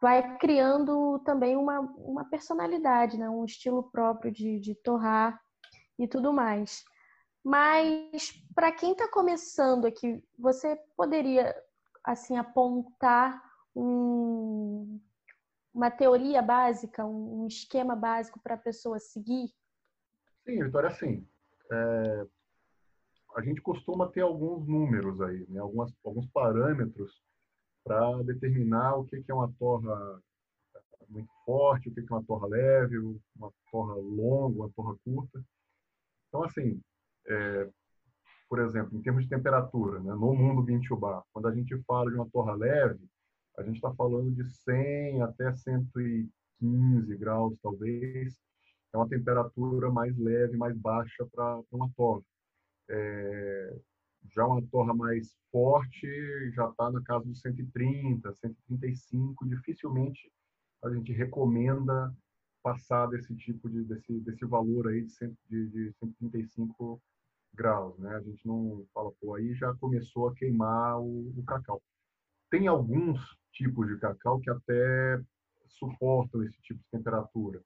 vai 0.00 0.38
criando 0.38 1.18
também 1.24 1.56
uma, 1.56 1.80
uma 1.80 2.24
personalidade, 2.26 3.18
né? 3.18 3.28
um 3.28 3.44
estilo 3.44 3.82
próprio 3.90 4.30
de, 4.30 4.60
de 4.60 4.76
torrar 4.76 5.36
e 5.98 6.06
tudo 6.06 6.32
mais. 6.32 6.84
Mas 7.42 8.32
para 8.54 8.70
quem 8.70 8.92
está 8.92 9.08
começando 9.08 9.84
aqui, 9.84 10.22
você 10.38 10.78
poderia 10.96 11.52
assim 12.04 12.36
apontar 12.36 13.42
um, 13.74 15.00
uma 15.74 15.90
teoria 15.90 16.42
básica, 16.42 17.04
um, 17.04 17.46
esquema 17.46 17.96
básico 17.96 18.40
para 18.40 18.54
a 18.54 18.58
pessoa 18.58 18.98
seguir? 18.98 19.50
Sim, 20.44 20.62
Vitória, 20.62 20.90
sim. 20.90 21.26
É, 21.70 22.26
a 23.36 23.42
gente 23.42 23.62
costuma 23.62 24.08
ter 24.08 24.20
alguns 24.20 24.66
números 24.66 25.20
aí, 25.20 25.46
né? 25.48 25.60
Algumas, 25.60 25.92
alguns 26.04 26.26
parâmetros 26.26 27.22
para 27.84 28.22
determinar 28.22 28.96
o 28.96 29.04
que, 29.04 29.22
que 29.22 29.30
é 29.30 29.34
uma 29.34 29.52
torra 29.58 30.20
muito 31.08 31.30
forte, 31.44 31.88
o 31.88 31.94
que, 31.94 32.00
é 32.00 32.04
uma 32.10 32.24
torra 32.24 32.46
leve, 32.46 32.98
uma 33.36 33.52
torra 33.70 33.94
longa, 33.94 34.60
uma 34.60 34.70
torra 34.70 34.96
curta. 35.04 35.42
Então, 36.28 36.44
assim, 36.44 36.80
é, 37.26 37.68
por 38.48 38.58
exemplo, 38.60 38.96
em 38.96 39.02
termos 39.02 39.24
de 39.24 39.30
temperatura, 39.30 40.00
né? 40.00 40.12
no 40.12 40.34
mundo 40.34 40.62
Bintubá, 40.62 41.22
quando 41.32 41.48
a 41.48 41.54
gente 41.54 41.76
fala 41.84 42.10
de 42.10 42.16
uma 42.16 42.28
torra 42.30 42.54
leve, 42.54 43.00
a 43.62 43.66
gente 43.66 43.76
está 43.76 43.94
falando 43.94 44.32
de 44.32 44.44
100 44.44 45.22
até 45.22 45.54
115 45.54 47.16
graus, 47.16 47.56
talvez. 47.62 48.36
É 48.92 48.96
uma 48.96 49.08
temperatura 49.08 49.90
mais 49.90 50.16
leve, 50.18 50.56
mais 50.56 50.76
baixa 50.76 51.24
para 51.32 51.62
uma 51.70 51.88
torre. 51.96 52.24
É, 52.90 53.76
já 54.30 54.46
uma 54.46 54.62
torre 54.66 54.92
mais 54.92 55.34
forte 55.50 56.06
já 56.52 56.68
está 56.68 56.90
na 56.90 57.02
casa 57.02 57.24
dos 57.24 57.40
130, 57.40 58.34
135. 58.34 59.48
Dificilmente 59.48 60.30
a 60.82 60.90
gente 60.90 61.12
recomenda 61.12 62.12
passar 62.62 63.06
desse 63.06 63.34
tipo 63.36 63.68
de 63.70 63.82
desse, 63.84 64.20
desse 64.20 64.44
valor 64.44 64.88
aí 64.88 65.02
de, 65.02 65.12
100, 65.12 65.36
de, 65.48 65.68
de 65.68 65.92
135 65.98 67.00
graus, 67.54 67.98
né? 67.98 68.16
A 68.16 68.20
gente 68.20 68.46
não 68.46 68.84
fala, 68.92 69.12
pô, 69.20 69.34
aí 69.34 69.54
já 69.54 69.72
começou 69.74 70.28
a 70.28 70.34
queimar 70.34 71.00
o, 71.00 71.32
o 71.36 71.44
cacau. 71.44 71.82
Tem 72.52 72.66
alguns 72.66 73.18
tipos 73.50 73.88
de 73.88 73.98
cacau 73.98 74.38
que 74.38 74.50
até 74.50 75.18
suportam 75.68 76.44
esse 76.44 76.60
tipo 76.60 76.78
de 76.80 76.90
temperatura, 76.90 77.62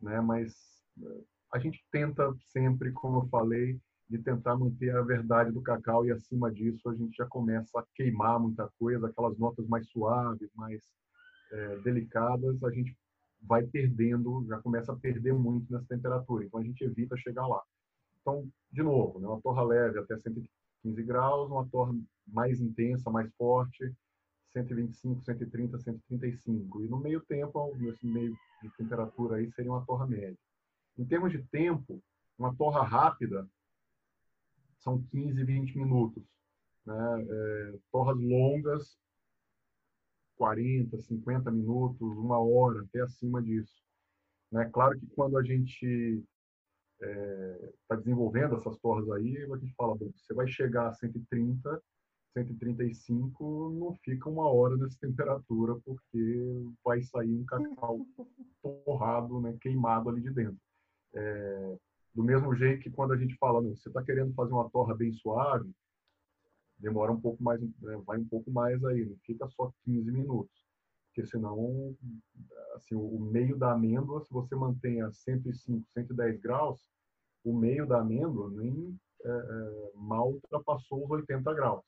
né? 0.00 0.18
Mas 0.22 0.54
eh, 0.98 1.24
a 1.52 1.58
gente 1.58 1.84
tenta 1.92 2.34
sempre, 2.50 2.90
como 2.90 3.18
eu 3.18 3.28
falei, 3.28 3.78
de 4.08 4.16
tentar 4.16 4.56
manter 4.56 4.96
a 4.96 5.02
verdade 5.02 5.52
do 5.52 5.60
cacau 5.60 6.06
e 6.06 6.10
acima 6.10 6.50
disso 6.50 6.88
a 6.88 6.94
gente 6.94 7.14
já 7.14 7.26
começa 7.26 7.78
a 7.78 7.84
queimar 7.94 8.40
muita 8.40 8.66
coisa, 8.78 9.08
aquelas 9.08 9.36
notas 9.36 9.68
mais 9.68 9.86
suaves, 9.90 10.48
mais 10.54 10.80
é, 11.52 11.76
delicadas, 11.80 12.64
a 12.64 12.70
gente 12.70 12.96
vai 13.42 13.62
perdendo, 13.66 14.42
já 14.48 14.58
começa 14.58 14.90
a 14.90 14.96
perder 14.96 15.34
muito 15.34 15.70
nessa 15.70 15.86
temperatura. 15.86 16.46
Então 16.46 16.60
a 16.60 16.64
gente 16.64 16.82
evita 16.82 17.14
chegar 17.18 17.46
lá. 17.46 17.62
Então, 18.22 18.48
de 18.72 18.82
novo, 18.82 19.20
né, 19.20 19.28
uma 19.28 19.40
torra 19.42 19.62
leve 19.62 19.98
até 19.98 20.16
115 20.16 21.02
graus, 21.02 21.50
uma 21.50 21.68
torra 21.68 21.94
mais 22.26 22.58
intensa, 22.58 23.10
mais 23.10 23.30
forte, 23.34 23.94
125, 24.52 25.22
130, 25.24 25.78
135. 25.78 26.82
E 26.82 26.88
no 26.88 26.98
meio 26.98 27.20
tempo, 27.22 27.76
nesse 27.76 28.06
meio 28.06 28.36
de 28.62 28.70
temperatura 28.76 29.36
aí, 29.36 29.50
seria 29.52 29.70
uma 29.70 29.84
torra 29.84 30.06
média. 30.06 30.38
Em 30.98 31.04
termos 31.04 31.32
de 31.32 31.42
tempo, 31.44 32.02
uma 32.38 32.54
torra 32.54 32.82
rápida 32.82 33.48
são 34.78 35.02
15, 35.02 35.44
20 35.44 35.78
minutos. 35.78 36.24
Né? 36.84 37.26
É, 37.28 37.78
torras 37.92 38.18
longas, 38.18 38.98
40, 40.36 40.98
50 40.98 41.50
minutos, 41.50 42.00
uma 42.00 42.38
hora, 42.38 42.82
até 42.82 43.00
acima 43.00 43.42
disso. 43.42 43.82
Né? 44.50 44.68
Claro 44.72 44.98
que 44.98 45.06
quando 45.08 45.36
a 45.36 45.42
gente 45.42 46.24
está 47.00 47.06
é, 47.06 47.72
tá 47.88 47.96
desenvolvendo 47.96 48.56
essas 48.56 48.76
torres 48.78 49.08
aí, 49.10 49.36
a 49.36 49.56
gente 49.56 49.74
fala, 49.74 49.94
bom, 49.94 50.10
você 50.14 50.34
vai 50.34 50.46
chegar 50.48 50.88
a 50.88 50.92
130, 50.92 51.82
135, 52.32 53.70
não 53.78 53.94
fica 54.04 54.28
uma 54.28 54.48
hora 54.48 54.76
nessa 54.76 54.98
temperatura, 55.00 55.76
porque 55.84 56.44
vai 56.84 57.02
sair 57.02 57.34
um 57.34 57.44
cacau 57.44 58.06
torrado, 58.84 59.40
né, 59.40 59.56
queimado 59.60 60.08
ali 60.08 60.20
de 60.20 60.30
dentro. 60.30 60.58
É, 61.14 61.76
do 62.14 62.22
mesmo 62.22 62.54
jeito 62.54 62.82
que 62.82 62.90
quando 62.90 63.12
a 63.12 63.16
gente 63.16 63.36
fala, 63.36 63.60
você 63.60 63.88
está 63.88 64.02
querendo 64.02 64.32
fazer 64.34 64.52
uma 64.52 64.70
torra 64.70 64.94
bem 64.94 65.12
suave, 65.12 65.70
demora 66.78 67.12
um 67.12 67.20
pouco 67.20 67.42
mais, 67.42 67.60
né, 67.60 68.02
vai 68.06 68.18
um 68.18 68.26
pouco 68.26 68.50
mais 68.50 68.82
aí, 68.84 69.04
não 69.04 69.16
fica 69.24 69.48
só 69.48 69.72
15 69.84 70.10
minutos. 70.10 70.70
Porque 71.06 71.26
senão, 71.26 71.96
assim, 72.76 72.94
o 72.94 73.18
meio 73.18 73.56
da 73.56 73.72
amêndoa, 73.72 74.20
se 74.20 74.32
você 74.32 74.54
mantém 74.54 75.02
a 75.02 75.10
105, 75.10 75.84
110 75.92 76.40
graus, 76.40 76.86
o 77.44 77.52
meio 77.52 77.86
da 77.86 78.00
amêndoa 78.00 78.48
nem 78.50 78.96
é, 79.24 79.28
é, 79.28 79.90
mal 79.96 80.32
ultrapassou 80.32 81.04
os 81.04 81.10
80 81.10 81.52
graus. 81.54 81.84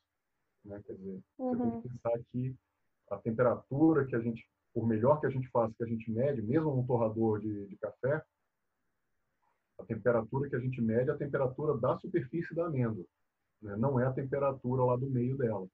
Né? 0.65 0.81
Quer 0.85 0.93
dizer, 0.93 1.23
uhum. 1.37 1.49
você 1.49 1.61
tem 1.61 1.71
que 1.71 1.75
uhum. 1.75 1.81
pensar 1.81 2.19
que 2.31 2.55
a 3.11 3.17
temperatura 3.17 4.05
que 4.05 4.15
a 4.15 4.19
gente, 4.19 4.47
por 4.73 4.87
melhor 4.87 5.19
que 5.19 5.27
a 5.27 5.29
gente 5.29 5.47
faça, 5.49 5.73
que 5.77 5.83
a 5.83 5.87
gente 5.87 6.09
mede, 6.11 6.41
mesmo 6.41 6.75
num 6.75 6.85
torrador 6.85 7.39
de, 7.39 7.67
de 7.67 7.77
café, 7.77 8.23
a 9.79 9.85
temperatura 9.85 10.49
que 10.49 10.55
a 10.55 10.59
gente 10.59 10.81
mede 10.81 11.09
é 11.09 11.13
a 11.13 11.17
temperatura 11.17 11.77
da 11.77 11.97
superfície 11.97 12.55
da 12.55 12.67
amêndoa, 12.67 13.05
né? 13.61 13.75
não 13.75 13.99
é 13.99 14.05
a 14.05 14.13
temperatura 14.13 14.83
lá 14.83 14.95
do 14.95 15.09
meio 15.09 15.37
dela. 15.37 15.67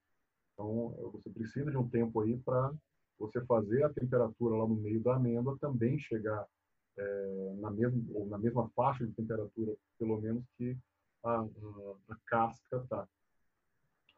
Então, 0.54 0.90
você 1.12 1.30
precisa 1.30 1.70
de 1.70 1.76
um 1.76 1.88
tempo 1.88 2.20
aí 2.20 2.36
para 2.38 2.72
você 3.18 3.44
fazer 3.44 3.82
a 3.84 3.92
temperatura 3.92 4.56
lá 4.56 4.66
no 4.66 4.76
meio 4.76 5.02
da 5.02 5.16
amêndoa 5.16 5.56
também 5.60 5.98
chegar 5.98 6.46
é, 6.98 7.54
na, 7.58 7.70
mesma, 7.70 8.02
ou 8.14 8.26
na 8.26 8.38
mesma 8.38 8.68
faixa 8.70 9.06
de 9.06 9.12
temperatura, 9.12 9.74
pelo 9.98 10.20
menos, 10.20 10.44
que 10.56 10.76
a, 11.22 11.40
a, 11.40 11.44
a 12.10 12.16
casca 12.26 12.76
está. 12.78 13.08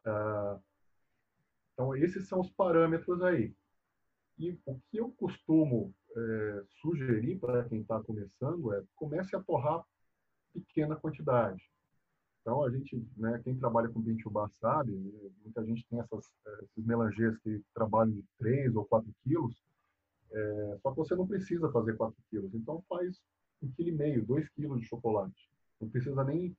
Ah, 0.05 0.59
então, 1.73 1.95
esses 1.95 2.27
são 2.27 2.39
os 2.41 2.49
parâmetros 2.51 3.21
aí. 3.23 3.53
E 4.37 4.57
o 4.65 4.79
que 4.89 4.97
eu 4.97 5.11
costumo 5.11 5.93
é, 6.15 6.63
sugerir 6.81 7.39
para 7.39 7.63
quem 7.65 7.81
está 7.81 8.01
começando 8.01 8.73
é 8.73 8.83
comece 8.95 9.35
a 9.35 9.41
torrar 9.41 9.83
pequena 10.53 10.95
quantidade. 10.95 11.63
Então, 12.41 12.63
a 12.63 12.69
gente, 12.69 13.01
né, 13.15 13.39
quem 13.43 13.57
trabalha 13.57 13.89
com 13.89 14.01
bintubá 14.01 14.49
sabe, 14.59 14.91
muita 15.43 15.65
gente 15.65 15.85
tem 15.87 15.99
essas, 15.99 16.29
é, 16.45 16.63
esses 16.65 16.85
melangês 16.85 17.37
que 17.39 17.63
trabalham 17.73 18.13
de 18.13 18.23
3 18.37 18.75
ou 18.75 18.85
4 18.85 19.09
quilos, 19.23 19.55
é, 20.31 20.77
só 20.81 20.91
que 20.91 20.97
você 20.97 21.15
não 21.15 21.27
precisa 21.27 21.71
fazer 21.71 21.95
4 21.95 22.15
quilos. 22.29 22.53
Então, 22.53 22.83
faz 22.89 23.21
um 23.61 23.71
quilo 23.71 23.89
e 23.89 23.93
meio, 23.93 24.25
2 24.25 24.49
quilos 24.49 24.79
de 24.79 24.85
chocolate. 24.85 25.49
Não 25.79 25.89
precisa 25.89 26.23
nem 26.23 26.55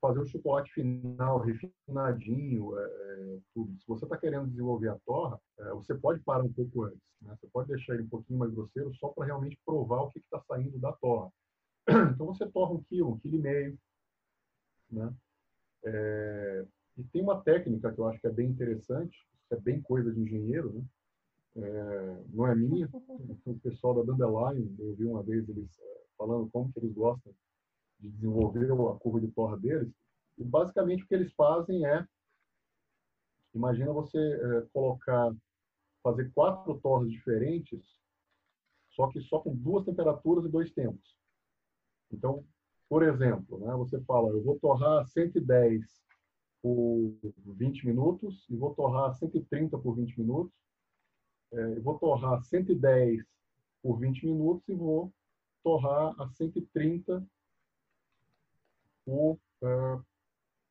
fazer 0.00 0.20
o 0.20 0.26
chocolate 0.26 0.72
final 0.72 1.40
refinadinho, 1.40 2.78
é, 2.78 2.84
é, 2.84 3.38
tudo. 3.54 3.78
Se 3.80 3.86
você 3.86 4.04
está 4.04 4.16
querendo 4.16 4.48
desenvolver 4.48 4.88
a 4.88 4.98
torra, 5.04 5.40
é, 5.58 5.70
você 5.70 5.94
pode 5.94 6.20
parar 6.20 6.44
um 6.44 6.52
pouco 6.52 6.84
antes. 6.84 7.00
Né? 7.22 7.36
Você 7.38 7.46
pode 7.48 7.68
deixar 7.68 7.94
ele 7.94 8.04
um 8.04 8.08
pouquinho 8.08 8.38
mais 8.38 8.52
grosseiro 8.52 8.94
só 8.94 9.08
para 9.08 9.26
realmente 9.26 9.58
provar 9.64 10.02
o 10.02 10.10
que 10.10 10.18
está 10.18 10.40
saindo 10.42 10.78
da 10.78 10.92
torra. 10.92 11.30
Então 12.14 12.26
você 12.26 12.46
torra 12.46 12.72
um 12.72 12.82
quilo, 12.84 13.12
um 13.12 13.18
quilo 13.18 13.36
e 13.36 13.40
meio. 13.40 13.78
Né? 14.90 15.14
É, 15.84 16.66
e 16.96 17.04
tem 17.04 17.22
uma 17.22 17.40
técnica 17.40 17.92
que 17.92 17.98
eu 17.98 18.08
acho 18.08 18.20
que 18.20 18.26
é 18.26 18.32
bem 18.32 18.48
interessante, 18.48 19.16
é 19.50 19.56
bem 19.56 19.80
coisa 19.80 20.12
de 20.12 20.20
engenheiro, 20.20 20.72
né? 20.72 20.84
É, 21.56 22.22
não 22.28 22.46
é 22.46 22.54
minha, 22.54 22.88
o 23.46 23.58
pessoal 23.60 23.94
da 23.94 24.02
Dandelion, 24.02 24.68
eu 24.78 24.94
vi 24.94 25.04
uma 25.04 25.22
vez 25.22 25.48
eles 25.48 25.68
é, 25.80 26.04
falando 26.16 26.48
como 26.50 26.70
que 26.72 26.78
eles 26.78 26.92
gostam 26.92 27.32
de 27.98 28.08
desenvolver 28.10 28.70
a 28.70 28.98
curva 28.98 29.20
de 29.20 29.28
torra 29.28 29.56
deles. 29.56 29.92
E 30.36 30.44
basicamente 30.44 31.02
o 31.02 31.06
que 31.06 31.14
eles 31.14 31.32
fazem 31.34 31.84
é, 31.84 32.06
imagina 33.54 33.92
você 33.92 34.18
é, 34.18 34.66
colocar, 34.72 35.34
fazer 36.02 36.30
quatro 36.32 36.78
torres 36.80 37.10
diferentes, 37.10 37.98
só 38.90 39.08
que 39.08 39.20
só 39.20 39.40
com 39.40 39.54
duas 39.54 39.84
temperaturas 39.84 40.44
e 40.44 40.48
dois 40.48 40.70
tempos. 40.72 41.16
Então, 42.10 42.44
por 42.88 43.02
exemplo, 43.02 43.58
né, 43.58 43.74
você 43.74 44.00
fala, 44.02 44.30
eu 44.30 44.42
vou 44.42 44.58
torrar 44.58 45.06
110 45.06 45.84
por 46.62 47.14
20 47.46 47.86
minutos 47.86 48.46
e 48.48 48.56
vou 48.56 48.74
torrar 48.74 49.12
130 49.14 49.78
por 49.78 49.94
20 49.94 50.18
minutos. 50.18 50.54
É, 51.52 51.76
eu 51.76 51.82
vou 51.82 51.98
torrar 51.98 52.42
110 52.42 53.24
por 53.82 53.98
20 53.98 54.26
minutos 54.26 54.68
e 54.68 54.74
vou 54.74 55.12
torrar 55.62 56.14
a 56.20 56.28
130 56.28 57.26
por. 59.08 59.40
Uh, 59.62 60.04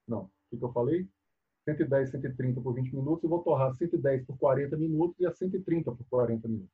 não, 0.08 0.26
o 0.26 0.32
que, 0.50 0.58
que 0.58 0.64
eu 0.64 0.72
falei? 0.72 1.10
110, 1.66 2.12
130 2.12 2.62
por 2.62 2.74
20 2.74 2.96
minutos 2.96 3.24
e 3.24 3.28
vou 3.28 3.44
torrar 3.44 3.74
110 3.74 4.26
por 4.26 4.38
40 4.38 4.78
minutos 4.78 5.20
e 5.20 5.26
a 5.26 5.34
130 5.34 5.92
por 5.92 6.06
40 6.08 6.48
minutos. 6.48 6.72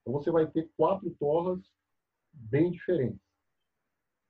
Então 0.00 0.12
você 0.14 0.30
vai 0.30 0.50
ter 0.50 0.68
quatro 0.76 1.10
torras 1.20 1.60
bem 2.32 2.70
diferentes. 2.70 3.20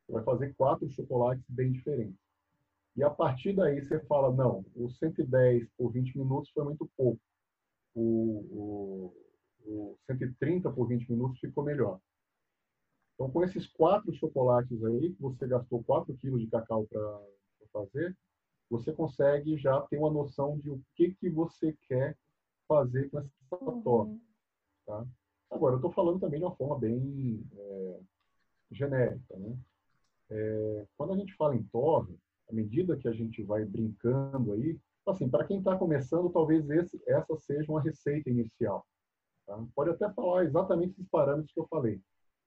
Você 0.04 0.12
vai 0.12 0.24
fazer 0.24 0.54
quatro 0.54 0.90
chocolates 0.90 1.44
bem 1.48 1.72
diferentes. 1.72 2.18
E 2.96 3.02
a 3.02 3.10
partir 3.10 3.54
daí 3.54 3.80
você 3.80 4.00
fala, 4.00 4.34
não, 4.34 4.66
o 4.74 4.90
110 4.90 5.68
por 5.78 5.92
20 5.92 6.18
minutos 6.18 6.50
foi 6.50 6.64
muito 6.64 6.90
pouco. 6.96 7.20
O, 7.94 9.12
o, 9.64 9.92
o 9.92 9.98
130 10.06 10.70
por 10.72 10.88
20 10.88 11.10
minutos 11.10 11.38
ficou 11.38 11.64
melhor. 11.64 12.00
Então, 13.18 13.28
com 13.32 13.42
esses 13.42 13.66
quatro 13.66 14.12
chocolates 14.14 14.84
aí, 14.84 15.12
que 15.12 15.20
você 15.20 15.44
gastou 15.48 15.82
4 15.82 16.16
quilos 16.18 16.40
de 16.40 16.46
cacau 16.46 16.86
para 16.86 17.20
fazer, 17.72 18.16
você 18.70 18.92
consegue 18.92 19.58
já 19.58 19.80
ter 19.82 19.98
uma 19.98 20.08
noção 20.08 20.56
de 20.56 20.70
o 20.70 20.80
que, 20.94 21.12
que 21.14 21.28
você 21.28 21.76
quer 21.88 22.16
fazer 22.68 23.10
com 23.10 23.18
essa 23.18 23.32
uhum. 23.60 23.82
torta. 23.82 24.20
Tá? 24.86 25.04
Agora, 25.50 25.74
eu 25.74 25.78
estou 25.78 25.90
falando 25.90 26.20
também 26.20 26.38
de 26.38 26.46
uma 26.46 26.54
forma 26.54 26.78
bem 26.78 27.44
é, 27.56 28.00
genérica. 28.70 29.36
Né? 29.36 29.58
É, 30.30 30.86
quando 30.96 31.14
a 31.14 31.16
gente 31.16 31.34
fala 31.34 31.56
em 31.56 31.64
torre, 31.64 32.16
à 32.48 32.52
medida 32.52 32.96
que 32.96 33.08
a 33.08 33.12
gente 33.12 33.42
vai 33.42 33.64
brincando 33.64 34.52
aí, 34.52 34.78
assim, 35.04 35.28
para 35.28 35.44
quem 35.44 35.58
está 35.58 35.76
começando, 35.76 36.30
talvez 36.30 36.70
esse, 36.70 37.02
essa 37.04 37.36
seja 37.36 37.72
uma 37.72 37.82
receita 37.82 38.30
inicial. 38.30 38.86
Tá? 39.44 39.60
Pode 39.74 39.90
até 39.90 40.08
falar 40.12 40.44
exatamente 40.44 40.92
esses 40.92 41.08
parâmetros 41.08 41.52
que 41.52 41.58
eu 41.58 41.66
falei. 41.66 42.00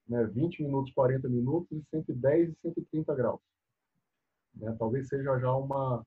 Né? 0.07 0.25
20 0.25 0.63
minutos, 0.63 0.93
40 0.93 1.29
minutos, 1.29 1.71
e 1.71 1.83
110 1.89 2.49
e 2.49 2.55
130 2.61 3.15
graus. 3.15 3.41
Né? 4.55 4.75
Talvez 4.77 5.07
seja 5.07 5.39
já 5.39 5.53
uma... 5.53 6.05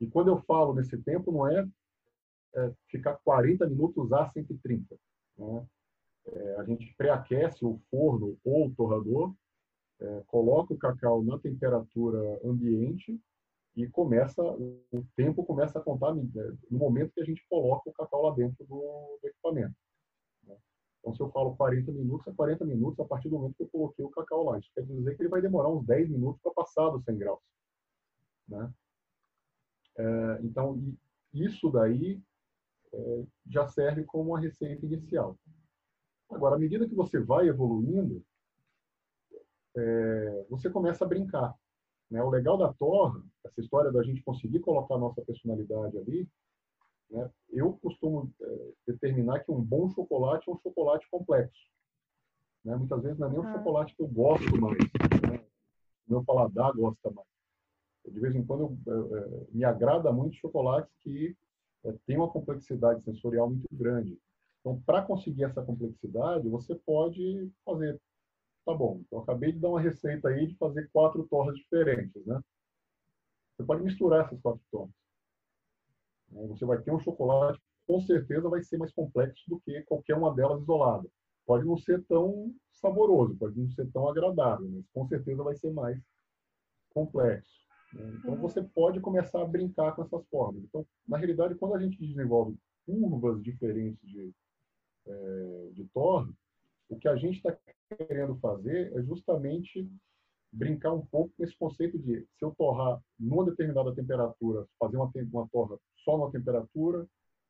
E 0.00 0.06
quando 0.06 0.28
eu 0.28 0.42
falo 0.42 0.74
nesse 0.74 0.98
tempo, 0.98 1.32
não 1.32 1.48
é, 1.48 1.66
é 2.54 2.72
ficar 2.88 3.16
40 3.24 3.66
minutos 3.66 4.12
a 4.12 4.30
130. 4.30 4.96
Né? 5.38 5.66
É, 6.26 6.56
a 6.56 6.64
gente 6.64 6.94
pré-aquece 6.96 7.64
o 7.64 7.80
forno 7.90 8.36
ou 8.44 8.66
o 8.66 8.74
torrador, 8.74 9.34
é, 10.00 10.22
coloca 10.26 10.74
o 10.74 10.78
cacau 10.78 11.22
na 11.22 11.38
temperatura 11.38 12.18
ambiente 12.44 13.18
e 13.76 13.86
começa 13.88 14.42
o 14.42 15.04
tempo 15.14 15.44
começa 15.44 15.78
a 15.78 15.82
contar 15.82 16.14
né, 16.14 16.22
no 16.70 16.78
momento 16.78 17.12
que 17.12 17.20
a 17.20 17.24
gente 17.24 17.46
coloca 17.48 17.88
o 17.88 17.92
cacau 17.92 18.22
lá 18.22 18.34
dentro 18.34 18.64
do, 18.66 19.18
do 19.20 19.28
equipamento. 19.28 19.74
Né? 20.44 20.56
Então, 20.98 21.14
se 21.14 21.20
eu 21.20 21.30
falo 21.30 21.55
40 21.66 21.92
minutos, 21.92 22.26
é 22.28 22.32
40 22.32 22.64
minutos 22.64 23.00
a 23.00 23.04
partir 23.04 23.28
do 23.28 23.36
momento 23.36 23.56
que 23.56 23.64
eu 23.64 23.68
coloquei 23.68 24.04
o 24.04 24.10
cacau 24.10 24.44
lá. 24.44 24.58
Isso 24.58 24.70
quer 24.72 24.84
dizer 24.84 25.16
que 25.16 25.22
ele 25.22 25.28
vai 25.28 25.42
demorar 25.42 25.68
uns 25.68 25.84
10 25.84 26.10
minutos 26.10 26.40
para 26.40 26.52
passar 26.52 26.90
dos 26.90 27.04
100 27.04 27.18
graus. 27.18 27.40
Né? 28.48 28.72
É, 29.98 30.38
então, 30.42 30.80
isso 31.34 31.68
daí 31.70 32.22
é, 32.92 33.24
já 33.46 33.66
serve 33.66 34.04
como 34.04 34.30
uma 34.30 34.40
receita 34.40 34.86
inicial. 34.86 35.36
Agora, 36.30 36.54
à 36.54 36.58
medida 36.58 36.88
que 36.88 36.94
você 36.94 37.18
vai 37.18 37.48
evoluindo, 37.48 38.24
é, 39.76 40.46
você 40.48 40.70
começa 40.70 41.04
a 41.04 41.08
brincar. 41.08 41.52
Né? 42.08 42.22
O 42.22 42.30
legal 42.30 42.56
da 42.56 42.72
torre, 42.72 43.22
essa 43.44 43.60
história 43.60 43.90
da 43.90 44.04
gente 44.04 44.22
conseguir 44.22 44.60
colocar 44.60 44.94
a 44.94 44.98
nossa 44.98 45.20
personalidade 45.22 45.98
ali, 45.98 46.28
né? 47.10 47.30
eu 47.50 47.74
costumo 47.74 48.32
é, 48.40 48.72
determinar 48.86 49.40
que 49.40 49.50
um 49.50 49.60
bom 49.60 49.90
chocolate 49.90 50.48
é 50.48 50.52
um 50.52 50.58
chocolate 50.58 51.08
complexo. 51.10 51.60
Né? 52.64 52.74
Muitas 52.76 53.02
vezes 53.02 53.18
não 53.18 53.28
é 53.28 53.30
nem 53.30 53.40
um 53.40 53.48
ah. 53.48 53.52
chocolate 53.52 53.94
que 53.94 54.02
eu 54.02 54.08
gosto 54.08 54.60
mais, 54.60 54.78
né? 55.30 55.44
meu 56.06 56.24
paladar 56.24 56.72
gosta 56.72 57.10
mais. 57.10 57.26
De 58.04 58.20
vez 58.20 58.34
em 58.34 58.44
quando 58.44 58.78
eu, 58.86 58.94
eu, 58.94 59.16
eu, 59.16 59.48
me 59.52 59.64
agrada 59.64 60.12
muito 60.12 60.36
chocolates 60.36 60.92
que 61.00 61.36
é, 61.84 61.92
têm 62.06 62.16
uma 62.16 62.30
complexidade 62.30 63.02
sensorial 63.02 63.48
muito 63.48 63.68
grande. 63.72 64.18
Então, 64.60 64.80
para 64.84 65.02
conseguir 65.02 65.44
essa 65.44 65.62
complexidade, 65.62 66.48
você 66.48 66.74
pode 66.74 67.52
fazer. 67.64 68.00
Tá 68.64 68.74
bom, 68.74 69.00
então 69.06 69.20
acabei 69.20 69.52
de 69.52 69.60
dar 69.60 69.68
uma 69.68 69.80
receita 69.80 70.28
aí 70.28 70.48
de 70.48 70.56
fazer 70.56 70.90
quatro 70.92 71.24
torres 71.28 71.56
diferentes, 71.56 72.26
né? 72.26 72.40
Você 73.56 73.64
pode 73.64 73.84
misturar 73.84 74.24
essas 74.24 74.40
quatro 74.40 74.60
torres. 74.72 74.92
Né? 76.30 76.46
Você 76.48 76.64
vai 76.64 76.80
ter 76.80 76.92
um 76.92 77.00
chocolate 77.00 77.60
com 77.86 78.00
certeza 78.00 78.48
vai 78.48 78.62
ser 78.62 78.76
mais 78.76 78.92
complexo 78.92 79.42
do 79.48 79.60
que 79.60 79.80
qualquer 79.82 80.16
uma 80.16 80.34
delas 80.34 80.60
isolada. 80.60 81.08
Pode 81.46 81.64
não 81.64 81.78
ser 81.78 82.02
tão 82.06 82.52
saboroso, 82.72 83.36
pode 83.36 83.58
não 83.58 83.70
ser 83.70 83.88
tão 83.92 84.08
agradável, 84.08 84.68
mas 84.68 84.84
com 84.92 85.06
certeza 85.06 85.42
vai 85.42 85.54
ser 85.54 85.72
mais 85.72 86.02
complexo. 86.90 87.64
Né? 87.94 88.16
Então, 88.18 88.34
uhum. 88.34 88.40
você 88.40 88.62
pode 88.62 89.00
começar 89.00 89.40
a 89.40 89.46
brincar 89.46 89.94
com 89.94 90.02
essas 90.02 90.26
formas. 90.26 90.64
Então, 90.64 90.84
na 91.06 91.16
realidade, 91.16 91.54
quando 91.54 91.76
a 91.76 91.78
gente 91.80 91.96
desenvolve 91.98 92.56
curvas 92.84 93.42
diferentes 93.42 94.00
de 94.08 94.34
é, 95.08 95.70
de 95.72 95.84
torre, 95.94 96.32
o 96.88 96.98
que 96.98 97.06
a 97.06 97.14
gente 97.14 97.36
está 97.36 97.56
querendo 97.96 98.34
fazer 98.36 98.92
é 98.92 99.02
justamente 99.02 99.88
brincar 100.52 100.92
um 100.92 101.06
pouco 101.06 101.32
com 101.36 101.44
esse 101.44 101.56
conceito 101.56 101.96
de 101.96 102.26
se 102.36 102.44
eu 102.44 102.52
torrar 102.56 103.00
numa 103.18 103.44
determinada 103.44 103.94
temperatura, 103.94 104.66
fazer 104.80 104.96
uma, 104.96 105.08
uma 105.32 105.48
torra 105.48 105.78
só 106.06 106.16
numa 106.16 106.30
temperatura, 106.30 107.04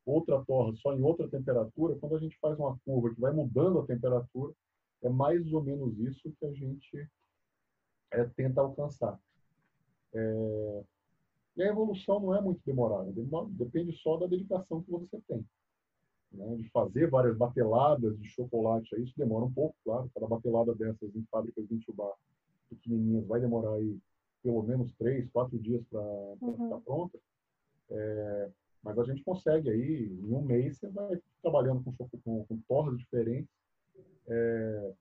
outra 0.06 0.42
torra 0.44 0.74
só 0.76 0.94
em 0.94 1.02
outra 1.02 1.28
temperatura, 1.28 1.96
quando 1.96 2.16
a 2.16 2.18
gente 2.18 2.38
faz 2.38 2.58
uma 2.58 2.78
curva 2.78 3.14
que 3.14 3.20
vai 3.20 3.32
mudando 3.32 3.80
a 3.80 3.86
temperatura, 3.86 4.54
é 5.02 5.10
mais 5.10 5.52
ou 5.52 5.62
menos 5.62 5.98
isso 5.98 6.32
que 6.40 6.46
a 6.46 6.52
gente 6.52 7.08
é, 8.12 8.24
tenta 8.36 8.62
alcançar. 8.62 9.20
É, 10.14 10.82
e 11.58 11.62
a 11.62 11.68
evolução 11.68 12.18
não 12.20 12.34
é 12.34 12.40
muito 12.40 12.60
demorada, 12.64 13.12
depende 13.50 13.92
só 13.98 14.16
da 14.16 14.26
dedicação 14.26 14.82
que 14.82 14.90
você 14.90 15.20
tem 15.28 15.44
né, 16.32 16.56
de 16.56 16.68
fazer 16.70 17.08
várias 17.10 17.36
bateladas 17.36 18.18
de 18.18 18.28
chocolate. 18.28 19.00
Isso 19.00 19.14
demora 19.16 19.44
um 19.44 19.52
pouco, 19.52 19.74
claro. 19.84 20.10
Cada 20.14 20.26
batelada 20.26 20.74
dessas 20.74 21.14
em 21.14 21.24
fábricas 21.30 21.66
de 21.68 21.74
entubar 21.74 22.12
pequenininhas 22.68 23.26
vai 23.26 23.40
demorar 23.40 23.74
aí 23.74 23.98
pelo 24.42 24.62
menos 24.62 24.92
três, 24.94 25.28
quatro 25.30 25.58
dias 25.58 25.82
para 25.90 26.00
uhum. 26.00 26.52
ficar 26.52 26.80
pronta. 26.80 27.18
É, 27.90 28.50
mas 28.82 28.98
a 28.98 29.04
gente 29.04 29.22
consegue 29.22 29.70
aí, 29.70 30.04
em 30.04 30.32
um 30.32 30.42
mês, 30.42 30.78
você 30.78 30.88
vai 30.88 31.18
trabalhando 31.42 31.82
com, 31.82 31.92
com, 31.92 32.44
com 32.44 32.60
torres 32.68 32.98
diferentes. 32.98 33.50
É, 34.28 34.92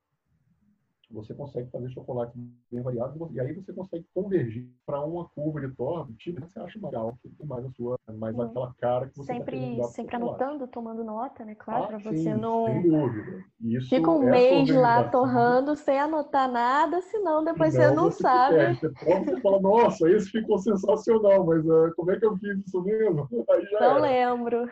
você 1.16 1.34
consegue 1.34 1.70
fazer 1.72 1.90
chocolate 1.90 2.38
bem 2.72 2.82
variado 2.82 3.30
e 3.32 3.40
aí 3.40 3.54
você 3.54 3.72
consegue 3.74 4.06
convergir 4.14 4.70
para 4.86 5.02
uma 5.02 5.28
curva 5.30 5.62
de 5.62 5.74
torre 5.74 6.14
tipo 6.16 6.42
que 6.42 6.52
você 6.52 6.60
acha 6.60 6.80
legal, 6.84 7.18
que 7.22 7.30
tem 7.30 7.48
mais 7.48 7.66
a 7.66 7.70
sua, 7.72 8.00
mais 8.18 8.38
aquela 8.38 8.74
cara 8.74 9.08
que 9.08 9.18
você 9.18 9.34
sempre 9.34 9.78
tá 9.78 9.84
sempre 9.86 10.16
anotando, 10.18 10.68
tomando 10.68 11.04
nota, 11.04 11.46
né? 11.46 11.56
Claro, 11.56 11.84
ah, 11.84 11.88
para 11.88 11.98
você 11.98 12.34
não 12.36 12.66
sem 12.66 12.90
dúvida. 12.90 13.46
Isso 13.62 13.90
fica 13.90 14.12
um 14.12 14.30
mês 14.30 14.70
lá 14.76 15.10
torrando 15.10 15.76
sem 15.76 15.98
anotar 15.98 16.52
nada, 16.52 17.02
senão 17.02 17.44
depois 17.44 17.74
você 17.74 17.92
não 17.92 18.12
você 18.12 18.22
sabe. 18.22 18.76
Você, 18.76 18.90
você 18.90 19.42
fala, 19.42 19.62
nossa, 19.62 20.10
esse 20.10 20.30
ficou 20.30 20.60
sensacional, 20.60 21.46
mas 21.46 21.66
uh, 21.66 21.94
como 21.96 22.12
é 22.12 22.20
que 22.20 22.26
eu 22.26 22.38
fiz 22.38 22.58
isso 22.66 22.82
mesmo? 22.84 23.28
Aí 23.50 23.66
já 23.66 23.80
não 23.80 23.88
era. 23.92 24.00
lembro. 24.00 24.70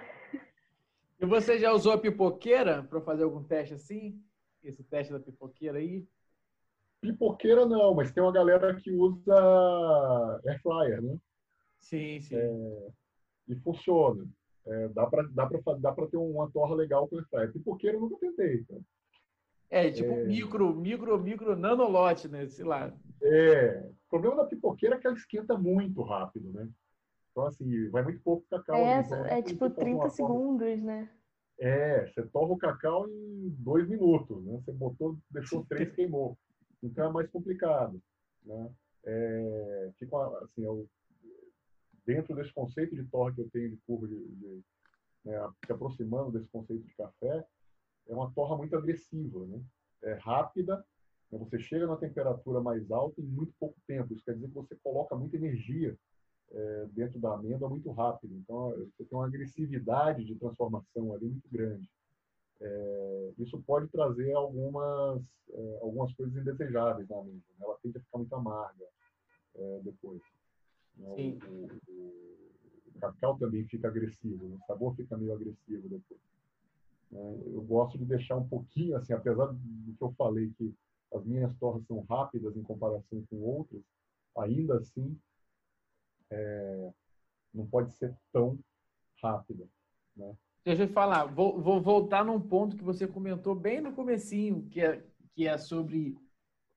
E 1.20 1.26
você 1.26 1.58
já 1.58 1.72
usou 1.72 1.94
a 1.94 1.98
pipoqueira 1.98 2.84
para 2.84 3.00
fazer 3.00 3.24
algum 3.24 3.42
teste 3.44 3.74
assim? 3.74 4.22
Esse 4.62 4.84
teste 4.84 5.14
da 5.14 5.20
pipoqueira 5.20 5.78
aí? 5.78 6.06
Pipoqueira 7.04 7.66
não, 7.66 7.94
mas 7.94 8.14
tem 8.14 8.24
uma 8.24 8.32
galera 8.32 8.74
que 8.76 8.90
usa 8.90 10.40
air 10.46 10.62
fryer, 10.62 11.02
né? 11.02 11.18
Sim, 11.82 12.22
sim. 12.22 12.36
É, 12.38 12.88
e 13.50 13.56
funciona. 13.58 14.26
É, 14.66 14.88
dá 14.88 15.06
para 15.06 15.24
dá 15.24 15.46
para 15.46 15.78
dá 15.80 15.92
para 15.92 16.08
ter 16.08 16.16
uma 16.16 16.50
torra 16.50 16.74
legal 16.74 17.06
com 17.10 17.18
air 17.18 17.28
fryer. 17.28 17.52
Pipoqueira 17.52 17.98
eu 17.98 18.02
nunca 18.02 18.16
tentei. 18.16 18.64
Tá? 18.64 18.76
É, 19.70 19.92
tipo 19.92 20.14
é... 20.14 20.24
micro, 20.24 20.74
micro, 20.74 21.20
micro 21.22 21.56
nanolote, 21.58 22.30
né? 22.30 22.48
Sei 22.48 22.64
lá. 22.64 22.94
É. 23.22 23.86
O 24.08 24.10
problema 24.10 24.38
da 24.38 24.46
pipoqueira 24.46 24.96
é 24.96 25.00
que 25.00 25.06
ela 25.06 25.16
esquenta 25.18 25.58
muito 25.58 26.02
rápido, 26.04 26.54
né? 26.54 26.70
Então, 27.32 27.48
assim, 27.48 27.90
vai 27.90 28.04
muito 28.04 28.22
pouco 28.22 28.46
cacau. 28.50 28.78
É, 28.78 29.00
então, 29.02 29.26
é 29.26 29.42
tipo 29.42 29.70
30 29.70 30.10
segundos, 30.12 30.82
né? 30.82 31.10
É, 31.60 32.06
você 32.06 32.24
torra 32.28 32.54
o 32.54 32.58
cacau 32.58 33.10
em 33.10 33.50
dois 33.60 33.90
minutos, 33.90 34.42
né? 34.46 34.62
Você 34.64 34.72
botou, 34.72 35.18
deixou 35.30 35.66
três, 35.66 35.92
queimou. 35.92 36.38
Então 36.84 37.10
é 37.10 37.12
mais 37.12 37.30
complicado. 37.30 38.02
Né? 38.46 38.72
É, 39.06 39.92
assim, 40.42 40.64
eu, 40.64 40.88
dentro 42.06 42.36
desse 42.36 42.54
conceito 42.54 42.94
de 42.96 43.06
torre 43.06 43.34
que 43.34 43.42
eu 43.42 43.50
tenho 43.50 43.70
de 43.70 43.78
curva 43.88 44.08
de, 44.08 44.28
de 44.36 44.64
né, 45.24 45.36
se 45.66 45.72
aproximando 45.72 46.32
desse 46.32 46.50
conceito 46.50 46.86
de 46.86 46.96
café, 46.96 47.46
é 48.08 48.14
uma 48.14 48.32
torra 48.32 48.58
muito 48.58 48.76
agressiva, 48.76 49.46
né? 49.46 49.62
É 50.02 50.14
rápida, 50.16 50.86
né? 51.32 51.40
você 51.40 51.58
chega 51.58 51.88
na 51.88 51.96
temperatura 51.96 52.60
mais 52.60 52.92
alta 52.92 53.22
em 53.22 53.26
muito 53.26 53.54
pouco 53.58 53.80
tempo. 53.88 54.14
Isso 54.14 54.26
quer 54.26 54.34
dizer 54.34 54.50
que 54.50 54.54
você 54.54 54.76
coloca 54.84 55.16
muita 55.16 55.38
energia 55.38 55.98
é, 56.52 56.88
dentro 56.92 57.20
da 57.20 57.36
amêndoa 57.36 57.70
muito 57.70 57.90
rápido. 57.92 58.36
Então, 58.36 58.72
você 58.72 59.06
tem 59.06 59.18
uma 59.18 59.28
agressividade 59.28 60.26
de 60.26 60.36
transformação 60.36 61.14
ali 61.14 61.30
muito 61.30 61.50
grande 61.50 61.90
é, 62.64 63.34
isso 63.40 63.62
pode 63.64 63.90
trazer 63.90 64.34
algumas, 64.34 65.22
é, 65.52 65.80
algumas 65.82 66.14
coisas 66.14 66.36
indesejáveis 66.36 67.08
na 67.10 67.18
amêndoa. 67.18 67.42
Né? 67.60 67.66
Ela 67.66 67.78
tende 67.84 67.98
a 67.98 68.02
ficar 68.02 68.18
muito 68.18 68.34
amarga 68.34 68.86
é, 69.56 69.82
depois. 69.84 70.22
Né? 70.98 71.10
O, 71.10 71.52
o, 71.52 72.32
o, 72.96 73.00
cacau 73.02 73.38
também 73.38 73.68
fica 73.68 73.90
agressivo, 73.90 74.48
né? 74.48 74.56
o 74.56 74.66
sabor 74.66 74.96
fica 74.96 75.18
meio 75.18 75.34
agressivo 75.34 75.90
depois. 75.90 76.22
Né? 77.12 77.42
Eu 77.48 77.62
gosto 77.64 77.98
de 77.98 78.06
deixar 78.06 78.38
um 78.38 78.48
pouquinho, 78.48 78.96
assim, 78.96 79.12
apesar 79.12 79.48
do 79.48 79.94
que 79.94 80.02
eu 80.02 80.14
falei 80.14 80.50
que 80.58 80.74
as 81.14 81.26
minhas 81.26 81.54
torres 81.56 81.86
são 81.86 82.00
rápidas 82.10 82.56
em 82.56 82.64
comparação 82.64 83.24
com 83.30 83.42
outras, 83.42 83.84
ainda 84.38 84.78
assim 84.78 85.20
é, 86.32 86.94
não 87.54 87.68
pode 87.68 87.92
ser 87.92 88.16
tão 88.32 88.58
rápida. 89.22 89.68
Né? 90.16 90.36
Deixa 90.66 90.84
eu 90.84 90.88
falar, 90.88 91.26
vou, 91.26 91.62
vou, 91.62 91.82
voltar 91.82 92.24
num 92.24 92.40
ponto 92.40 92.78
que 92.78 92.84
você 92.84 93.06
comentou 93.06 93.54
bem 93.54 93.82
no 93.82 93.92
comecinho, 93.92 94.66
que 94.70 94.80
é, 94.80 95.04
que 95.34 95.46
é 95.46 95.58
sobre 95.58 96.16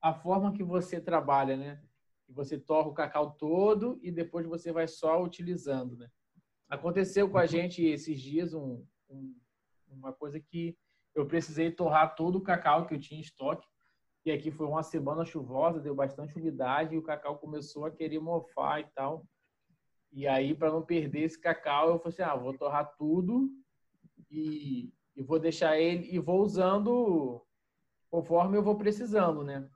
a 0.01 0.13
forma 0.13 0.51
que 0.51 0.61
você 0.61 0.99
trabalha, 0.99 1.55
né? 1.55 1.81
Que 2.25 2.33
você 2.33 2.59
torra 2.59 2.89
o 2.89 2.93
cacau 2.93 3.31
todo 3.31 3.97
e 4.03 4.11
depois 4.11 4.45
você 4.45 4.73
vai 4.73 4.89
só 4.89 5.23
utilizando, 5.23 5.95
né? 5.95 6.09
Aconteceu 6.69 7.29
com 7.29 7.37
a 7.37 7.43
uhum. 7.43 7.47
gente 7.47 7.81
esses 7.85 8.19
dias 8.19 8.53
um, 8.53 8.85
um, 9.09 9.33
uma 9.87 10.11
coisa 10.11 10.37
que 10.37 10.77
eu 11.15 11.25
precisei 11.25 11.71
torrar 11.71 12.13
todo 12.13 12.39
o 12.39 12.43
cacau 12.43 12.85
que 12.85 12.93
eu 12.93 12.99
tinha 12.99 13.19
em 13.19 13.23
estoque. 13.23 13.65
E 14.25 14.31
aqui 14.31 14.51
foi 14.51 14.67
uma 14.67 14.83
semana 14.83 15.23
chuvosa, 15.23 15.79
deu 15.79 15.95
bastante 15.95 16.35
umidade 16.37 16.93
e 16.93 16.97
o 16.97 17.03
cacau 17.03 17.37
começou 17.37 17.85
a 17.85 17.91
querer 17.91 18.19
mofar 18.19 18.81
e 18.81 18.87
tal. 18.93 19.25
E 20.11 20.27
aí, 20.27 20.53
para 20.53 20.71
não 20.71 20.81
perder 20.81 21.21
esse 21.21 21.39
cacau, 21.39 21.87
eu 21.87 21.99
falei 21.99 22.09
assim: 22.09 22.21
ah, 22.23 22.35
vou 22.35 22.53
torrar 22.53 22.93
tudo 22.97 23.49
e, 24.29 24.93
e 25.15 25.23
vou 25.23 25.39
deixar 25.39 25.79
ele 25.79 26.07
e 26.13 26.19
vou 26.19 26.41
usando 26.41 27.41
conforme 28.09 28.57
eu 28.57 28.63
vou 28.63 28.77
precisando, 28.77 29.43
né? 29.43 29.69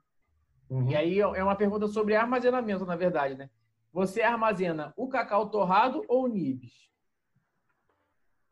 Uhum. 0.68 0.88
E 0.88 0.96
aí 0.96 1.20
é 1.20 1.44
uma 1.44 1.56
pergunta 1.56 1.86
sobre 1.86 2.14
armazenamento, 2.14 2.86
na 2.86 2.96
verdade, 2.96 3.34
né? 3.34 3.50
Você 3.92 4.22
armazena 4.22 4.94
o 4.96 5.08
cacau 5.08 5.50
torrado 5.50 6.02
ou 6.08 6.24
o 6.24 6.28
nibs? 6.28 6.90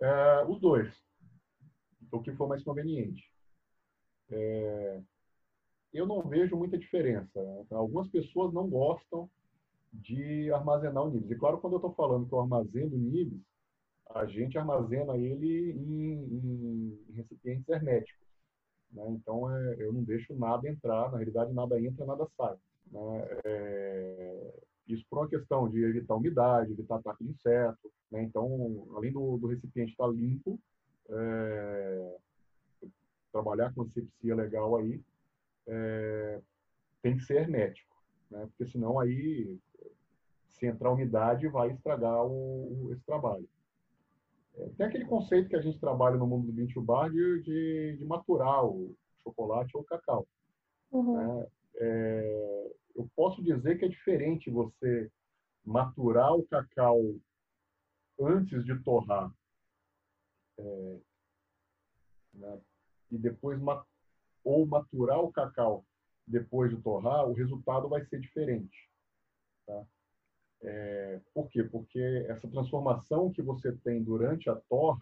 É, 0.00 0.44
os 0.46 0.60
dois. 0.60 0.94
O 2.12 2.20
que 2.20 2.32
for 2.32 2.48
mais 2.48 2.62
conveniente. 2.62 3.30
É, 4.30 5.00
eu 5.92 6.06
não 6.06 6.22
vejo 6.22 6.56
muita 6.56 6.78
diferença. 6.78 7.40
Algumas 7.70 8.08
pessoas 8.08 8.52
não 8.52 8.68
gostam 8.68 9.30
de 9.92 10.52
armazenar 10.52 11.04
o 11.04 11.10
nibs. 11.10 11.30
E 11.30 11.36
claro, 11.36 11.58
quando 11.58 11.74
eu 11.74 11.78
estou 11.78 11.94
falando 11.94 12.26
que 12.26 12.34
eu 12.34 12.40
armazeno 12.40 12.94
o 12.94 12.98
nibs, 12.98 13.40
a 14.14 14.26
gente 14.26 14.58
armazena 14.58 15.16
ele 15.16 15.72
em, 15.72 16.98
em, 17.08 17.14
recipientes 17.14 17.68
herméticos. 17.68 18.26
Né? 18.92 19.04
Então, 19.10 19.54
é, 19.54 19.76
eu 19.78 19.92
não 19.92 20.02
deixo 20.02 20.34
nada 20.34 20.68
entrar, 20.68 21.10
na 21.10 21.18
realidade, 21.18 21.52
nada 21.52 21.80
entra, 21.80 22.04
nada 22.04 22.26
sai. 22.36 22.56
Né? 22.90 23.28
É, 23.44 24.54
isso 24.88 25.04
por 25.08 25.20
uma 25.20 25.28
questão 25.28 25.68
de 25.68 25.82
evitar 25.82 26.16
umidade, 26.16 26.72
evitar 26.72 26.96
ataque 26.96 27.24
de 27.24 27.30
inseto. 27.30 27.92
Né? 28.10 28.22
Então, 28.22 28.88
além 28.96 29.12
do, 29.12 29.38
do 29.38 29.46
recipiente 29.46 29.92
estar 29.92 30.08
limpo, 30.08 30.58
é, 31.08 32.16
trabalhar 33.32 33.72
com 33.72 33.82
asepsia 33.82 34.34
legal 34.34 34.76
aí, 34.76 35.00
é, 35.68 36.40
tem 37.00 37.16
que 37.16 37.22
ser 37.22 37.36
hermético. 37.42 37.96
Né? 38.28 38.44
Porque 38.46 38.66
senão 38.72 38.98
aí, 38.98 39.56
se 40.48 40.66
entrar 40.66 40.90
umidade, 40.90 41.46
vai 41.46 41.70
estragar 41.70 42.24
o 42.26 42.90
esse 42.92 43.04
trabalho. 43.04 43.48
Tem 44.76 44.86
aquele 44.86 45.04
conceito 45.04 45.48
que 45.48 45.56
a 45.56 45.62
gente 45.62 45.78
trabalha 45.78 46.16
no 46.16 46.26
mundo 46.26 46.46
do 46.46 46.52
bean 46.52 46.68
bar 46.82 47.10
de, 47.10 47.42
de, 47.42 47.96
de, 47.98 48.04
maturar 48.04 48.64
o 48.64 48.94
chocolate 49.22 49.70
ou 49.76 49.82
o 49.82 49.86
cacau. 49.86 50.26
Uhum. 50.90 51.16
Né? 51.16 51.46
É, 51.76 52.72
eu 52.96 53.08
posso 53.16 53.42
dizer 53.42 53.78
que 53.78 53.84
é 53.84 53.88
diferente 53.88 54.50
você 54.50 55.10
maturar 55.64 56.34
o 56.34 56.46
cacau 56.46 57.00
antes 58.18 58.64
de 58.64 58.78
torrar 58.82 59.32
é, 60.58 60.98
né? 62.34 62.60
e 63.10 63.18
depois 63.18 63.58
ou 64.44 64.66
maturar 64.66 65.20
o 65.20 65.32
cacau 65.32 65.84
depois 66.26 66.70
de 66.70 66.80
torrar, 66.80 67.28
o 67.28 67.32
resultado 67.32 67.88
vai 67.88 68.04
ser 68.06 68.20
diferente. 68.20 68.88
Tá? 69.66 69.84
É, 70.62 71.20
por 71.32 71.48
quê? 71.48 71.64
Porque 71.64 71.98
essa 72.28 72.48
transformação 72.48 73.32
que 73.32 73.42
você 73.42 73.72
tem 73.72 74.02
durante 74.02 74.50
a 74.50 74.56
torra, 74.68 75.00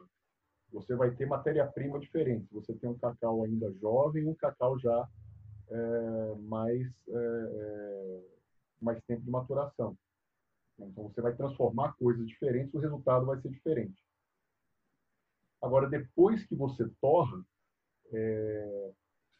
você 0.72 0.94
vai 0.94 1.10
ter 1.10 1.26
matéria-prima 1.26 1.98
diferente. 1.98 2.46
Você 2.52 2.74
tem 2.74 2.88
um 2.88 2.98
cacau 2.98 3.42
ainda 3.42 3.72
jovem 3.74 4.26
um 4.26 4.34
cacau 4.34 4.78
já 4.78 5.08
é, 5.70 6.34
mais, 6.42 6.86
é, 7.08 7.12
é, 7.14 8.20
mais 8.80 9.02
tempo 9.04 9.22
de 9.22 9.30
maturação. 9.30 9.96
Então, 10.78 11.04
você 11.04 11.20
vai 11.20 11.34
transformar 11.34 11.94
coisas 11.94 12.26
diferentes, 12.26 12.72
o 12.72 12.78
resultado 12.78 13.26
vai 13.26 13.40
ser 13.40 13.50
diferente. 13.50 14.00
Agora, 15.60 15.88
depois 15.88 16.46
que 16.46 16.54
você 16.54 16.88
torra, 17.00 17.44
é, 18.12 18.92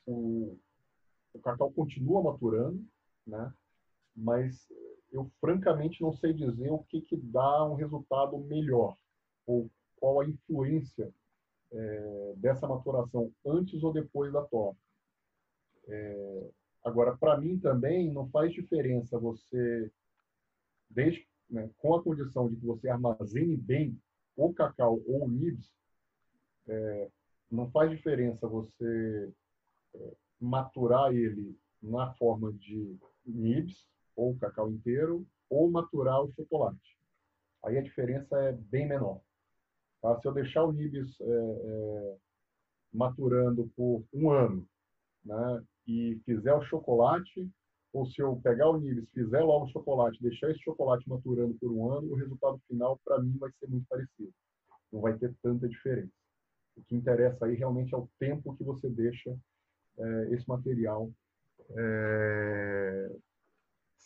o, 0.05 0.59
o 1.33 1.39
cacau 1.41 1.71
continua 1.71 2.23
maturando, 2.23 2.85
né? 3.25 3.53
mas 4.17 4.69
eu 5.11 5.31
francamente 5.41 6.03
não 6.03 6.13
sei 6.13 6.33
dizer 6.33 6.71
o 6.71 6.85
que, 6.85 7.01
que 7.01 7.17
dá 7.17 7.65
um 7.65 7.75
resultado 7.75 8.39
melhor, 8.39 8.97
ou 9.47 9.71
qual 9.97 10.21
a 10.21 10.27
influência 10.27 11.13
é, 11.73 12.35
dessa 12.37 12.67
maturação 12.67 13.33
antes 13.45 13.83
ou 13.83 13.93
depois 13.93 14.33
da 14.33 14.43
torta. 14.43 14.79
É, 15.87 16.51
agora, 16.85 17.17
para 17.17 17.39
mim 17.39 17.59
também 17.59 18.13
não 18.13 18.29
faz 18.29 18.53
diferença 18.53 19.19
você, 19.19 19.91
desde, 20.91 21.27
né, 21.49 21.71
com 21.79 21.95
a 21.95 22.03
condição 22.03 22.49
de 22.49 22.57
que 22.57 22.67
você 22.67 22.89
armazene 22.89 23.57
bem 23.57 23.99
o 24.37 24.53
cacau 24.53 25.01
ou 25.07 25.25
o 25.25 25.29
nibs, 25.29 25.73
é, 26.67 27.11
não 27.51 27.71
faz 27.71 27.91
diferença 27.91 28.47
você 28.47 29.33
é, 29.95 30.13
maturar 30.39 31.13
ele 31.13 31.59
na 31.83 32.13
forma 32.15 32.53
de 32.53 32.97
nibs 33.25 33.89
ou 34.19 34.37
cacau 34.37 34.69
inteiro, 34.69 35.25
ou 35.49 35.71
maturar 35.71 36.21
o 36.21 36.33
chocolate. 36.33 36.99
Aí 37.65 37.79
a 37.79 37.83
diferença 37.83 38.37
é 38.37 38.53
bem 38.53 38.87
menor. 38.87 39.21
Tá? 40.03 40.21
Se 40.21 40.27
eu 40.27 40.33
deixar 40.33 40.65
o 40.65 40.73
nibs 40.73 41.09
é, 41.21 41.25
é, 41.25 42.17
maturando 42.93 43.71
por 43.77 44.05
um 44.13 44.31
ano 44.31 44.67
né, 45.25 45.65
e 45.87 46.21
fizer 46.25 46.53
o 46.53 46.65
chocolate, 46.65 47.49
ou 47.93 48.07
se 48.07 48.21
eu 48.21 48.37
pegar 48.43 48.69
o 48.69 48.79
nibs, 48.79 49.09
fizer 49.11 49.41
logo 49.41 49.67
o 49.67 49.71
chocolate, 49.71 50.21
deixar 50.21 50.51
esse 50.51 50.63
chocolate 50.63 51.09
maturando 51.09 51.55
por 51.55 51.71
um 51.71 51.91
ano, 51.91 52.13
o 52.13 52.17
resultado 52.17 52.61
final, 52.67 53.01
para 53.05 53.23
mim, 53.23 53.39
vai 53.39 53.51
ser 53.59 53.69
muito 53.69 53.87
parecido. 53.89 54.33
Não 54.93 55.01
vai 55.01 55.17
ter 55.17 55.33
tanta 55.43 55.69
diferença. 55.69 56.13
O 56.77 56.83
que 56.83 56.97
interessa 56.97 57.47
aí 57.47 57.55
realmente 57.55 57.95
é 57.95 57.97
o 57.97 58.09
tempo 58.19 58.57
que 58.57 58.65
você 58.65 58.89
deixa 58.89 59.37
é, 59.97 60.35
esse 60.35 60.49
material 60.49 61.11
é, 61.71 63.17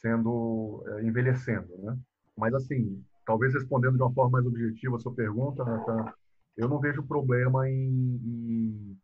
sendo 0.02 0.84
é, 0.88 1.04
envelhecendo, 1.04 1.78
né? 1.78 1.96
Mas 2.36 2.52
assim, 2.52 3.02
talvez 3.24 3.54
respondendo 3.54 3.96
de 3.96 4.02
uma 4.02 4.12
forma 4.12 4.32
mais 4.32 4.46
objetiva 4.46 4.96
a 4.96 4.98
sua 4.98 5.14
pergunta, 5.14 5.64
Nathan, 5.64 6.12
eu 6.56 6.68
não 6.68 6.80
vejo 6.80 7.02
problema 7.04 7.68
em, 7.70 8.20
em, 8.24 8.98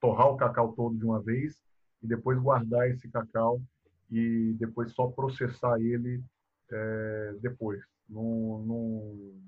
torrar 0.00 0.28
o 0.28 0.36
cacau 0.36 0.72
todo 0.72 0.96
de 0.96 1.04
uma 1.04 1.22
vez 1.22 1.62
e 2.02 2.06
depois 2.06 2.38
guardar 2.38 2.88
esse 2.90 3.08
cacau 3.10 3.60
e 4.10 4.56
depois 4.58 4.92
só 4.92 5.08
processar 5.08 5.78
ele 5.80 6.22
é, 6.72 7.34
depois. 7.40 7.80
Num, 8.08 9.38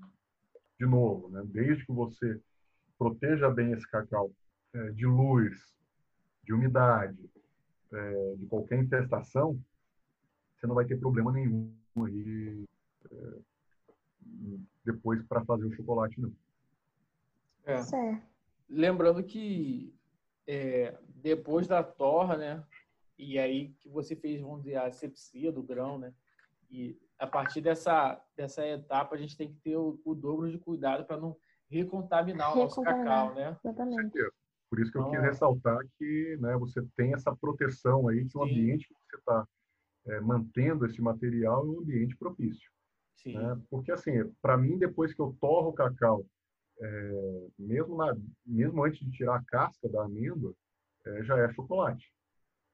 de 0.79 0.85
novo, 0.85 1.29
né? 1.29 1.41
desde 1.45 1.85
que 1.85 1.91
você 1.91 2.39
proteja 2.97 3.49
bem 3.49 3.71
esse 3.71 3.89
cacau 3.89 4.31
é, 4.73 4.91
de 4.91 5.05
luz, 5.05 5.59
de 6.43 6.53
umidade, 6.53 7.17
é, 7.91 8.35
de 8.37 8.45
qualquer 8.45 8.79
infestação, 8.79 9.59
você 10.61 10.67
não 10.67 10.75
vai 10.75 10.85
ter 10.85 10.99
problema 10.99 11.31
nenhum 11.31 11.73
aí 12.05 12.65
é, 13.11 13.39
depois 14.85 15.23
para 15.23 15.43
fazer 15.43 15.65
o 15.65 15.73
chocolate, 15.73 16.21
não. 16.21 16.31
É. 17.65 17.81
Lembrando 18.69 19.23
que 19.23 19.93
é, 20.47 20.95
depois 21.15 21.67
da 21.67 21.83
torra, 21.83 22.37
né? 22.37 22.63
E 23.17 23.39
aí 23.39 23.69
que 23.79 23.89
você 23.89 24.15
fez, 24.15 24.39
vamos 24.39 24.63
dizer, 24.63 24.75
a 24.75 24.85
asepsia 24.85 25.51
do 25.51 25.63
grão, 25.63 25.97
né? 25.97 26.13
E 26.69 26.97
a 27.17 27.25
partir 27.25 27.61
dessa, 27.61 28.23
dessa 28.35 28.65
etapa, 28.65 29.15
a 29.15 29.17
gente 29.17 29.35
tem 29.35 29.51
que 29.51 29.59
ter 29.61 29.75
o, 29.75 29.99
o 30.05 30.15
dobro 30.15 30.49
de 30.49 30.57
cuidado 30.59 31.05
para 31.05 31.17
não 31.17 31.35
recontaminar 31.69 32.53
o 32.53 32.55
nosso 32.55 32.81
cacau, 32.83 33.33
né? 33.33 33.57
Exatamente. 33.63 34.17
Por 34.69 34.79
isso 34.79 34.91
que 34.91 34.97
eu 34.97 35.03
quis 35.05 35.13
então, 35.13 35.25
ressaltar 35.25 35.79
que 35.97 36.37
né, 36.39 36.55
você 36.55 36.81
tem 36.95 37.13
essa 37.13 37.35
proteção 37.35 38.07
aí 38.07 38.23
de 38.23 38.37
um 38.37 38.45
Sim. 38.45 38.51
ambiente 38.51 38.87
que 38.87 38.93
você 38.93 39.17
está 39.17 39.47
é, 40.07 40.19
mantendo 40.19 40.85
esse 40.85 41.01
material 41.01 41.65
em 41.65 41.69
um 41.69 41.79
ambiente 41.79 42.15
propício. 42.15 42.69
Né? 43.25 43.61
Porque, 43.69 43.91
assim, 43.91 44.11
para 44.41 44.57
mim, 44.57 44.77
depois 44.77 45.13
que 45.13 45.21
eu 45.21 45.35
torro 45.39 45.69
o 45.69 45.73
cacau, 45.73 46.25
é, 46.79 47.47
mesmo, 47.59 47.95
na, 47.95 48.17
mesmo 48.45 48.83
antes 48.83 48.99
de 48.99 49.11
tirar 49.11 49.35
a 49.35 49.43
casca 49.43 49.87
da 49.87 50.03
amêndoa, 50.03 50.53
é, 51.05 51.23
já 51.23 51.37
é 51.37 51.53
chocolate. 51.53 52.11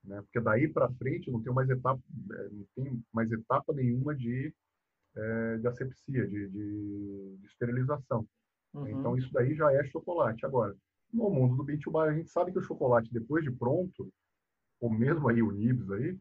Né? 0.04 0.22
Porque 0.22 0.40
daí 0.40 0.68
para 0.68 0.92
frente 0.94 1.30
não 1.30 1.42
tem 1.42 1.54
mais 1.54 1.70
etapa, 1.70 2.02
é, 2.32 2.50
não 2.50 2.66
tem 2.76 3.04
mais 3.14 3.32
etapa 3.32 3.74
nenhuma 3.74 4.16
de, 4.16 4.54
é, 5.16 5.58
de 5.58 5.68
asepsia, 5.68 6.26
de, 6.28 6.48
de, 6.48 7.38
de 7.38 7.46
esterilização. 7.46 8.26
Uhum. 8.74 8.88
Então, 8.88 9.18
isso 9.18 9.32
daí 9.34 9.54
já 9.54 9.72
é 9.74 9.84
chocolate. 9.84 10.46
Agora, 10.46 10.76
no 11.12 11.30
mundo 11.30 11.64
do 11.64 11.92
bar, 11.92 12.10
a 12.10 12.14
gente 12.14 12.30
sabe 12.30 12.52
que 12.52 12.60
o 12.60 12.64
chocolate, 12.64 13.12
depois 13.12 13.44
de 13.44 13.52
pronto, 13.52 14.10
ou 14.80 14.90
mesmo 14.90 15.28
aí 15.28 15.42
o 15.42 15.52
Nibs 15.52 15.90
aí, 15.92 16.18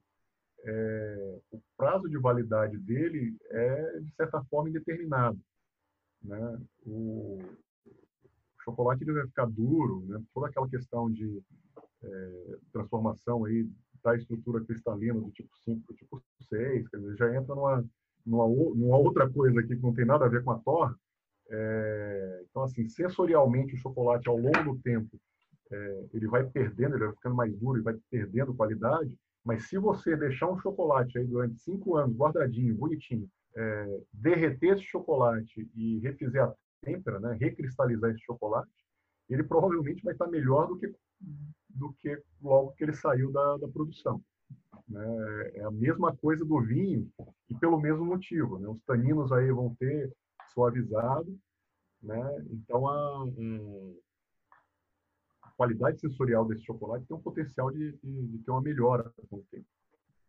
é, 0.67 1.39
o 1.53 1.61
prazo 1.77 2.09
de 2.09 2.19
validade 2.19 2.77
dele 2.79 3.37
é, 3.51 4.01
de 4.01 4.13
certa 4.17 4.43
forma, 4.45 4.69
indeterminado. 4.69 5.39
Né? 6.23 6.61
O, 6.85 7.39
o 7.87 8.63
chocolate 8.65 9.05
ele 9.05 9.13
vai 9.13 9.27
ficar 9.27 9.47
duro, 9.47 10.05
né? 10.09 10.21
toda 10.35 10.49
aquela 10.49 10.69
questão 10.69 11.11
de 11.11 11.41
é, 12.03 12.59
transformação 12.73 13.45
aí 13.45 13.69
da 14.03 14.17
estrutura 14.17 14.65
cristalina 14.65 15.21
do 15.21 15.31
tipo 15.31 15.49
5 15.65 15.83
para 15.85 15.93
o 15.93 15.97
tipo 15.97 16.23
6, 16.49 16.89
quer 16.89 16.97
dizer, 16.99 17.17
já 17.17 17.37
entra 17.37 17.55
numa, 17.55 17.85
numa, 18.25 18.49
numa, 18.49 18.97
outra 18.97 19.31
coisa 19.31 19.61
aqui 19.61 19.77
que 19.77 19.83
não 19.83 19.95
tem 19.95 20.05
nada 20.05 20.25
a 20.25 20.29
ver 20.29 20.43
com 20.43 20.51
a 20.51 20.59
torre. 20.59 20.95
É, 21.49 22.45
então, 22.51 22.63
assim, 22.63 22.89
sensorialmente, 22.89 23.75
o 23.75 23.79
chocolate, 23.79 24.29
ao 24.29 24.37
longo 24.37 24.65
do 24.65 24.79
tempo, 24.81 25.17
é, 25.71 26.07
ele 26.13 26.27
vai 26.27 26.45
perdendo, 26.45 26.97
ele 26.97 27.05
vai 27.07 27.15
ficando 27.15 27.37
mais 27.37 27.57
duro 27.57 27.79
e 27.79 27.83
vai 27.83 27.95
perdendo 28.11 28.55
qualidade. 28.55 29.13
Mas 29.47 29.69
se 29.69 29.79
você 29.79 30.17
deixar 30.17 30.51
um 30.51 30.59
chocolate 30.59 31.17
aí 31.17 31.25
durante 31.25 31.57
cinco 31.61 31.97
anos, 31.97 32.17
guardadinho, 32.17 32.75
bonitinho, 32.75 33.31
é, 33.55 34.01
derreter 34.13 34.75
esse 34.75 34.83
chocolate 34.83 35.71
e 35.77 36.01
refizer 36.01 36.43
a 36.43 36.55
têmpera, 36.83 37.21
né, 37.21 37.37
recristalizar 37.41 38.11
esse 38.11 38.25
chocolate, 38.25 38.69
ele 39.31 39.45
provavelmente 39.45 40.03
vai 40.03 40.15
estar 40.15 40.27
melhor 40.27 40.67
do 40.67 40.77
que 40.77 40.93
do 41.71 41.93
que 41.95 42.21
logo 42.43 42.73
que 42.73 42.85
ele 42.85 42.93
saiu 42.93 43.31
da, 43.31 43.57
da 43.59 43.69
produção. 43.69 44.21
Né? 44.89 45.51
É 45.55 45.65
a 45.65 45.71
mesma 45.71 46.15
coisa 46.17 46.45
do 46.45 46.61
vinho 46.61 47.09
e 47.49 47.55
pelo 47.55 47.81
mesmo 47.81 48.05
motivo. 48.05 48.59
Né? 48.59 48.69
Os 48.69 48.81
taninos 48.83 49.31
aí 49.33 49.51
vão 49.53 49.75
ter 49.77 50.13
suavizado, 50.53 51.39
né? 52.03 52.45
então 52.51 52.87
a, 52.89 53.25
um, 53.25 53.97
qualidade 55.57 56.01
sensorial 56.01 56.47
desse 56.47 56.65
chocolate 56.65 57.07
tem 57.07 57.17
um 57.17 57.23
potencial 57.23 57.71
de, 57.71 57.93
de, 58.03 58.27
de 58.29 58.39
ter 58.39 58.51
uma 58.51 58.61
melhora 58.61 59.13
com 59.29 59.37
o 59.37 59.45
tempo. 59.51 59.67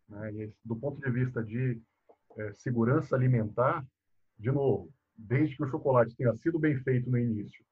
Né? 0.08 0.32
E 0.32 0.52
do 0.64 0.76
ponto 0.76 1.00
de 1.00 1.10
vista 1.10 1.42
de 1.44 1.80
é, 2.36 2.52
segurança 2.54 3.14
alimentar, 3.14 3.86
de 4.38 4.50
novo, 4.50 4.90
desde 5.16 5.56
que 5.56 5.64
o 5.64 5.70
chocolate 5.70 6.16
tenha 6.16 6.34
sido 6.36 6.58
bem 6.58 6.76
feito 6.82 7.10
no 7.10 7.18
início 7.18 7.64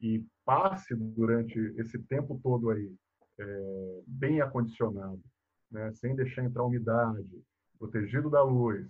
e 0.00 0.24
passe 0.44 0.94
durante 0.94 1.58
esse 1.76 1.98
tempo 1.98 2.40
todo 2.42 2.70
aí 2.70 2.94
é, 3.38 4.02
bem 4.06 4.40
acondicionado, 4.40 5.20
né, 5.70 5.92
sem 5.94 6.14
deixar 6.14 6.44
entrar 6.44 6.64
umidade, 6.64 7.42
protegido 7.78 8.30
da 8.30 8.42
luz, 8.42 8.88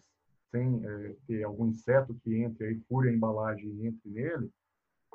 sem 0.50 0.84
é, 0.84 1.16
ter 1.26 1.42
algum 1.44 1.68
inseto 1.68 2.14
que 2.22 2.34
entre 2.36 2.66
aí, 2.66 2.80
fure 2.88 3.08
a 3.08 3.12
embalagem 3.12 3.68
e 3.70 3.86
entre 3.86 4.10
nele, 4.10 4.50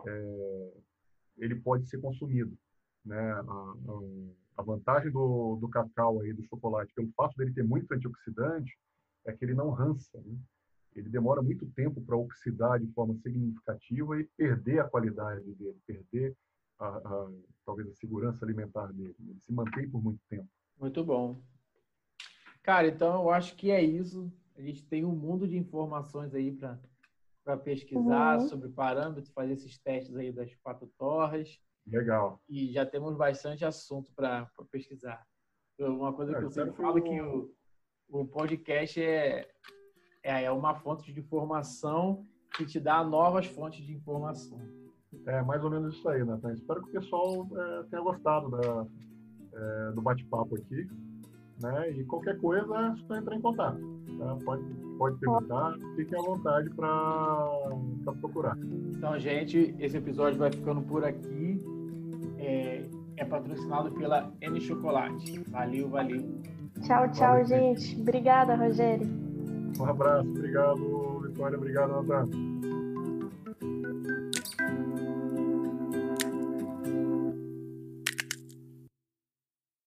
é, 0.05 0.71
ele 1.37 1.55
pode 1.55 1.87
ser 1.87 1.99
consumido. 1.99 2.57
Né? 3.07 3.31
A, 3.31 3.39
a, 3.39 4.01
a, 4.57 4.61
vantagem 4.61 5.11
do, 5.11 5.55
do 5.55 5.69
cacau 5.69 6.21
aí, 6.21 6.33
do 6.33 6.43
chocolate, 6.43 6.93
pelo 6.93 7.11
fato 7.13 7.35
dele 7.37 7.53
ter 7.53 7.63
muito 7.63 7.91
antioxidante, 7.93 8.77
é 9.25 9.31
que 9.31 9.45
ele 9.45 9.53
não 9.53 9.69
rança. 9.69 10.19
Né? 10.19 10.37
Ele 10.95 11.09
demora 11.09 11.41
muito 11.41 11.65
tempo 11.67 12.01
para 12.01 12.17
oxidar 12.17 12.79
de 12.79 12.87
forma 12.93 13.15
significativa 13.15 14.19
e 14.19 14.25
perder 14.35 14.79
a 14.79 14.89
qualidade 14.89 15.53
dele, 15.53 15.77
perder 15.85 16.35
a, 16.79 16.87
a, 16.87 17.31
talvez 17.65 17.87
a 17.87 17.93
segurança 17.93 18.43
alimentar 18.43 18.91
dele. 18.91 19.15
Ele 19.19 19.39
se 19.39 19.53
mantém 19.53 19.89
por 19.89 20.03
muito 20.03 20.19
tempo. 20.29 20.47
Muito 20.79 21.03
bom. 21.03 21.41
Cara, 22.61 22.87
então 22.87 23.23
eu 23.23 23.29
acho 23.29 23.55
que 23.55 23.71
é 23.71 23.81
isso. 23.81 24.31
A 24.57 24.61
gente 24.61 24.83
tem 24.83 25.05
um 25.05 25.15
mundo 25.15 25.47
de 25.47 25.55
informações 25.55 26.33
aí 26.33 26.51
para 26.51 27.57
pesquisar 27.57 28.39
uhum. 28.39 28.47
sobre 28.49 28.69
parâmetros, 28.69 29.29
fazer 29.29 29.53
esses 29.53 29.77
testes 29.77 30.15
aí 30.15 30.31
das 30.31 30.53
quatro 30.55 30.87
torres. 30.97 31.61
Legal. 31.87 32.39
E 32.49 32.71
já 32.71 32.85
temos 32.85 33.15
bastante 33.15 33.63
assunto 33.63 34.11
para 34.13 34.49
pesquisar. 34.71 35.25
Uma 35.79 36.11
coisa 36.13 36.33
é, 36.33 36.39
que 36.39 36.45
eu 36.45 36.51
sempre 36.51 36.75
falo 36.75 37.01
que 37.01 37.21
o, 37.21 37.51
o 38.09 38.25
podcast 38.25 39.01
é, 39.01 39.47
é, 40.23 40.43
é 40.43 40.51
uma 40.51 40.75
fonte 40.75 41.13
de 41.13 41.19
informação 41.19 42.25
que 42.55 42.65
te 42.65 42.79
dá 42.79 43.03
novas 43.03 43.45
fontes 43.45 43.85
de 43.85 43.93
informação. 43.93 44.59
É 45.25 45.41
mais 45.41 45.63
ou 45.63 45.69
menos 45.69 45.95
isso 45.95 46.07
aí, 46.09 46.23
Nathan. 46.23 46.53
Espero 46.53 46.81
que 46.81 46.89
o 46.89 46.99
pessoal 46.99 47.47
é, 47.55 47.83
tenha 47.83 48.01
gostado 48.01 48.49
da, 48.49 48.87
é, 49.53 49.91
do 49.91 50.01
bate-papo 50.01 50.55
aqui. 50.55 50.87
Né? 51.61 51.91
E 51.91 52.03
qualquer 52.05 52.37
coisa 52.39 52.75
é 52.75 52.95
só 53.07 53.15
entrar 53.15 53.35
em 53.35 53.41
contato. 53.41 53.79
Tá? 54.17 54.37
Pode, 54.43 54.63
pode 54.97 55.19
perguntar, 55.19 55.75
fique 55.95 56.15
à 56.15 56.21
vontade 56.21 56.69
para 56.71 58.13
procurar. 58.19 58.57
Então, 58.95 59.17
gente, 59.19 59.75
esse 59.79 59.97
episódio 59.97 60.37
vai 60.37 60.51
ficando 60.51 60.81
por 60.81 61.03
aqui. 61.03 61.61
É, 62.37 62.83
é 63.17 63.25
patrocinado 63.25 63.91
pela 63.91 64.31
N 64.41 64.61
Chocolate. 64.61 65.39
Valeu, 65.49 65.89
valeu. 65.89 66.41
Tchau, 66.85 67.11
tchau, 67.11 67.31
valeu, 67.31 67.45
gente. 67.45 67.99
Obrigada, 67.99 68.55
Rogério. 68.55 69.07
Um 69.79 69.85
abraço, 69.85 70.29
obrigado, 70.29 71.19
Vitória, 71.21 71.57
obrigado, 71.57 72.01
Nathan. 72.01 72.29